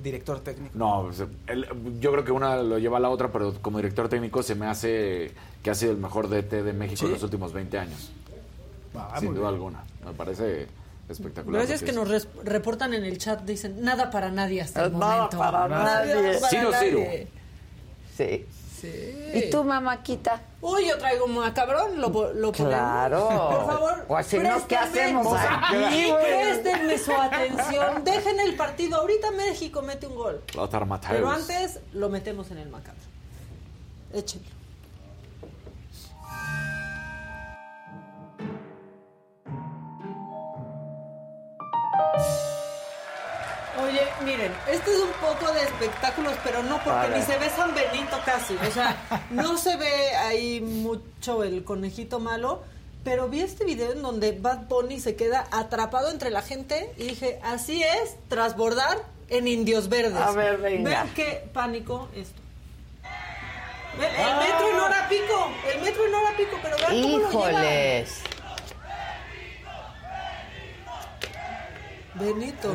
[0.04, 0.72] director técnico?
[0.76, 1.10] No,
[1.46, 1.68] el-
[2.00, 4.66] yo creo que una lo lleva a la otra, pero como director técnico se me
[4.66, 5.32] hace
[5.62, 8.10] que ha sido el mejor DT de México en los últimos 20 años.
[8.96, 9.54] Ah, sin duda bien.
[9.54, 9.84] alguna.
[10.04, 10.66] Me parece
[11.10, 11.62] espectacular.
[11.62, 12.06] Gracias que hizo.
[12.06, 15.38] nos reportan en el chat, dicen, nada para nadie hasta el Nada momento.
[15.38, 16.38] para nadie.
[16.40, 17.28] para Ciro, nadie.
[18.16, 18.46] Sí.
[18.80, 19.32] Sí.
[19.34, 20.40] ¿Y tú, mamáquita?
[20.62, 22.58] Uy, yo traigo un cabrón, lo, lo ponemos.
[22.58, 23.28] Claro.
[23.28, 26.12] Por favor, Pues si no, ¿qué hacemos aquí?
[26.22, 28.04] Préstenme su atención.
[28.04, 28.98] Dejen el partido.
[28.98, 30.44] Ahorita México mete un gol.
[31.10, 33.02] Pero antes lo metemos en el macabro.
[34.14, 34.57] Échenlo.
[43.84, 47.76] Oye, miren, este es un poco de espectáculos, pero no porque ni se ve San
[47.76, 48.56] Benito casi.
[48.56, 48.98] O sea,
[49.30, 52.64] no se ve ahí mucho el conejito malo.
[53.04, 57.04] Pero vi este video en donde Bad Bunny se queda atrapado entre la gente y
[57.04, 58.98] dije, así es, trasbordar
[59.30, 60.18] en Indios Verdes.
[60.18, 61.04] A ver, venga.
[61.04, 62.42] Ven qué pánico esto.
[63.94, 67.52] El metro en hora pico, el metro en hora pico, pero vean cómo lo lleva.
[67.52, 68.22] Híjoles.
[72.20, 72.74] Benito.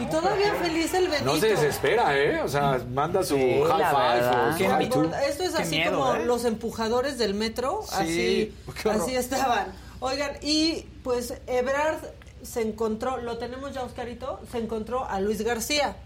[0.00, 1.24] Y todavía feliz el Benito.
[1.32, 2.42] No se desespera, ¿eh?
[2.42, 4.88] O sea, manda su Sí, high la five.
[4.88, 5.14] o su-.
[5.26, 6.26] Esto es así miedo, como ¿eh?
[6.26, 9.02] los empujadores del metro, así, qué horror.
[9.02, 9.72] así estaban.
[10.00, 11.98] Oigan, y pues Ebrard
[12.42, 15.96] se encontró, lo tenemos ya Oscarito, se encontró a Luis García.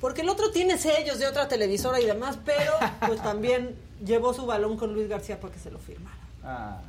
[0.00, 2.72] Porque el otro tiene sellos de otra televisora y demás, pero
[3.06, 3.74] pues también
[4.04, 6.16] llevó su balón con Luis García para que se lo firmara.
[6.44, 6.80] Ah.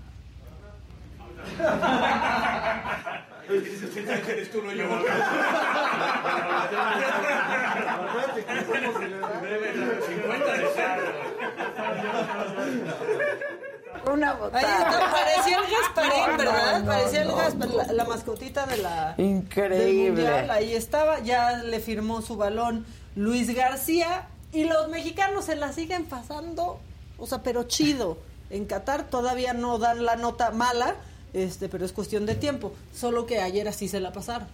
[14.11, 14.61] Una Ahí botada.
[14.89, 16.79] está, parecía el Gasparín, No, ¿verdad?
[16.79, 17.75] no, parecía el no, Gaspar, no.
[17.77, 19.83] la, la mascotita de la Increíble.
[19.83, 20.51] del Mundial.
[20.51, 22.85] Ahí estaba, ya le firmó su balón
[23.15, 26.79] Luis García y los mexicanos se la siguen pasando,
[27.17, 28.17] o sea, pero chido.
[28.49, 30.95] En Qatar todavía no dan la nota mala,
[31.33, 32.73] este, pero es cuestión de tiempo.
[32.93, 34.47] Solo que ayer así se la pasaron.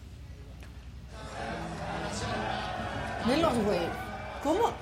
[3.28, 3.80] Velos, güey.
[4.44, 4.74] ¿Cómo?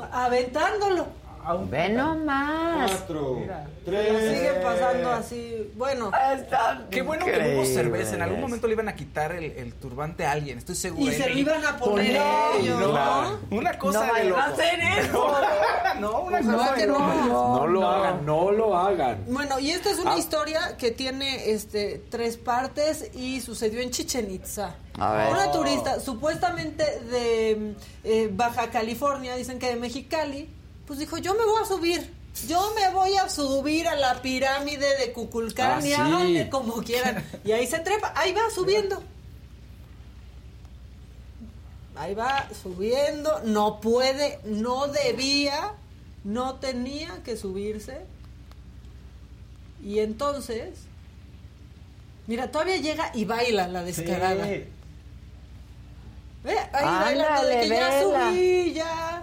[0.12, 1.06] Aventándolo.
[1.70, 2.90] Ve nomás.
[3.84, 5.72] Se la siguen pasando así.
[5.76, 6.10] Bueno.
[6.34, 8.14] Está Qué bueno que hubo cerveza.
[8.14, 11.10] En algún momento le iban a quitar el, el turbante a alguien, estoy seguro.
[11.10, 12.16] Y se lo iban a poner
[12.58, 13.38] ellos, ¿no?
[13.50, 14.44] Una cosa No de locos.
[14.44, 15.34] hacer eso.
[16.00, 16.98] No, una Ojalá cosa que de no.
[16.98, 17.28] locos.
[17.28, 19.24] No lo hagan, no lo hagan.
[19.28, 20.18] Bueno, y esta es una Ah.
[20.18, 24.74] historia que tiene este tres partes y sucedió en Chichen Itza.
[24.98, 25.30] A ver.
[25.32, 30.48] Una turista, supuestamente de eh, Baja California, dicen que de Mexicali,
[30.86, 32.14] pues dijo, yo me voy a subir.
[32.48, 35.92] Yo me voy a subir a la pirámide de Cuculcán Ah, y sí.
[35.92, 37.24] háganle como quieran.
[37.44, 39.02] Y ahí se trepa, ahí va subiendo.
[41.96, 45.74] Ahí va subiendo, no puede, no debía,
[46.24, 48.00] no tenía que subirse.
[49.82, 50.70] Y entonces,
[52.26, 54.44] mira, todavía llega y baila la descarada.
[54.44, 54.64] Sí.
[56.42, 59.13] Ve, ahí bailando de que ya subí, ya.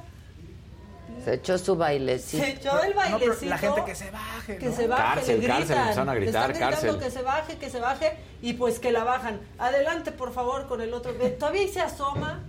[1.23, 2.43] Se echó su bailecito.
[2.43, 3.45] Se echó el No, pero bailecito.
[3.49, 4.57] la gente que se baje.
[4.57, 4.75] que ¿no?
[4.75, 6.99] se baje, Cárcel, le cárcel, empezaron a Le gritar, están gritando cárcel.
[6.99, 9.39] que se baje, que se baje y pues que la bajan.
[9.59, 11.13] Adelante, por favor, con el otro.
[11.13, 12.39] Todavía ahí se asoma.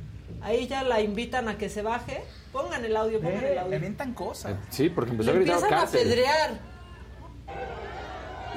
[0.42, 2.22] Ahí ya la invitan a que se baje.
[2.52, 3.76] Pongan el audio, pongan el Eh, le audio.
[3.76, 4.54] avientan cosas.
[4.70, 6.02] Sí, porque Le empezó a gritar empiezan a cárcel.
[6.02, 6.50] pedrear.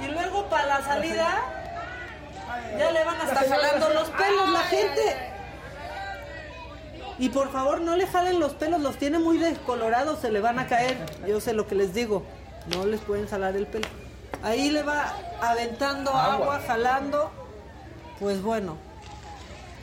[0.03, 1.43] Y luego para la salida
[2.77, 5.34] ya le van hasta jalando los pelos la gente.
[7.17, 10.59] Y por favor no le jalen los pelos, los tiene muy descolorados, se le van
[10.59, 10.97] a caer.
[11.27, 12.23] Yo sé lo que les digo,
[12.75, 13.87] no les pueden jalar el pelo.
[14.43, 17.31] Ahí le va aventando agua, jalando.
[18.19, 18.77] Pues bueno.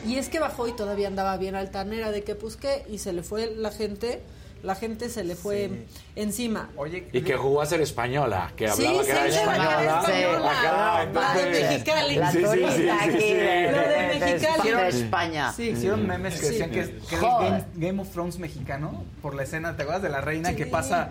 [0.06, 3.12] Y es que bajó y todavía andaba bien altanera de que pues qué, y se
[3.12, 4.22] le fue la gente,
[4.62, 5.86] la gente se le fue
[6.16, 6.70] encima.
[6.76, 10.01] Oye, Y que jugó a ser española, que Sí, hablaba sí, era que era española.
[10.06, 10.51] española.
[10.51, 12.16] Ajá, La de Mexicali.
[12.16, 13.34] La Sí, sí, turista sí, sí, aquí sí.
[13.34, 14.70] de, Mexicali.
[14.70, 15.52] de España.
[15.52, 15.62] Sí.
[15.70, 16.47] Hicieron memes que Sí.
[16.59, 17.39] decían que que era.
[17.40, 20.56] Game, Game of Thrones mexicano por la escena, ¿te acuerdas de la reina Sí.
[20.56, 21.10] que pasa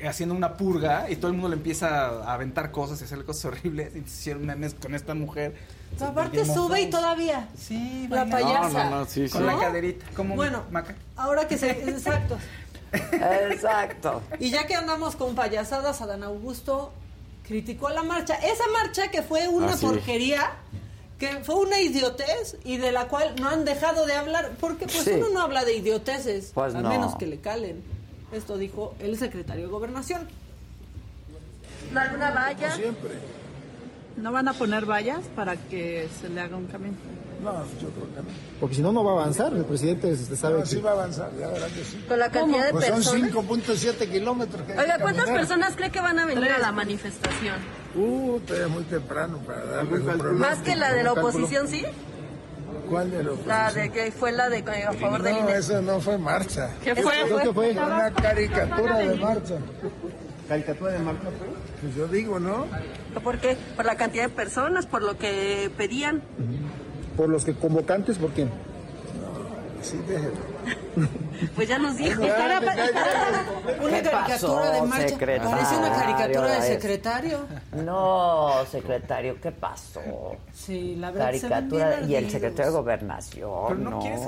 [0.00, 3.24] eh, haciendo una purga y todo el mundo le empieza a aventar cosas y hacerle
[3.24, 3.94] cosas horribles?
[3.96, 5.54] Y hicieron memes con esta mujer.
[5.98, 7.48] Pero aparte sube y todavía.
[7.58, 8.84] Sí, La payasa.
[8.84, 9.32] No, no, no, sí, sí.
[9.32, 10.06] Con la caderita.
[10.16, 10.94] Como Bueno, Maca.
[11.16, 11.70] ahora que se.
[11.70, 12.38] Exacto.
[12.92, 14.22] Exacto.
[14.38, 16.92] Y ya que andamos con payasadas, Adán Augusto
[17.46, 18.34] criticó la marcha.
[18.34, 19.86] Esa marcha que fue una Ah, sí.
[19.86, 20.50] porquería,
[21.18, 25.04] que fue una idiotez y de la cual no han dejado de hablar, porque pues
[25.04, 25.10] Sí.
[25.12, 26.88] uno no habla de idioteces, Pues a no.
[26.88, 27.82] menos que le calen.
[28.32, 30.28] Esto dijo el secretario de Gobernación.
[31.94, 32.74] ¿Alguna valla?
[32.74, 33.10] Siempre.
[34.16, 36.96] ¿No van a poner vallas para que se le haga un camino?
[37.42, 38.28] No, yo creo que no.
[38.60, 39.52] Porque si no, no va a avanzar.
[39.52, 40.66] El presidente usted sabe No, que...
[40.68, 42.04] sí va a avanzar, ya verán que sí.
[42.08, 43.32] Con la cantidad de Pues son personas.
[43.32, 47.56] 5.7 kilómetros que Oiga, que ¿cuántas personas cree que van a venir a la manifestación?
[47.96, 50.32] Uh, todavía es muy temprano para darle un pronóstico.
[50.34, 51.84] ¿Más que la de la ¿Algún oposición, sí?
[52.88, 53.48] ¿Cuál de la oposición?
[53.58, 55.56] La de que fue la de eh, a favor del No, INE.
[55.58, 56.70] eso no fue marcha.
[56.84, 57.22] ¿Qué fue?
[57.26, 57.70] Eso ¿Qué fue?
[57.72, 59.54] Una caricatura de marcha.
[60.48, 61.28] ¿Caricatura de marca?
[61.80, 62.66] Pues yo digo, ¿no?
[63.24, 63.56] ¿Por qué?
[63.76, 66.22] Por la cantidad de personas, por lo que pedían.
[67.16, 68.50] Por los que convocantes, ¿por quién?
[69.82, 70.52] Sí, déjelo.
[71.56, 72.22] Pues ya nos dijo.
[72.22, 73.44] Estará- estará-
[73.82, 75.08] Una ¿Qué caricatura pasó, de marcha.
[75.08, 75.50] secretario?
[75.50, 77.38] Parece una caricatura de secretario.
[77.84, 80.00] No, secretario, ¿qué pasó?
[80.52, 81.32] Sí, la verdad.
[81.32, 83.98] se ven Caricatura bien y el secretario de Gobernación, Pero no, no.
[83.98, 84.20] quieres,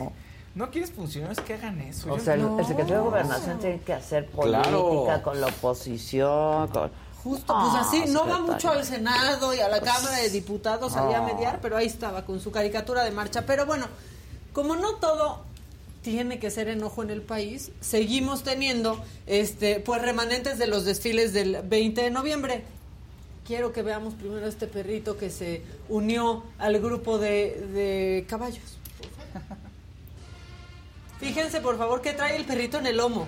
[0.56, 2.12] no quieres funcionarios que hagan eso.
[2.12, 2.58] O sea, el, No.
[2.58, 5.22] el secretario de Gobernación tiene que hacer política Claro.
[5.22, 6.90] con la oposición, con...
[7.24, 10.94] Justo, pues Ah, así, no va mucho al Senado y a la Cámara de Diputados
[10.94, 11.32] allá a Ah.
[11.34, 13.46] mediar, pero ahí estaba con su caricatura de marcha.
[13.46, 13.86] Pero bueno,
[14.52, 15.42] como no todo
[16.02, 17.70] tiene que ser enojo en el país.
[17.80, 22.64] Seguimos teniendo este pues remanentes de los desfiles del 20 de noviembre.
[23.46, 28.76] Quiero que veamos primero a este perrito que se unió al grupo de, de caballos.
[31.20, 33.26] Fíjense, por favor, que trae el perrito en el lomo.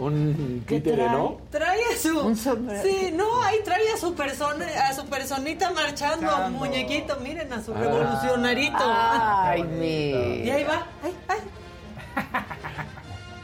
[0.00, 1.10] Un ¿Qué títere, trae?
[1.16, 1.38] ¿no?
[1.50, 2.18] Trae a su.
[2.20, 2.82] Un sombrero.
[2.82, 6.58] Sí, no, ahí trae a su persona, a su personita marchando, Marchando.
[6.58, 7.78] muñequito, miren, a su Ah.
[7.80, 8.78] revolucionarito.
[8.80, 10.10] Ay, mi.
[10.46, 11.38] Y ahí va, ay, ay.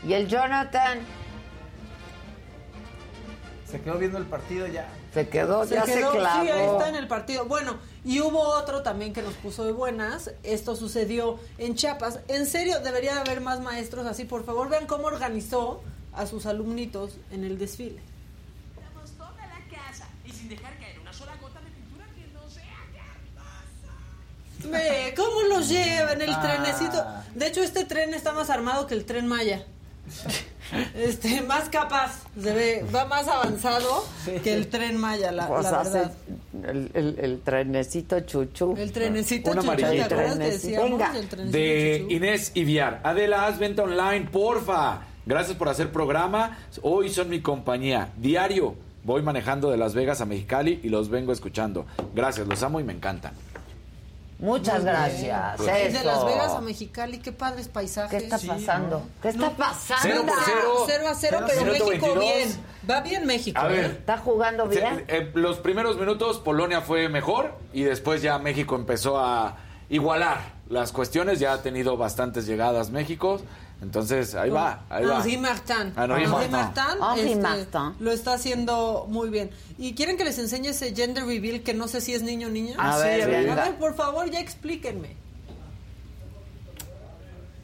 [0.09, 0.99] Y el Jonathan
[3.71, 4.89] Se quedó viendo el partido ya.
[5.13, 6.43] se quedó, ya quedó- se clavó.
[6.43, 7.45] Sí, ahí está en el partido.
[7.47, 10.31] Bueno, y hubo otro también que nos puso de buenas.
[10.45, 12.21] Esto sucedió en Chiapas.
[12.29, 14.25] En serio, debería de haber más maestros así.
[14.25, 15.83] Por favor, vean cómo organizó
[16.17, 18.01] a sus alumnitos en el desfile.
[19.19, 22.75] toda la casa y sin dejar caer una sola gota de pintura que no sea
[24.71, 26.43] Ve, ¿cómo los lleva en el Ah.
[26.43, 27.05] trenecito?
[27.39, 29.65] De hecho, este tren está más armado que el tren Maya.
[30.97, 34.05] Este, más capaz, se ve, va más avanzado
[34.43, 36.13] que el tren Maya, la, Pues la verdad.
[36.65, 38.75] el, el- el trenecito chuchu.
[38.77, 40.05] El trenecito Una chuchu, ¿te amarillita.
[40.07, 40.67] acuerdas que Trenecito.
[40.67, 40.91] decíamos?
[40.99, 41.19] Venga.
[41.19, 42.13] El trenecito De chuchu.
[42.15, 43.01] Inés Iviar.
[43.05, 45.03] Adela, haz venta online, porfa.
[45.27, 46.59] Gracias por hacer programa.
[46.83, 48.11] Hoy son mi compañía.
[48.17, 48.75] Diario.
[49.03, 51.87] Voy manejando de Las Vegas a Mexicali y los vengo escuchando.
[52.15, 53.35] Gracias, los amo y me encantan.
[54.39, 55.57] Muchas Muy gracias.
[55.57, 56.05] Pues, De.
[56.05, 58.11] Las Vegas a Mexicali, qué padres paisajes.
[58.11, 58.99] ¿Qué está Sí, pasando?
[59.01, 59.07] ¿no?
[59.23, 60.03] ¿Qué está No, pasando?
[60.03, 60.85] Cero por cero.
[60.87, 62.25] Cero a cero, pero Minuto México 22.
[62.37, 62.49] bien.
[62.91, 63.61] Va bien México.
[63.61, 63.73] A ¿eh?
[63.73, 63.85] ver.
[63.93, 65.05] ¿Está jugando bien?
[65.09, 69.57] Se- eh, los primeros minutos Polonia fue mejor y después ya México empezó a
[69.89, 70.39] igualar
[70.69, 71.39] las cuestiones.
[71.41, 73.41] Ya ha tenido bastantes llegadas México.
[73.83, 75.19] Entonces, ahí va, ahí va.
[75.19, 75.93] Henri Martin.
[75.97, 76.51] Ah, Henri Henri Martin.
[76.51, 76.83] Martin,
[77.19, 78.05] Henri este, Martin.
[78.05, 79.51] Lo está haciendo muy bien.
[79.79, 82.51] ¿Y quieren que les enseñe ese gender reveal que no sé si es niño o
[82.51, 82.75] niña?
[82.79, 83.63] A Sí, ver, a ver, venga.
[83.63, 85.15] a ver, por favor, ya explíquenme.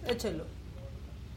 [0.07, 0.45] Échelo.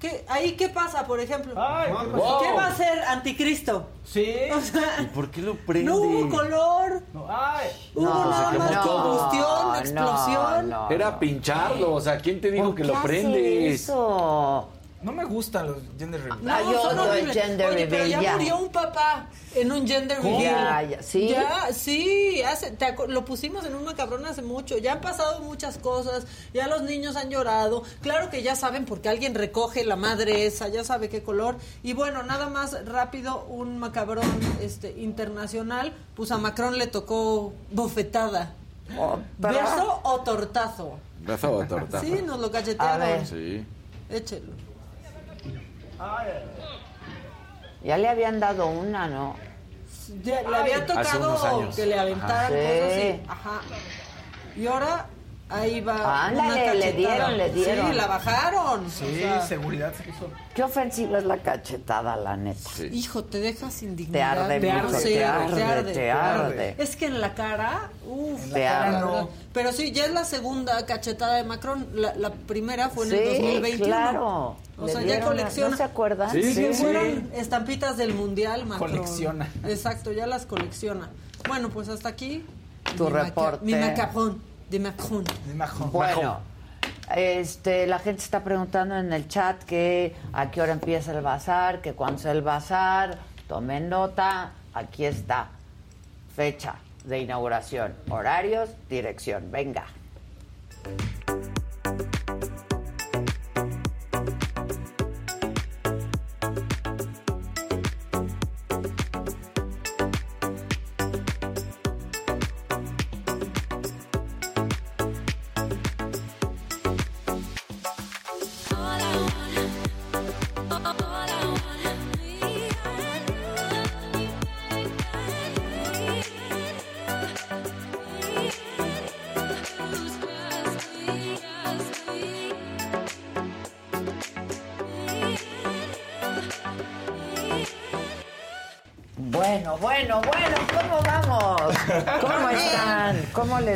[0.05, 1.55] ¿Qué, ahí qué pasa, por ejemplo?
[1.55, 2.39] Wow.
[2.43, 3.87] ¿Qué va a ser anticristo?
[4.03, 4.35] Sí.
[4.55, 5.89] O sea, ¿Por qué lo prende?
[5.89, 7.69] no hubo color, Ay.
[7.95, 9.01] hubo No, nada más todo.
[9.03, 10.69] combustión, no, explosión.
[10.69, 11.19] no, Era no.
[11.19, 13.81] pincharlo, o sea, ¿quién te dijo ¿Por que qué lo prendes?
[13.81, 14.69] Eso?
[15.05, 16.43] No me gustan los gender reveal.
[16.43, 17.37] No, Ah, yo son horribles.
[17.37, 18.37] gender Oye, pero reveal, ya, ya.
[18.37, 20.39] murió un papá en un gender ¿Cómo?
[20.39, 20.89] reveal.
[20.89, 21.27] Ya, ya, ¿sí?
[21.29, 24.79] Ya, sí, hace- te lo pusimos en un macabrón hace mucho.
[24.79, 26.25] Ya han pasado muchas cosas,
[26.55, 27.83] ya los niños han llorado.
[28.01, 31.55] Claro que ya saben porque alguien recoge la madre esa, ya sabe qué color.
[31.83, 34.25] Y bueno, nada más rápido, un macabrón
[34.59, 38.53] este internacional, pues a Macron le tocó bofetada.
[38.97, 40.97] Oh, ¿Beso o tortazo?
[41.19, 42.01] Beso o torta.
[42.01, 42.49] Sí, nos lo
[42.97, 43.27] ver.
[43.27, 43.63] Sí.
[44.09, 44.64] Échelo.
[47.83, 49.35] Ya le habían dado una, ¿no?
[50.23, 52.47] Ya, le había tocado que le aventaran Ajá.
[52.47, 52.99] cosas Sí.
[53.01, 53.21] así.
[53.27, 53.61] Ajá.
[54.55, 55.05] Y ahora
[55.49, 56.27] ahí va.
[56.27, 56.91] Ándale, una le cachetada.
[56.97, 57.87] dieron, le dieron.
[57.91, 58.89] Sí, la bajaron.
[58.91, 60.29] Sí, O sea, seguridad se puso.
[60.53, 62.69] Qué ofensiva es la cachetada, la neta.
[62.75, 62.89] Sí.
[62.91, 64.39] Hijo, te dejas Te indignidad.
[64.43, 66.75] arde Te arde, te Sí, arde, te arde.
[66.77, 69.27] Es que en la cara, uff, Te arde.
[69.53, 71.87] Pero sí, ya es la segunda cachetada de Macron.
[71.93, 73.85] La, la primera fue en el Sí, 2021.
[73.85, 74.57] claro.
[74.77, 75.69] O Le sea, ya colecciona.
[75.69, 76.31] ¿No se acuerdan?
[76.31, 76.83] Sí, Sí, sí, sí.
[76.83, 78.91] fueron estampitas del mundial, Macron.
[78.91, 79.47] Colecciona.
[79.65, 81.09] Exacto, ya las colecciona.
[81.47, 82.43] Bueno, pues hasta aquí.
[82.97, 83.63] Tu reporte.
[83.65, 85.23] Mi macarrón de Macron.
[85.47, 85.91] De Majón.
[85.91, 86.39] Bueno,
[87.15, 91.81] este, la gente está preguntando en el chat que a qué hora empieza el bazar,
[91.81, 93.17] que cuándo es el bazar.
[93.47, 95.49] Tomen nota, aquí está.
[96.35, 96.75] Fecha
[97.05, 99.51] de inauguración, horarios, dirección.
[99.51, 99.85] Venga.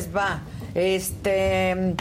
[0.08, 0.40] ¿Cómo les va?
[0.76, 1.96] Este,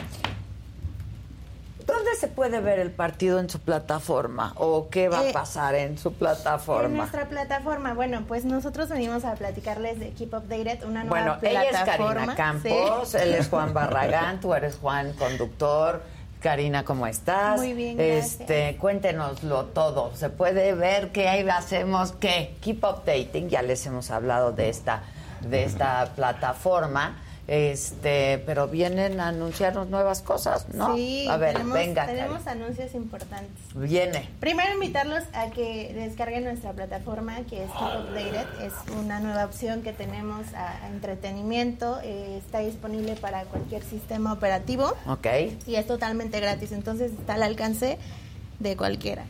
[1.87, 5.75] ¿dónde se puede ver el partido en su plataforma o qué va a Eh, pasar
[5.75, 6.89] en su En plataforma?
[6.89, 11.63] nuestra plataforma, bueno, pues nosotros venimos a platicarles de Keep Updated, una nueva Bueno, ella
[11.65, 12.15] es plataforma.
[12.15, 13.17] Karina Campos, Sí.
[13.21, 16.03] él es Juan Barragán, tú eres Juan Conductor.
[16.41, 17.59] Karina, ¿cómo estás?
[17.59, 18.41] Muy bien, gracias.
[18.41, 20.15] Este, cuéntenoslo todo.
[20.15, 22.55] Se puede ver qué ahí hacemos, qué.
[22.61, 25.03] Keep Updating, ya les hemos hablado de esta,
[25.41, 27.17] de esta plataforma
[27.49, 30.95] Este, pero vienen a anunciarnos nuevas cosas, ¿no?
[30.95, 32.07] Sí, a ver, tenemos, venga.
[32.07, 33.51] tenemos anuncios importantes.
[33.75, 34.29] Viene.
[34.39, 38.67] Primero invitarlos a que descarguen nuestra plataforma que es Keep Updated.
[38.67, 41.99] Es una nueva opción que tenemos a, a entretenimiento.
[42.05, 45.27] eh, está disponible para cualquier sistema operativo Ok.
[45.67, 46.71] y es totalmente gratis.
[46.73, 47.97] Entonces está al alcance
[48.59, 49.25] de cualquiera.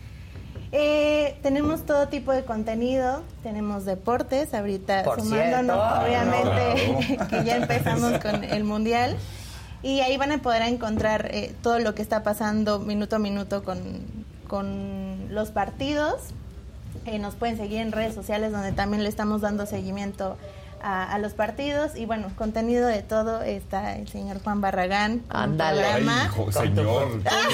[0.71, 6.07] Eh, tenemos todo tipo de contenido, tenemos deportes, ahorita Por sumándonos, cierto.
[6.07, 9.17] obviamente, que ya empezamos con el mundial.
[9.83, 13.63] Y ahí van a poder encontrar eh, todo lo que está pasando minuto a minuto
[13.63, 13.79] con,
[14.47, 16.17] con los partidos.
[17.07, 20.37] Eh, nos pueden seguir en redes sociales donde también le estamos dando seguimiento
[20.83, 21.97] a, a los partidos.
[21.97, 25.23] Y bueno, contenido de todo está el señor Juan Barragán.
[25.29, 25.83] Ándale.
[26.53, 27.23] señor.
[27.27, 27.49] Ah.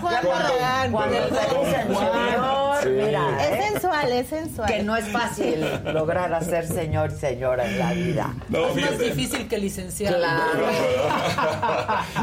[0.00, 0.24] Juan
[0.92, 2.59] Barragán.
[2.82, 4.68] Señor, mira, Es sensual, es sensual.
[4.68, 8.34] que no es fácil lograr ser señor y señora en la vida.
[8.48, 10.18] No, es más difícil que licenciado.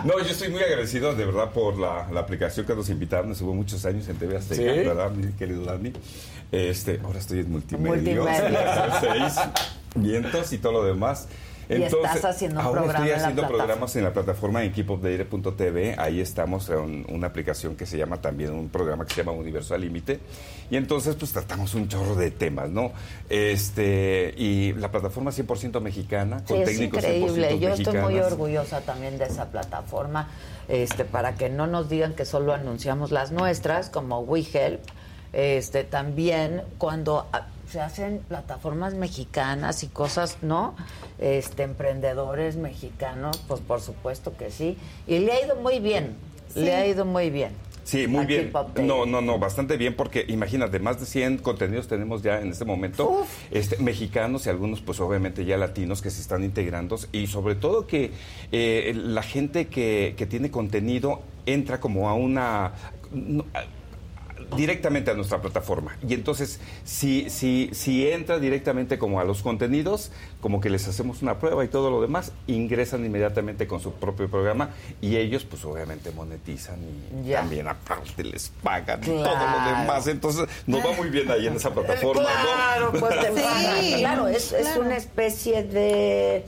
[0.04, 3.32] No, yo estoy muy agradecido de verdad por la, la aplicación que nos invitaron.
[3.32, 4.80] Estuvo muchos años en TV Azteca, ¿Sí?
[4.80, 5.94] ¿verdad, mi querido Dani?
[6.52, 8.22] Este, ahora estoy en multimedia.
[8.22, 8.98] Multimedia.
[9.02, 9.34] Seis
[9.96, 11.28] vientos y todo lo demás.
[11.70, 15.96] Y estás haciendo un ahora programa estoy haciendo programas en la plataforma en keepupdate.tv.
[15.98, 19.76] Ahí estamos en una aplicación que se llama también un programa que se llama Universo
[19.76, 20.20] al Límite.
[20.70, 22.92] Y entonces pues tratamos un chorro de temas, ¿no?
[23.30, 27.52] Este, y la plataforma 100% mexicana, Sí, con es técnicos increíble.
[27.52, 30.30] 100% Yo estoy muy orgullosa también de esa plataforma,
[30.70, 34.82] este, para que no nos digan que solo anunciamos las nuestras, como WeHelp.
[35.34, 40.76] Este, también cuando ah, se hacen plataformas mexicanas y cosas, ¿no?
[41.20, 44.78] Este, emprendedores mexicanos, pues por supuesto que sí.
[45.06, 46.16] Y le ha ido muy bien.
[46.54, 46.62] Sí.
[46.62, 47.52] Le ha ido muy bien.
[47.88, 48.52] Sí, muy bien.
[48.84, 52.66] No, no, no, bastante bien porque imagínate, más de 100 contenidos tenemos ya en este
[52.66, 57.56] momento, este, mexicanos y algunos pues obviamente ya latinos que se están integrando y sobre
[57.56, 58.12] todo que
[58.52, 62.74] eh, la gente que, que tiene contenido entra como a una...
[63.14, 63.46] no,
[64.56, 70.12] directamente a nuestra plataforma y entonces si, si, si entra directamente como a los contenidos
[70.42, 74.30] como que les hacemos una prueba y todo lo demás ingresan inmediatamente con su propio
[74.30, 74.70] programa
[75.02, 77.40] y ellos pues obviamente monetizan y Ya.
[77.42, 81.56] también aparte les pagan y todo lo demás entonces nos va muy bien ahí en
[81.56, 82.28] esa plataforma ¿no?
[82.30, 83.16] Claro, pues
[83.80, 83.96] Sí.
[84.00, 86.46] Claro, es, una especie de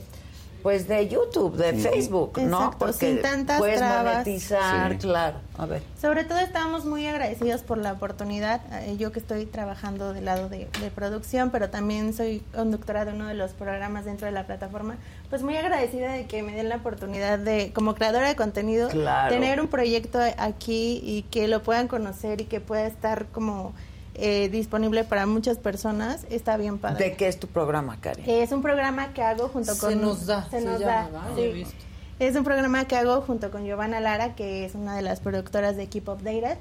[0.62, 2.64] pues de YouTube, de Facebook, ¿no?
[2.64, 4.12] Exacto, sin tantas puedes trabas.
[4.18, 4.98] monetizar, Sí.
[4.98, 5.36] claro.
[5.58, 5.82] A ver.
[6.00, 8.60] Sobre todo estábamos muy agradecidos por la oportunidad.
[8.82, 13.12] eh, yo que estoy trabajando del lado de, de producción, pero también soy conductora de
[13.12, 14.96] uno de los programas dentro de la plataforma,
[15.28, 19.34] pues muy agradecida de que me den la oportunidad de, como creadora de contenido, Claro.
[19.34, 23.72] tener un proyecto aquí y que lo puedan conocer y que pueda estar como
[24.14, 26.26] eh, disponible para muchas personas.
[26.30, 27.04] Está bien padre.
[27.04, 28.24] ¿De qué es tu programa, Karen?
[28.28, 30.00] Es un programa que hago junto Se con...
[30.00, 31.74] nos da, Se se nos llama, da, he visto.
[32.18, 35.76] Es un programa que hago junto con Giovanna Lara, que es una de las productoras
[35.76, 36.58] de Keep Updated.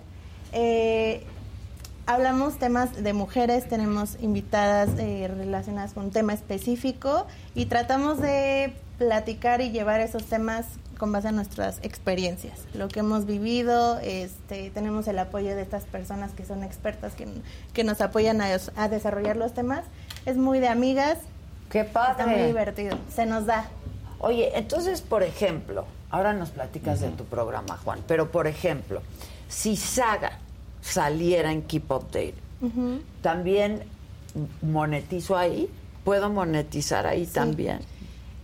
[0.54, 1.24] Eh,
[2.06, 8.74] hablamos temas de mujeres, tenemos invitadas eh, relacionadas con un tema específico y tratamos de
[8.98, 10.66] platicar y llevar esos temas
[11.00, 15.86] con base a nuestras experiencias, lo que hemos vivido, este, tenemos el apoyo de estas
[15.86, 17.26] personas que son expertas, que,
[17.74, 19.86] que nos apoyan a, a desarrollar los temas.
[20.26, 21.18] Es muy de amigas,
[21.72, 22.12] Qué padre.
[22.12, 23.70] está muy divertido, se nos da.
[24.20, 29.02] Oye, entonces, por ejemplo, ahora nos platicas de tu programa, Juan, pero por ejemplo,
[29.48, 30.40] si Saga
[30.82, 33.00] saliera en Keep Update, Ujú.
[33.22, 33.84] ¿también
[34.62, 35.70] monetizo ahí?
[36.04, 37.80] ¿Puedo monetizar ahí también?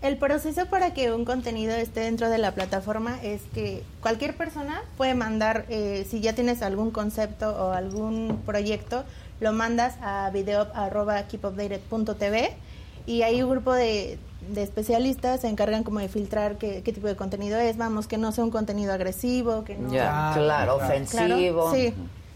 [0.06, 4.84] El proceso para que un contenido esté dentro de la plataforma es que cualquier persona
[4.98, 9.04] puede mandar, eh, si ya tienes algún concepto o algún proyecto,
[9.40, 12.56] lo mandas a video.keepupdated.tv
[13.08, 14.20] y ahí un grupo de,
[14.54, 18.20] de especialistas se encargan como de filtrar qué, qué tipo de contenido es, vamos, que
[18.20, 19.92] no sea un contenido agresivo, que no...
[19.92, 21.72] Ya, claro, ofensivo.
[21.72, 21.96] Claro, sí,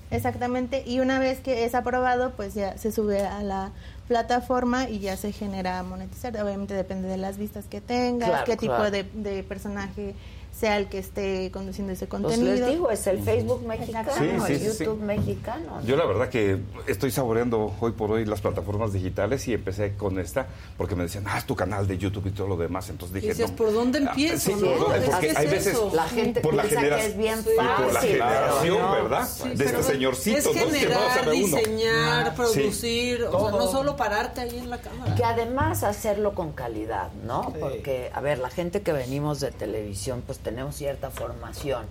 [0.10, 0.82] exactamente.
[0.88, 3.70] Y una vez que es aprobado, pues ya se sube a la
[4.10, 6.36] plataforma y ya se genera monetizar.
[6.41, 8.91] Obviamente depende de las vistas que tengas, Claro, qué tipo claro.
[8.91, 10.15] de, de personaje
[10.57, 12.53] sea el que esté conduciendo ese Pues contenido.
[12.53, 14.84] les digo, es el Facebook mexicano, Sí, sí, el sí.
[14.84, 15.81] YouTube mexicano.
[15.85, 20.19] Yo la verdad que estoy saboreando hoy por hoy las plataformas digitales y empecé con
[20.19, 20.47] esta
[20.77, 22.89] porque me decían, ah, es tu canal de YouTube y todo lo demás.
[22.89, 23.55] Entonces dije, Dices, no.
[23.55, 24.67] ¿por dónde Ah, empiezo, sí, no?
[24.71, 24.97] ¿por dónde?
[24.99, 25.91] Es Porque que es hay veces eso.
[25.93, 28.91] La gente por la piensa que es bien y por la fácil, generación, no.
[28.91, 29.30] ¿verdad?
[29.30, 32.35] Sí, de este señorcito, es generar, diseñar, Sí.
[32.35, 35.15] producir, o sea, no solo pararte ahí en la cámara.
[35.15, 37.53] Que además hacerlo con calidad, ¿no?
[37.59, 41.86] Porque, a ver, la gente que venimos de televisión, pues tenemos cierta formación,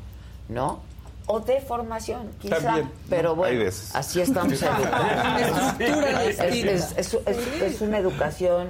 [0.48, 0.80] ¿no?
[1.30, 2.56] o de formación, quizá.
[2.58, 3.94] También, pero bueno, veces.
[3.94, 5.06] así estamos educados.
[5.38, 6.72] Es, distinta.
[6.72, 8.68] es- es- es- es una educación,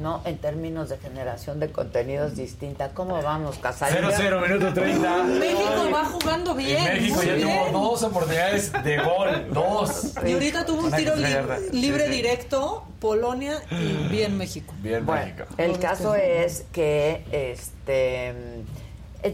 [0.00, 0.22] ¿no?
[0.24, 2.90] En términos de generación de contenidos distinta.
[2.94, 3.98] ¿Cómo vamos, Casarín?
[4.10, 5.22] 0-0, minuto 30.
[5.24, 6.84] México va jugando Y bien.
[6.84, 7.48] México ya bien.
[7.72, 9.46] tuvo dos oportunidades de gol.
[9.52, 10.12] Dos.
[10.24, 11.24] Y ahorita tuvo un tiro li-
[11.72, 12.16] libre Sí, sí.
[12.16, 14.72] directo, Polonia y bien México.
[14.78, 15.44] Bien Bueno, México.
[15.58, 18.32] el caso es que este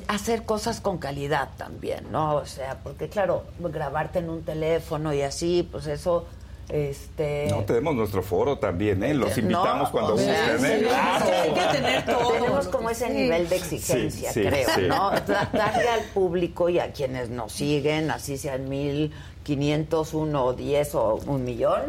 [0.09, 2.35] hacer cosas con calidad también, ¿no?
[2.37, 6.27] O sea, porque claro, grabarte en un teléfono y así, pues eso
[6.69, 9.15] este No, tenemos nuestro foro también, ¿eh?
[9.15, 10.79] Los invitamos No, cuando o sea, gusten, ¿eh?
[10.81, 11.25] sí, Claro.
[11.25, 12.33] sí, hay que tener todo.
[12.33, 14.83] Tenemos como ese nivel de exigencia, Sí, sí, creo, sí.
[14.87, 15.11] ¿no?
[15.11, 20.53] Da- Darle al público y a quienes nos siguen, así sean mil, quinientos, uno o
[20.53, 21.81] diez o un millón,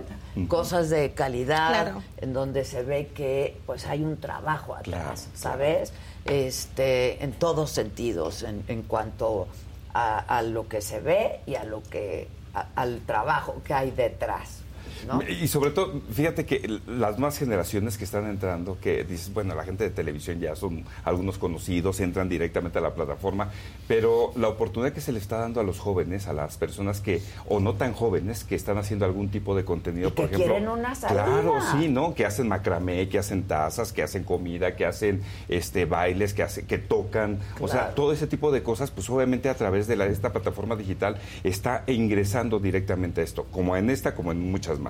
[0.48, 2.04] cosas de calidad, Claro.
[2.22, 5.92] en donde se ve que pues hay un trabajo atrás, Claro, ¿sabes?
[6.30, 9.48] Este, en todos sentidos, en, en cuanto
[9.94, 13.92] a, a lo que se ve y a lo que a- al trabajo que hay
[13.92, 14.59] detrás.
[15.08, 15.22] ¿No?
[15.28, 19.64] Y sobre todo, fíjate que las nuevas generaciones que están entrando, que dices, bueno, la
[19.64, 23.50] gente de televisión ya son algunos conocidos, entran directamente a la plataforma,
[23.88, 27.22] pero la oportunidad que se le está dando a los jóvenes, a las personas que,
[27.48, 30.56] o no tan jóvenes, que están haciendo algún tipo de contenido, Y por que ejemplo.
[30.56, 31.24] quieren una salida.
[31.26, 32.14] Claro, sí, ¿no?
[32.16, 36.66] Que hacen macramé, que hacen tazas, que hacen comida, que hacen este bailes, que hacen,
[36.68, 40.06] que tocan, o sea, todo ese tipo de cosas, pues obviamente a través de la-
[40.08, 44.89] esta plataforma digital está ingresando directamente a esto, como en esta, como en muchas más.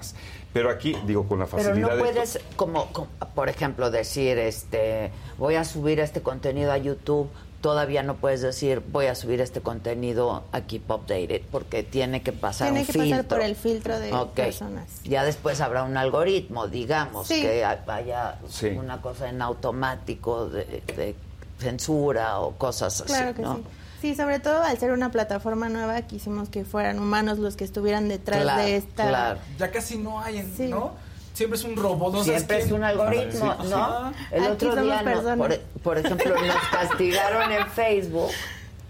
[0.53, 3.91] Pero aquí, digo, con la Pero facilidad no de esto- puedes, como, como, por ejemplo,
[3.91, 7.30] decir, este, voy a subir este contenido a YouTube.
[7.61, 12.31] Todavía no puedes decir, voy a subir este contenido a Keep Updated, porque tiene que
[12.31, 13.09] pasar Tiene un que filtro.
[13.17, 15.01] pasar por el filtro de personas.
[15.03, 17.41] Ya después habrá un algoritmo, digamos, Sí.
[17.41, 18.67] que ha- haya Sí.
[18.69, 20.63] una cosa en automático de,
[20.95, 21.15] de
[21.59, 23.55] censura o cosas así, Claro que ¿no?
[23.57, 23.63] sí.
[24.01, 28.07] Sí, sobre todo al ser una plataforma nueva, quisimos que fueran humanos los que estuvieran
[28.07, 29.07] detrás Claro, de esta.
[29.07, 29.39] claro.
[29.57, 30.67] Ya casi no hay, en- Sí.
[30.67, 30.93] ¿no?
[31.34, 32.13] Siempre es un robot.
[32.13, 32.19] ¿no?
[32.23, 32.76] ¿Sabes Siempre es quién?
[32.76, 33.67] un algoritmo, Sí.
[33.69, 33.76] ¿no?
[33.77, 34.11] Ajá.
[34.31, 35.38] El Aquí otro día, no, personas.
[35.38, 38.30] por, por ejemplo, nos castigaron en Facebook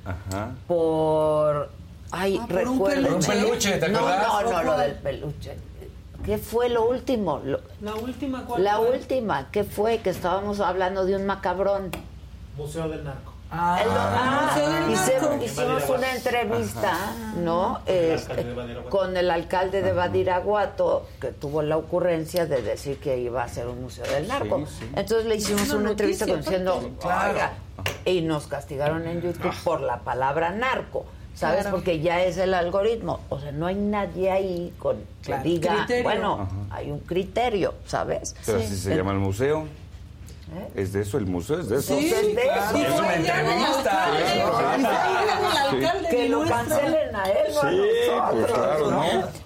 [0.05, 0.49] Ajá.
[0.67, 1.69] por...
[2.11, 3.07] Ay, Ah, por un peluche.
[3.07, 4.27] Por un peluche, ¿te no, acordás?
[4.27, 4.79] No, no, lo ¿Cuál?
[4.81, 5.57] del peluche.
[6.25, 7.39] ¿Qué fue lo último?
[7.43, 8.91] Lo- La última, ¿cuál la fue?
[8.97, 9.99] última, ¿qué fue?
[9.99, 11.91] Que estábamos hablando de un macabrón.
[12.57, 13.28] Museo del Narco.
[13.51, 15.43] Ah, El- ah, hicimos, Narco.
[15.45, 16.93] hicimos una entrevista,
[17.37, 17.79] ¿no?
[17.87, 18.89] Este, alcalde de Badiraguato.
[18.89, 23.67] con el alcalde de Badiraguato, que tuvo la ocurrencia de decir que iba a ser
[23.67, 24.59] un museo del narco.
[24.67, 24.85] Sí, sí.
[24.95, 26.95] Entonces le hicimos Una una, entrevista diciendo, aparte.
[27.01, 27.31] Claro.
[27.33, 27.51] "Oiga",
[28.05, 31.05] y nos castigaron en YouTube por la palabra narco.
[31.35, 31.61] ¿Sabes?
[31.61, 31.77] Claro.
[31.77, 33.21] Porque ya es el algoritmo.
[33.29, 35.43] O sea, no hay nadie ahí con que Claro.
[35.43, 36.03] diga, Criterio.
[36.03, 38.35] bueno, hay un criterio, ¿sabes?
[38.45, 38.65] Pero Sí.
[38.65, 39.65] así se llama el museo.
[40.51, 40.67] ¿Eh?
[40.81, 41.59] ¿Es de eso el museo?
[41.59, 41.95] ¿Es de eso?
[41.97, 42.77] Sí, es de claro.
[42.77, 42.87] eso.
[42.93, 44.07] Es una entrevista.
[46.09, 49.03] Que lo cancelen a él, no a Sí, nosotros, pues claro, ¿no?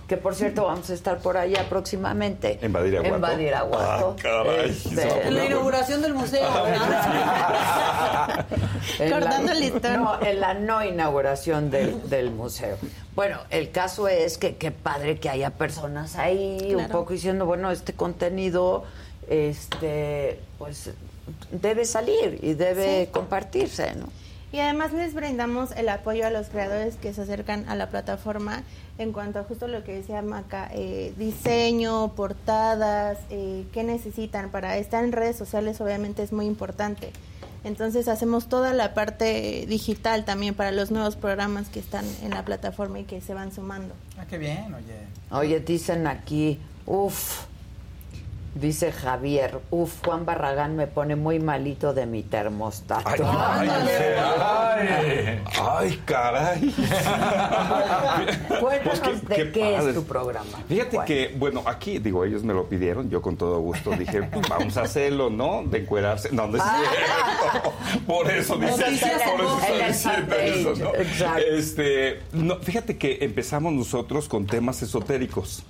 [0.08, 2.58] Que por cierto vamos a estar por allá próximamente.
[2.62, 3.16] ¿En Badiraguato?
[3.16, 4.16] En Badiraguato.
[4.18, 5.28] Ah, caray, Este.
[5.28, 6.48] En la inauguración del museo.
[6.50, 8.46] la-
[9.12, 10.04] Cortando el listón.
[10.04, 12.78] No, en la no inauguración del, del museo.
[13.16, 16.92] Bueno, el caso es que qué padre que haya personas ahí un Claro.
[16.92, 18.84] poco diciendo, bueno, este contenido,
[19.30, 20.92] este, pues
[21.52, 23.12] debe salir y debe Sí.
[23.12, 24.08] compartirse, ¿no?
[24.52, 28.62] Y además les brindamos el apoyo a los creadores que se acercan a la plataforma
[29.00, 34.78] en cuanto a justo lo que decía Maca, eh, diseño, portadas, eh, qué necesitan para
[34.78, 37.12] estar en redes sociales obviamente es muy importante.
[37.64, 42.44] Entonces hacemos toda la parte digital también para los nuevos programas que están en la
[42.46, 43.96] plataforma y que se van sumando.
[44.20, 44.98] Ah, qué bien, oye.
[45.32, 47.46] Oye, dicen aquí, uff,
[48.56, 53.10] dice Javier, uff, Juan Barragán me pone muy malito de mi termostato.
[53.10, 53.88] Ay, ay,
[54.40, 56.74] ay, ay, caray.
[58.60, 59.02] Cuéntanos Pues
[59.36, 60.58] qué- de qué es tu programa.
[60.68, 64.48] Fíjate que, bueno, aquí, digo, ellos me lo pidieron, yo con todo gusto dije, pues,
[64.50, 65.64] vamos a hacerlo, ¿no?
[65.64, 66.30] De encuerarse.
[66.32, 67.74] No, no es cierto.
[68.06, 70.96] Por eso dice, Noticias por eso estoy diciendo eso, ¿no?
[70.96, 71.42] exacto.
[71.50, 75.64] Este, no, fíjate que empezamos nosotros con temas esotéricos.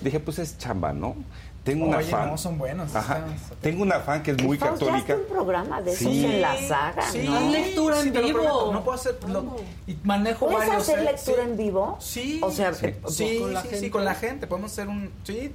[0.00, 1.16] Dije, pues es chamba, ¿no?
[1.64, 2.28] Tengo una Oye, fan.
[2.30, 3.24] no, son buenos, Ajá.
[3.62, 5.14] Tengo una fan que es muy Fausto, católica.
[5.14, 6.24] hazte un programa de esos Sí.
[6.26, 7.36] en la saga, Sí, ¿no?
[7.36, 8.22] Haz lectura en vivo.
[8.28, 9.16] prometo, No puedo hacer.
[9.26, 10.82] lo- y manejo ¿Puedes varios.
[10.88, 11.04] hacer ¿eh?
[11.04, 11.48] lectura Sí.
[11.50, 11.96] en vivo?
[12.00, 12.40] Sí.
[12.42, 12.94] O sea, Sí.
[13.08, 13.80] Sí, con la sí, gente.
[13.84, 14.46] sí, con la gente.
[14.46, 15.10] Podemos hacer un.
[15.24, 15.52] Sí.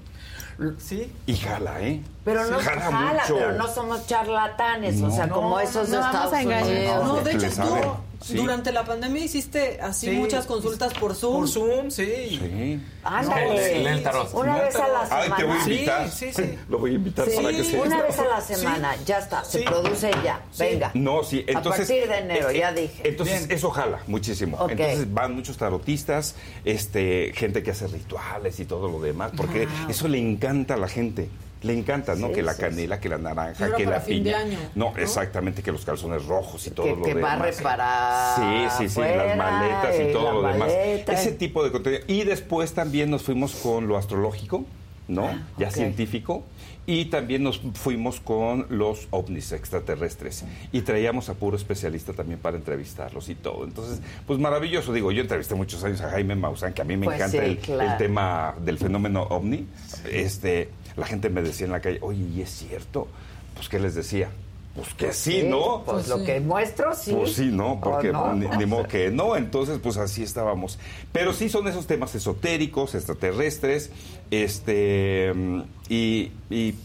[0.80, 1.14] Sí.
[1.26, 2.02] Y jala, ¿eh?
[2.26, 3.36] pero no Jala jala, mucho.
[3.36, 5.15] pero no somos charlatanes, o No.
[5.15, 6.65] sea, como No, esos no de vamos Estados a engañar.
[6.68, 7.06] Unidos.
[7.06, 8.35] No, de hecho estuvo, Sí.
[8.35, 10.11] Durante la pandemia hiciste así Sí.
[10.11, 11.39] muchas consultas por Zoom.
[11.39, 12.05] Por Zoom, sí.
[12.39, 12.79] Sí.
[13.03, 14.01] Ándale.
[14.01, 14.33] Tarot.
[14.33, 15.23] Una vez a la semana.
[15.23, 16.11] Ay, te voy a Sí, invitar.
[16.11, 16.43] sí, sí.
[16.69, 19.59] Lo voy a invitar para que se Una vez a la semana, ya está, se
[19.59, 19.65] Sí.
[19.65, 20.41] produce ya.
[20.51, 20.63] Sí.
[20.63, 20.91] Venga.
[20.95, 21.73] No, sí, entonces...
[21.73, 23.07] a partir de enero, eh, ya eh, dije.
[23.09, 23.57] Entonces, Bien.
[23.57, 24.57] eso jala muchísimo.
[24.57, 24.71] Ok.
[24.71, 26.35] Entonces van muchos tarotistas,
[26.65, 29.89] este, gente que hace rituales y todo lo demás, porque Wow.
[29.89, 31.29] eso le encanta a la gente.
[31.61, 32.27] Le encanta, ¿no?
[32.27, 34.40] Sí, que la sí, canela, que la naranja, que para la fin de piña.
[34.44, 34.98] año, no, ¿no?
[34.98, 37.38] exactamente, que los calzones rojos y todo Que- lo que demás.
[37.40, 40.69] barre para Sí, sí, sí, afuera, las maletas y todo lo demás.
[40.69, 41.11] maleta.
[41.14, 42.02] Ese tipo de contenido.
[42.07, 44.64] Y después también nos fuimos con lo astrológico,
[45.10, 45.26] ¿no?
[45.27, 46.44] Ah, ya científico.
[46.86, 50.44] Y también nos fuimos con los ovnis extraterrestres.
[50.72, 53.64] Y traíamos a puro especialista también para entrevistarlos y todo.
[53.65, 54.91] Entonces, pues maravilloso.
[54.91, 57.45] Digo, yo entrevisté muchos años a Jaime Maussan, que a mí me Pues encanta sí,
[57.45, 57.91] el, claro.
[57.91, 59.68] el tema del fenómeno ovni.
[60.11, 63.07] Este, la gente me decía en la calle, oye, ¿y es cierto?
[63.56, 64.30] Pues, ¿qué les decía?
[64.76, 65.82] Pues que sí, ¿no?
[65.84, 66.26] Pues, Pues lo sí.
[66.26, 67.11] que muestro, sí.
[67.14, 68.34] Pues sí, no, porque ¿O no?
[68.36, 70.78] Ni, ni modo que no, entonces pues así estábamos.
[71.11, 73.90] Pero sí son esos temas esotéricos, extraterrestres,
[74.30, 76.76] este, mm, y, y,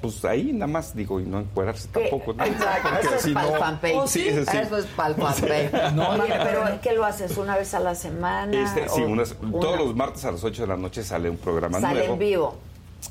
[0.00, 2.32] pues ahí nada más digo, y no encuadrarse tampoco.
[2.32, 2.44] ¿no?
[2.44, 3.52] Exacto, Porque eso es si para el
[3.94, 4.00] no-.
[4.02, 4.28] ¿Oh, sí?
[4.28, 4.56] ese sí.
[4.58, 5.72] Eso es para el fanpage.
[5.94, 7.36] No, no, pero ¿qué lo haces?
[7.38, 8.64] ¿Una vez a la semana?
[8.64, 11.30] Este, sí, ¿O unas- una- todos los martes a las 8 de la noche sale
[11.30, 12.12] un programa Sale nuevo.
[12.14, 12.54] en vivo.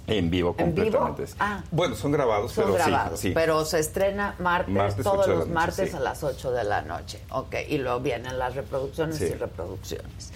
[0.06, 0.86] En vivo, ¿En vivo?
[1.00, 1.34] completamente.
[1.40, 1.64] Ah.
[1.72, 3.30] Bueno, son grabados, Son pero grabados, sí.
[3.30, 3.34] sí.
[3.34, 5.96] pero se estrena martes, Martes, todos los noche, martes sí.
[5.96, 7.22] a las 8 de la noche.
[7.32, 9.26] Ok, y luego vienen las reproducciones Sí.
[9.26, 10.32] y reproducciones.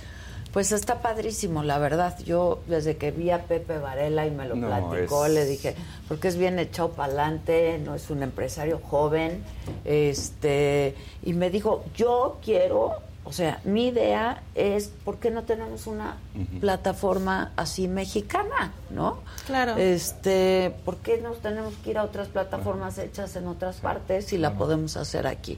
[0.54, 2.18] Pues está padrísimo, la verdad.
[2.20, 5.76] Yo desde que vi a Pepe Varela y me lo No, platicó, es- le dije,
[6.08, 9.44] porque es bien echado para adelante, no es un empresario joven,
[9.84, 12.92] este, y me dijo, yo quiero,
[13.28, 16.16] o sea, mi idea es, ¿por qué no tenemos una
[16.62, 19.20] plataforma así mexicana, no?
[19.46, 19.76] Claro.
[19.78, 24.38] Este, ¿por qué nos tenemos que ir a otras plataformas hechas en otras partes si
[24.38, 25.58] la podemos hacer aquí?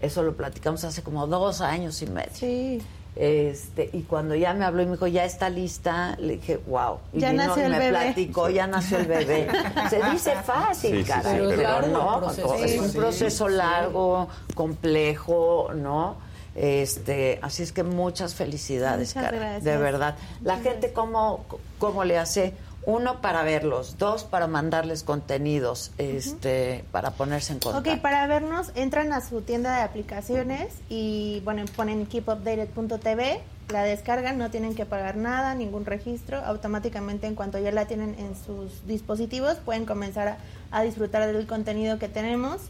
[0.00, 2.30] Eso lo platicamos hace como dos años y medio.
[2.34, 2.82] Sí.
[3.18, 6.98] Este, y cuando ya me habló y me dijo, ya está lista, le dije, wow.
[7.14, 7.90] Y Ya vino nació el me bebé.
[7.90, 9.48] platicó, ya nació el bebé.
[9.88, 12.54] Se dice fácil, Sí, caray, sí, pero, pero- Claro, no, proceso.
[12.56, 13.54] es un proceso sí.
[13.54, 16.25] largo, complejo, ¿no?
[16.56, 19.64] Este, así es que muchas felicidades, Muchas cara, gracias.
[19.64, 20.16] de verdad.
[20.42, 21.44] La gente cómo,
[21.78, 22.54] cómo le hace
[22.86, 27.90] uno para verlos, dos para mandarles contenidos, este, para ponerse en contacto.
[27.90, 34.38] Ok, para vernos, entran a su tienda de aplicaciones y bueno, ponen keepupdated.tv, la descargan,
[34.38, 38.86] no tienen que pagar nada, ningún registro, automáticamente en cuanto ya la tienen en sus
[38.86, 40.38] dispositivos pueden comenzar a,
[40.70, 42.60] a disfrutar del contenido que tenemos.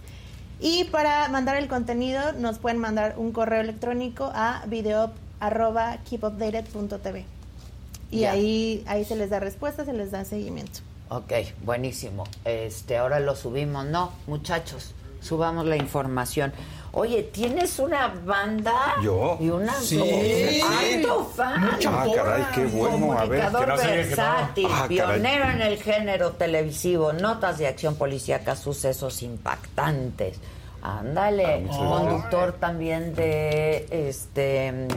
[0.61, 7.25] Y para mandar el contenido nos pueden mandar un correo electrónico a video@keepupdated.tv.
[8.11, 8.33] Y Ya.
[8.33, 10.81] ahí ahí se les da respuesta, se les da seguimiento.
[11.09, 11.33] Ok,
[11.65, 12.25] buenísimo.
[12.45, 14.11] Este, ahora lo subimos, ¿no?
[14.27, 16.53] Muchachos, subamos la información.
[16.99, 18.95] Oye, ¿tienes una banda?
[19.03, 19.37] ¿Yo?
[19.39, 20.63] Y una Sí.
[20.63, 21.63] alto fan.
[21.87, 23.13] Ah, caray, qué bueno.
[23.13, 24.89] A ver, que no versátil, Ah, caray.
[24.89, 30.41] pionero en el género televisivo, notas de acción policíaca, sucesos impactantes.
[30.81, 34.89] Ándale, muchas conductor también de este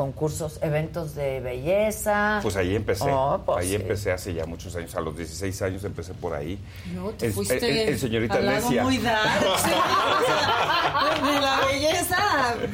[0.00, 2.38] concursos, eventos de belleza.
[2.42, 3.04] Pues ahí empecé.
[3.12, 3.74] Oh, pues ahí sí.
[3.74, 4.94] empecé hace ya muchos años.
[4.94, 6.58] A los 16 años empecé por ahí.
[6.94, 8.82] No, te El- fuiste el- el- el señorita al lado Necia.
[8.82, 9.28] muy dark.
[11.42, 12.16] la belleza,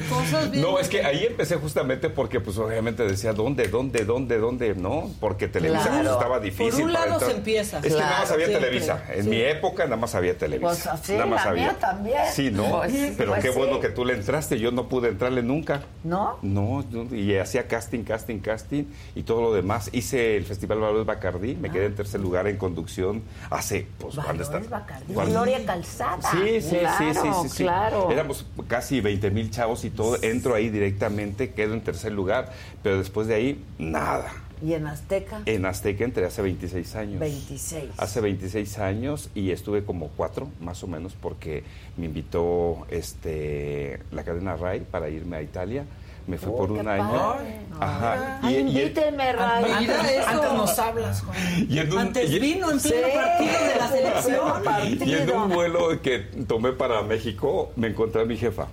[0.09, 0.63] cosas bien.
[0.63, 4.75] No, es que ahí empecé justamente porque, pues, obviamente decía, ¿dónde, dónde, dónde, dónde?
[4.77, 5.11] ¿No?
[5.19, 5.99] Porque Televisa Claro.
[6.03, 6.73] pues, estaba difícil.
[6.75, 7.31] Por un lado entrar.
[7.31, 7.79] se empieza.
[7.79, 8.69] Es que nada más había siempre.
[8.69, 9.05] Televisa.
[9.13, 9.31] En Sí.
[9.31, 10.93] mi época nada más había Televisa.
[10.93, 11.63] Pues, sí, nada más la había.
[11.65, 12.23] mía también.
[12.33, 12.79] Sí, ¿no?
[12.79, 13.59] Pues, Pero pues, qué sí.
[13.59, 14.61] bueno que tú le entraste.
[14.61, 15.83] Yo no pude entrarle nunca.
[16.05, 16.39] ¿No?
[16.43, 18.85] No, no, y hacía casting, casting, casting
[19.15, 19.91] y todo lo demás.
[19.93, 24.43] Hice el Festival Valores Bacardí, me quedé en tercer lugar en conducción hace, pues, ¿cuándo
[24.43, 24.59] está?
[24.59, 25.33] Bacardí, ¿Cuándo?
[25.33, 26.31] Gloria Calzada.
[26.31, 27.63] Sí, sí, claro, sí, sí, sí, sí.
[27.65, 28.11] Claro.
[28.11, 30.19] Éramos casi 20 mil chavos y todo.
[30.23, 32.53] Entro ahí directamente, quedo en tercer lugar,
[32.83, 34.33] pero después de ahí, nada.
[34.63, 35.43] ¿Y en Azteca?
[35.45, 37.21] En Azteca entré hace 26 años.
[37.21, 37.91] 26.
[37.99, 41.63] Hace 26 años y estuve como cuatro, más o menos, porque
[41.97, 45.85] me invitó este la cadena RAI para irme a Italia.
[46.27, 47.09] Me fui Oh, por un año.
[47.11, 47.61] padre.
[47.79, 48.41] Ajá.
[48.43, 50.17] Ay, Y- Ray.
[50.27, 51.37] Antes nos hablas, Juan.
[51.69, 54.63] y en un- Antes y- vino en Sí, pleno partido de la selección.
[54.65, 55.05] partido.
[55.07, 58.69] Y en un vuelo que tomé para México, me encontré a mi jefa,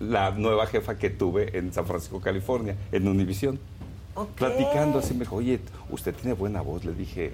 [0.00, 3.58] la nueva jefa que tuve en San Francisco, California, en Univisión.
[4.14, 4.30] Ok.
[4.36, 5.60] Platicando así, me dijo, oye,
[5.90, 6.84] usted tiene buena voz.
[6.84, 7.32] Le dije,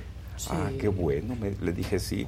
[0.50, 1.36] ah, qué bueno.
[1.36, 2.26] Me- le dije, sí.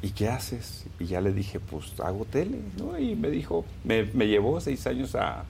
[0.00, 0.84] ¿Y qué haces?
[1.00, 2.96] Y ya le dije, pues hago tele, ¿no?
[2.98, 5.44] Y me dijo, me, me llevó seis años a,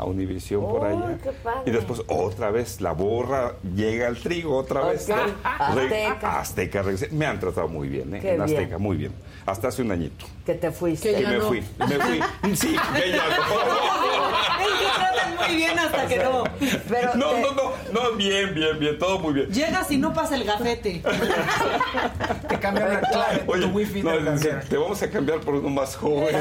[0.00, 1.18] a Univisión por ¡Uy, allá.
[1.22, 1.62] qué padre!
[1.66, 5.08] Y después otra vez la borra, llega el trigo otra vez.
[5.44, 6.40] Azteca.
[6.40, 7.08] Azteca, regresé.
[7.10, 8.20] Me han tratado muy bien, ¿eh?
[8.20, 8.82] Qué en Azteca, bien.
[8.82, 9.12] muy bien.
[9.46, 10.26] Hasta hace un añito.
[10.46, 11.20] Que te fuiste.
[11.20, 12.56] y me fui, me fui.
[12.56, 14.20] Sí, que ya no.
[15.46, 16.44] Muy bien hasta que no.
[16.88, 17.72] Pero no, te- no, no,
[18.10, 19.48] no, bien, bien, bien, todo muy bien.
[19.50, 21.02] Llegas y no pasa el gafete.
[22.48, 25.68] Te cambian la clave, Oye, tu wifi no, te te vamos a cambiar por uno
[25.70, 26.36] más joven.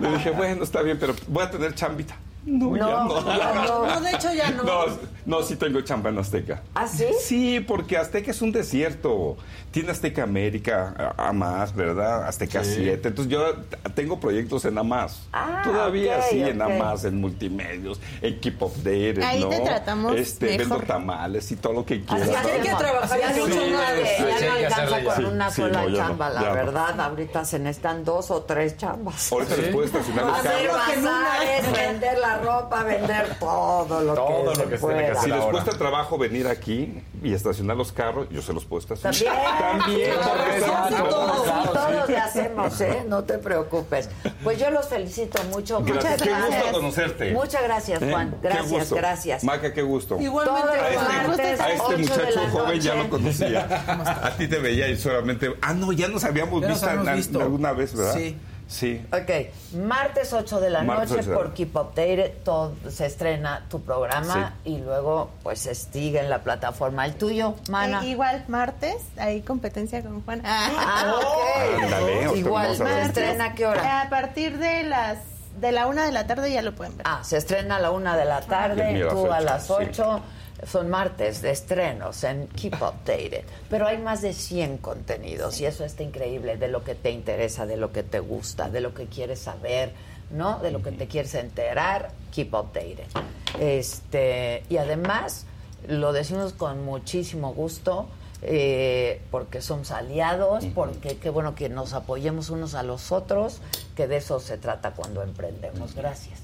[0.00, 2.14] Le dije, bueno, está bien, pero voy a tener chambita.
[2.46, 3.36] No, ya No, no.
[3.38, 3.86] ya no.
[3.86, 4.62] No, de hecho ya no.
[4.64, 4.84] No,
[5.26, 6.62] no, sí tengo chamba en Azteca.
[6.74, 7.06] ¿Ah, sí?
[7.20, 9.36] Sí, porque Azteca es un desierto.
[9.70, 12.28] Tiene Azteca América, a, a más, ¿verdad?
[12.28, 12.74] Azteca Sí.
[12.76, 13.08] 7.
[13.08, 13.54] Entonces yo
[13.94, 15.22] tengo proyectos en AMAS.
[15.32, 16.70] Ah, Todavía ok, sí, en ok.
[16.70, 19.48] AMAS, en multimedios, en Keep Updated, Ahí ¿no?
[19.48, 20.58] te tratamos este, mejor.
[20.58, 22.28] Vendo tamales y todo lo que quieras.
[22.28, 25.96] Así hay que trabajar Ya en no no alcanza con una Sí, sola no, no,
[25.96, 26.52] chamba, la no.
[26.52, 27.00] verdad.
[27.00, 29.32] Ahorita se necesitan dos o tres chambas.
[29.32, 31.72] Ahorita les puedo estacionar los carros.
[31.72, 35.14] vender la ropa, vender todo lo Todo que lo se que se pueda.
[35.22, 39.14] Si les cuesta trabajo venir aquí y estacionar los carros, yo se los puedo estacionar.
[39.14, 41.42] También, También, sí, porque todos,
[41.72, 42.12] Claro, sí.
[42.12, 43.04] le hacemos, ¿eh?
[43.08, 44.08] No te preocupes.
[44.42, 45.80] Pues yo los felicito mucho.
[45.82, 46.04] Gracias.
[46.04, 46.62] Muchas Qué gracias.
[46.62, 47.32] gusto conocerte.
[47.32, 48.10] Muchas gracias, ¿Eh?
[48.10, 48.30] Juan.
[48.30, 48.94] Qué Gracias, gusto.
[48.96, 49.44] gracias.
[49.44, 50.20] Maca, qué gusto.
[50.20, 54.20] Igualmente, Todos A este 8 de muchacho joven ya lo conocía.
[54.22, 55.54] A ti te veía y solamente.
[55.62, 57.40] Ah, no, ya nos habíamos Ya nos visto, habíamos en- visto.
[57.40, 58.14] alguna vez, ¿verdad?
[58.14, 58.36] Sí.
[58.66, 59.04] Sí.
[59.12, 61.54] Ok, martes 8 de la Martes noche 8 de la por.
[61.54, 67.04] Keep Updated todo, se estrena tu programa y luego pues se sigue en la plataforma.
[67.06, 68.02] ¿El tuyo, Mana?
[68.02, 70.42] Eh, igual, martes, hay competencia con Juan.
[70.44, 71.82] Ah, ok.
[71.84, 74.02] Ándale, Igual, ¿se estrena a qué hora?
[74.02, 75.18] A partir de las
[75.60, 77.06] de la una de la tarde ya lo pueden ver.
[77.08, 79.68] Ah, se estrena a la una de la tarde, el mío a tú a las
[79.68, 80.22] las ocho, 8.
[80.66, 83.44] Son martes de estrenos en Keep Updated.
[83.68, 87.66] Pero hay más de 100 contenidos y eso está increíble de lo que te interesa,
[87.66, 89.92] de lo que te gusta, de lo que quieres saber,
[90.30, 90.58] ¿no?
[90.60, 93.04] De lo que te quieres enterar, Keep Updated.
[93.60, 95.46] Este, y además,
[95.86, 98.08] lo decimos con muchísimo gusto.
[98.46, 103.60] eh, porque somos aliados, porque qué bueno que nos apoyemos unos a los otros,
[103.96, 105.94] que de eso se trata cuando emprendemos.
[105.94, 106.43] Gracias.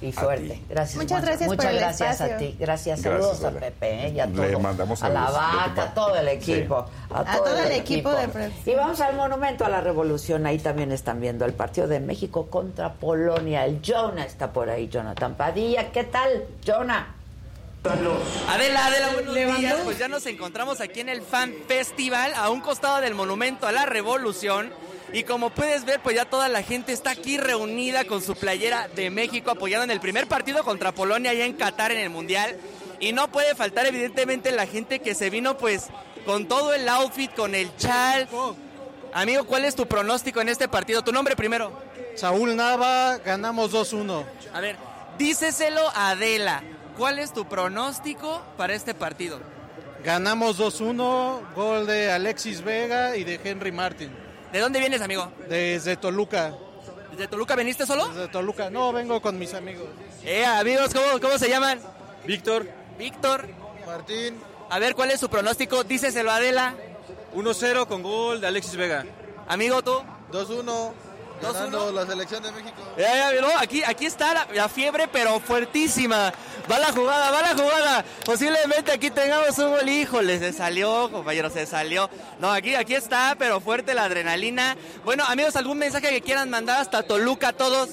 [0.00, 0.48] Y suerte.
[0.54, 0.64] ti.
[0.68, 0.96] Gracias.
[0.96, 1.26] Muchas Juancho.
[1.26, 2.56] gracias por Muchas el gracias a ti.
[2.58, 2.58] Gracias.
[2.58, 3.50] Gracias, Saludos a.
[3.58, 4.12] Pepe ¿eh?
[4.14, 4.60] y a Le todo.
[4.60, 6.52] mandamos a la de vaca, a todo el Sí.
[6.52, 6.86] equipo.
[7.10, 8.62] A, A todo el equipo de producción.
[8.74, 10.46] Y vamos al Monumento a la Revolución.
[10.46, 13.64] Ahí también están viendo el partido de México contra Polonia.
[13.64, 15.90] El Jonah está por ahí, Jonathan Padilla.
[15.90, 17.14] ¿Qué tal, Jonah?
[18.48, 19.76] Adela, Adela, buenos días.
[19.84, 23.72] Pues ya nos encontramos aquí en el Fan Festival, a un costado del Monumento a
[23.72, 24.70] la Revolución.
[25.12, 28.88] Y como puedes ver, pues ya toda la gente está aquí reunida con su playera
[28.88, 32.56] de México, apoyando en el primer partido contra Polonia allá en Qatar en el Mundial.
[33.00, 35.86] Y no puede faltar, evidentemente, la gente que se vino, pues,
[36.26, 38.28] con todo el outfit, con el chal.
[39.14, 41.02] Amigo, ¿cuál es tu pronóstico en este partido?
[41.02, 41.72] Tu nombre primero.
[42.14, 44.24] Saúl Nava, ganamos 2-1.
[44.52, 44.76] A ver,
[45.16, 46.62] díceselo a Adela.
[46.98, 49.40] ¿Cuál es tu pronóstico para este partido?
[50.04, 54.27] Ganamos 2-1, gol de Alexis Vega y de Henry Martin.
[54.52, 55.30] ¿De dónde vienes, amigo?
[55.48, 56.54] Desde Toluca.
[57.10, 58.08] ¿Desde Toluca veniste solo?
[58.08, 58.70] Desde Toluca.
[58.70, 59.88] No, vengo con mis amigos.
[60.24, 61.80] Eh, amigos, ¿cómo, cómo se llaman?
[62.26, 62.68] Víctor.
[62.98, 63.48] Víctor.
[63.86, 64.40] Martín.
[64.70, 65.84] A ver, ¿cuál es su pronóstico?
[65.84, 66.74] Díceselo a Adela.
[67.34, 69.04] 1-0 con gol de Alexis Vega.
[69.46, 70.02] Amigo, tú.
[70.32, 70.92] 2-1.
[71.40, 72.82] Ganando la selección de México.
[72.96, 76.32] Ya, ya, no, aquí, aquí está la, la fiebre, pero fuertísima.
[76.70, 78.04] Va la jugada, va la jugada.
[78.24, 79.88] Posiblemente aquí tengamos un gol.
[79.88, 82.10] Híjole, se salió, compañero, se salió.
[82.38, 84.76] No, aquí, aquí está, pero fuerte la adrenalina.
[85.04, 87.90] Bueno, amigos, ¿algún mensaje que quieran mandar hasta Toluca a todos?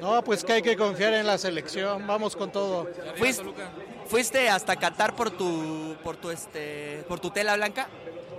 [0.00, 2.06] No, pues que hay que confiar en la selección.
[2.06, 2.88] Vamos con todo.
[3.16, 3.44] ¿Fuiste,
[4.06, 7.88] fuiste hasta Qatar por tu, por tu, este, por tu tela blanca?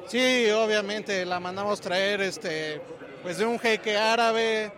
[0.07, 2.81] Sí, obviamente la mandamos traer este
[3.27, 4.71] pues de un jeque árabe.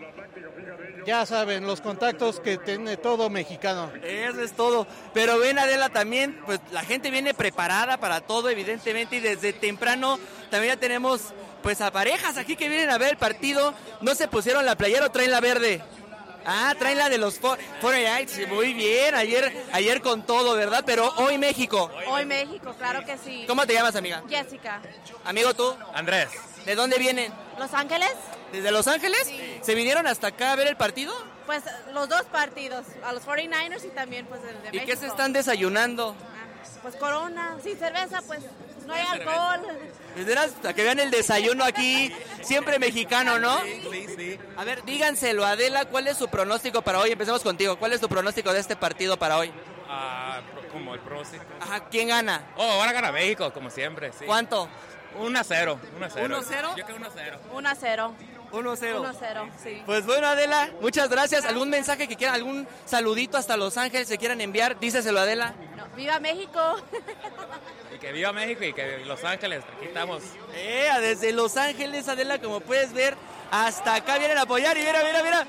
[1.05, 3.91] Ya saben, los contactos que tiene todo mexicano.
[4.03, 4.87] Eso es todo.
[5.13, 10.19] Pero ven Adela también, pues la gente viene preparada para todo, evidentemente, y desde temprano
[10.49, 11.21] también ya tenemos
[11.61, 13.75] pues a parejas aquí que vienen a ver el partido.
[14.01, 15.81] No se pusieron la playera o traen la verde.
[16.45, 18.47] Ah, traen la de los fo- 49ers.
[18.47, 20.83] Muy bien, ayer, ayer con todo, ¿verdad?
[20.87, 21.91] Pero hoy México.
[22.07, 23.45] Hoy México, claro que sí.
[23.47, 24.23] ¿Cómo te llamas, amiga?
[24.27, 24.81] Jessica.
[25.23, 25.75] Amigo, tú.
[25.93, 26.29] Andrés.
[26.65, 27.31] ¿De dónde vienen?
[27.57, 28.11] ¿Los Ángeles?
[28.51, 29.31] ¿Desde Los Ángeles?
[29.61, 31.13] ¿Se vinieron hasta acá a ver el partido?
[31.45, 31.63] Pues
[31.93, 35.33] los dos partidos, a los 49ers y también pues el de ¿Y qué se están
[35.33, 36.15] desayunando?
[36.81, 38.39] Pues corona, sin cerveza pues
[38.85, 39.61] no hay alcohol.
[40.15, 43.59] De veras, a que vean el desayuno aquí, siempre mexicano, ¿no?
[43.61, 44.39] Sí, sí.
[44.57, 47.11] A ver, díganselo, Adela, ¿cuál es su pronóstico para hoy?
[47.11, 47.77] Empecemos contigo.
[47.77, 49.51] ¿Cuál es tu pronóstico de este partido para hoy?
[49.87, 51.43] Ah, como el próximo.
[51.59, 52.43] Ajá, ¿quién gana?
[52.57, 54.25] Oh, van a ganar México, como siempre, sí.
[54.25, 54.69] ¿Cuánto?
[55.17, 55.79] 1 a 0.
[55.95, 56.25] 1 a 0.
[56.25, 56.73] 1 a 0?
[56.77, 57.39] Yo creo 1 a 0.
[57.53, 58.13] 1 a 0.
[58.51, 58.77] 1-0.
[58.79, 59.81] 1-0, sí.
[59.85, 61.45] Pues bueno, Adela, muchas gracias.
[61.45, 64.79] ¿Algún mensaje que quieran, algún saludito hasta Los Ángeles se quieran enviar?
[64.79, 65.53] Díceselo, Adela.
[65.75, 66.59] No, ¡Viva México!
[67.93, 70.21] Y que viva México y que Los Ángeles, aquí estamos.
[70.53, 73.15] Eh, desde Los Ángeles, Adela, como puedes ver,
[73.51, 75.47] hasta acá vienen a apoyar y mira, mira, mira.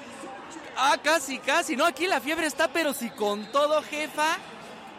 [0.76, 1.76] Ah, casi, casi.
[1.76, 4.38] No, aquí la fiebre está, pero si con todo, jefa.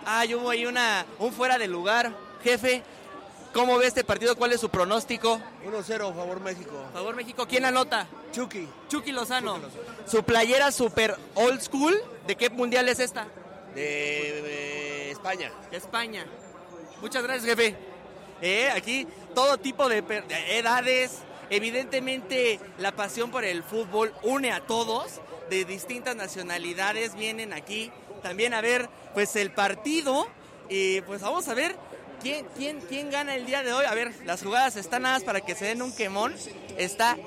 [0.06, 2.12] Ah, yo hubo ahí una, un fuera de lugar.
[2.44, 2.84] Jefe,
[3.54, 4.36] ¿cómo ve este partido?
[4.36, 5.40] ¿Cuál es su pronóstico?
[5.66, 6.86] 1-0, favor México.
[6.94, 8.08] Favor México, ¿quién anota?
[8.32, 8.68] Chucky.
[8.88, 9.60] Chucky Lozano.
[10.06, 11.96] Su playera super old school,
[12.28, 13.28] ¿de qué mundial es esta?
[13.76, 15.52] De, de España.
[15.72, 16.26] España.
[17.02, 17.76] Muchas gracias, jefe.
[18.42, 21.20] Eh, aquí todo tipo de, de edades.
[21.50, 25.20] Evidentemente la pasión por el fútbol une a todos
[25.50, 27.16] de distintas nacionalidades.
[27.16, 27.92] Vienen aquí
[28.24, 30.28] también a ver pues el partido.
[30.70, 31.76] Y pues vamos a ver
[32.22, 33.86] quién, quién, quién gana el día de hoy.
[33.86, 36.36] A ver, las jugadas están nada para que se den un quemón.
[36.78, 37.18] Está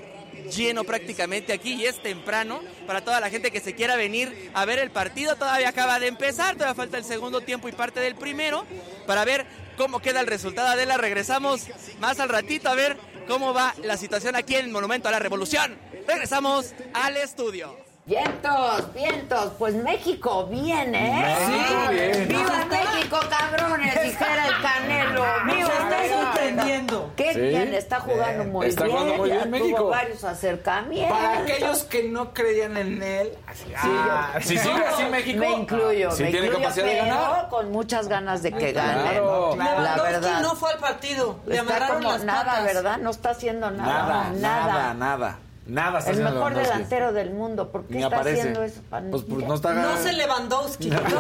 [0.55, 4.65] lleno prácticamente aquí y es temprano para toda la gente que se quiera venir a
[4.65, 5.37] ver el partido.
[5.37, 8.65] Todavía acaba de empezar, todavía falta el segundo tiempo y parte del primero
[9.07, 9.47] para ver
[9.77, 10.69] cómo queda el resultado.
[10.69, 11.67] Adela, regresamos
[12.01, 12.97] más al ratito a ver
[13.29, 15.77] cómo va la situación aquí en el Monumento a la Revolución.
[16.07, 17.84] Regresamos al estudio.
[18.07, 21.25] Vientos, vientos, pues México bien, ¿eh?
[21.49, 22.29] México bien.
[22.29, 24.03] ¡Viva México, cabrones!
[24.03, 25.25] Dijera el Canelo.
[25.47, 27.13] ¡Viva está sorprendiendo.
[27.17, 27.41] Qué Sí.
[27.41, 28.97] bien, está jugando Eh, muy está bien.
[28.99, 29.87] jugando muy ya bien tuvo México.
[29.89, 31.19] varios acercamientos.
[31.19, 35.05] Para aquellos que no creían en él, así, Sí, ah, yo- sí, no, sigue así
[35.07, 35.39] México.
[35.41, 37.49] Me incluyo, Sí me tiene incluyo, capacidad de pero ganar.
[37.49, 39.03] con muchas ganas de que gane.
[39.13, 39.57] Claro.
[39.57, 40.41] La Lewandowski verdad.
[40.43, 41.39] no fue al partido.
[41.47, 42.65] Le Está amarraron como las nada, patas.
[42.65, 42.99] ¿verdad?
[42.99, 43.93] No está haciendo nada.
[43.95, 44.95] Nada, nada, nada.
[44.95, 46.73] Nada está El haciendo mejor Lewandowski.
[46.73, 47.71] delantero del mundo.
[47.73, 48.39] ¿Por qué Ni está aparece.
[48.41, 48.81] haciendo eso?
[49.11, 50.03] Pues, pues, no está No ganando.
[50.03, 50.91] se Lewandowski.
[50.91, 51.01] No.
[51.01, 51.17] No se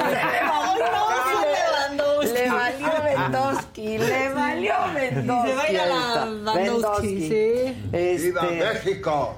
[1.54, 2.32] Lewandowski.
[2.34, 5.48] Le valió Lewandowski, le valió Lewandowski.
[5.50, 6.54] Se va a ir a la ahí está.
[6.54, 7.88] Lewandowski, sí.
[7.92, 9.36] Este, ¡Viva México!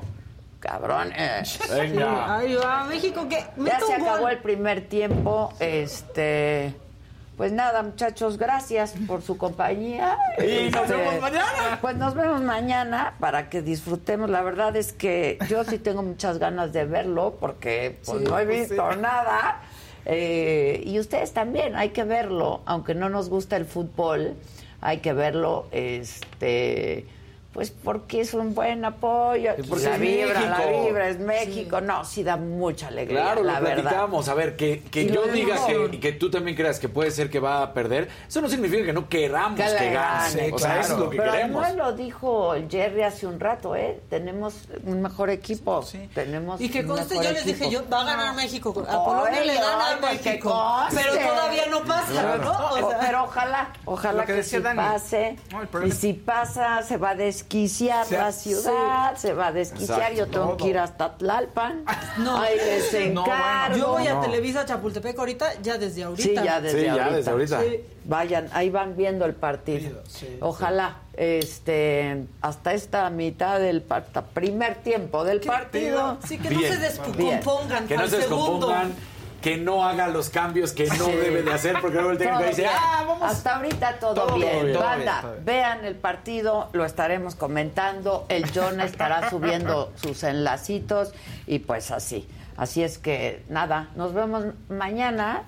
[0.61, 1.59] Cabrones.
[1.71, 2.37] Venga.
[2.39, 4.31] Ahí va, México que Ya mete se un acabó gol.
[4.33, 5.53] el primer tiempo.
[5.61, 6.75] Este.
[7.37, 10.17] Pues nada, muchachos, gracias por su compañía.
[10.39, 11.79] Y nos Este, vemos mañana.
[11.83, 14.31] Pues nos vemos mañana para que disfrutemos.
[14.31, 18.39] La verdad es que yo sí tengo muchas ganas de verlo porque pues, Sí, no
[18.39, 18.99] he pues, visto sí.
[19.01, 19.61] nada.
[20.07, 24.35] Eh, y ustedes también, hay que verlo, aunque no nos gusta el fútbol,
[24.81, 27.07] hay que verlo, este,
[27.57, 29.53] pues porque es un buen apoyo.
[29.57, 30.85] La es vibra, la México.
[30.85, 31.81] vibra es México.
[31.81, 33.83] No, sí da mucha alegría, Claro, la lo verdad.
[33.83, 34.29] platicábamos.
[34.29, 37.11] A ver, que, que Y yo diga que, y que tú también creas que puede
[37.11, 39.91] ser que va a perder, eso no significa que no queramos Que gane.
[39.91, 41.65] gane, o sea, eso es lo que Pero queremos.
[41.65, 44.03] además lo dijo Jerry hace un rato, ¿eh?
[44.11, 44.55] Tenemos
[44.85, 45.83] un mejor equipo.
[46.15, 47.59] Tenemos Y que conste, yo les equipo.
[47.65, 48.75] dije, yo, va a ganar México.
[48.87, 50.85] A Polonia le gana a México.
[50.95, 52.51] Pero todavía no pasa, ¿no?
[52.53, 54.77] O O- sea, pero ojalá, ojalá que que, sí Dani.
[54.79, 55.37] pase.
[55.73, 57.15] No, y si pasa, se va a
[57.47, 59.99] desquiciar la ciudad, se va a desquiciar.
[60.13, 60.17] Exacto.
[60.19, 60.57] Yo tengo Todo.
[60.57, 61.85] que ir hasta Tlalpan.
[62.19, 62.41] No.
[62.41, 63.37] Ahí les No, bueno.
[63.37, 63.77] encargo.
[63.79, 64.21] yo voy a.
[64.21, 66.23] Televisa Chapultepec ahorita, ya desde ahorita.
[66.23, 67.17] Sí, ya desde Sí, ya ahorita.
[67.17, 67.61] desde ahorita.
[67.63, 67.81] Sí.
[68.05, 70.03] Vayan, ahí van viendo el partido.
[70.09, 76.19] Sí, Ojalá, este, hasta esta mitad del hasta primer tiempo del partido.
[76.27, 76.73] Sí, que no Bien.
[76.73, 78.73] se descompongan Que no al se segundo.
[79.43, 81.13] Que no haga los cambios que no Sí.
[81.13, 82.75] debe de hacer, porque luego el técnico Todo dice, bien.
[82.77, 83.31] ah, vamos.
[83.31, 84.51] Hasta ahorita todo, Todo bien.
[84.63, 85.45] bien, todo Banda, bien.
[85.45, 88.27] vean el partido, lo estaremos comentando.
[88.29, 91.13] El John estará subiendo sus enlacitos
[91.47, 92.29] y pues así.
[92.57, 95.43] Así es que nada, nos vemos mañana.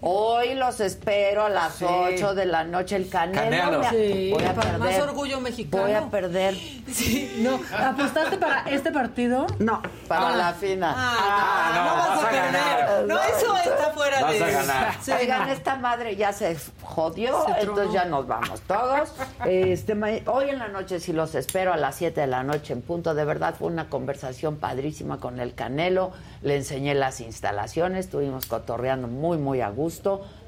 [0.00, 1.84] Hoy los espero a las Sí.
[1.84, 3.40] 8 de la noche el Canelo.
[3.40, 3.78] Canelo.
[3.80, 4.78] Me- Sí, voy a para perder.
[4.78, 5.82] más orgullo mexicano.
[5.82, 6.54] Voy a perder.
[6.88, 7.60] Sí, no.
[7.76, 9.46] ¿Apostaste para este partido?
[9.58, 10.36] No, para Ah.
[10.36, 10.94] la final.
[10.96, 12.52] Ah, no, no, vas, vas a a perder.
[12.52, 13.04] ganar.
[13.08, 14.44] No, eso está fuera Vas de.
[14.44, 14.94] a ganar.
[15.02, 15.52] Sí, Oigan, no.
[15.52, 19.12] esta madre ya se jodió, Se entonces ya nos vamos todos.
[19.46, 19.94] Este,
[20.26, 23.14] hoy en la noche sí los espero a las 7 de la noche en punto.
[23.14, 26.12] De verdad fue una conversación padrísima con el Canelo.
[26.42, 29.87] Le enseñé las instalaciones, estuvimos cotorreando muy, muy a gusto.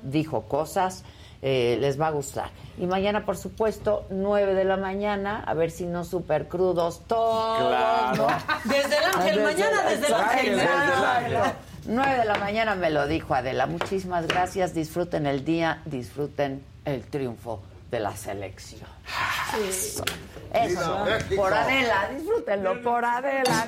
[0.02, 1.04] Dijo cosas,
[1.42, 2.50] eh, les va a gustar.
[2.78, 7.68] Y mañana, por supuesto, 9 de la mañana, a ver si no súper crudos todos.
[7.68, 8.26] Claro.
[8.26, 8.28] ¿no?
[8.64, 10.56] Desde el ángel, mañana desde el ángel.
[10.56, 11.52] Desde el ángel.
[11.86, 13.66] 9 de la mañana me lo dijo Adela.
[13.66, 14.74] Muchísimas gracias.
[14.74, 18.88] Disfruten el día, disfruten el triunfo de la selección.
[20.52, 21.04] Eso.
[21.36, 23.66] Por Adela, disfrútenlo por Adela.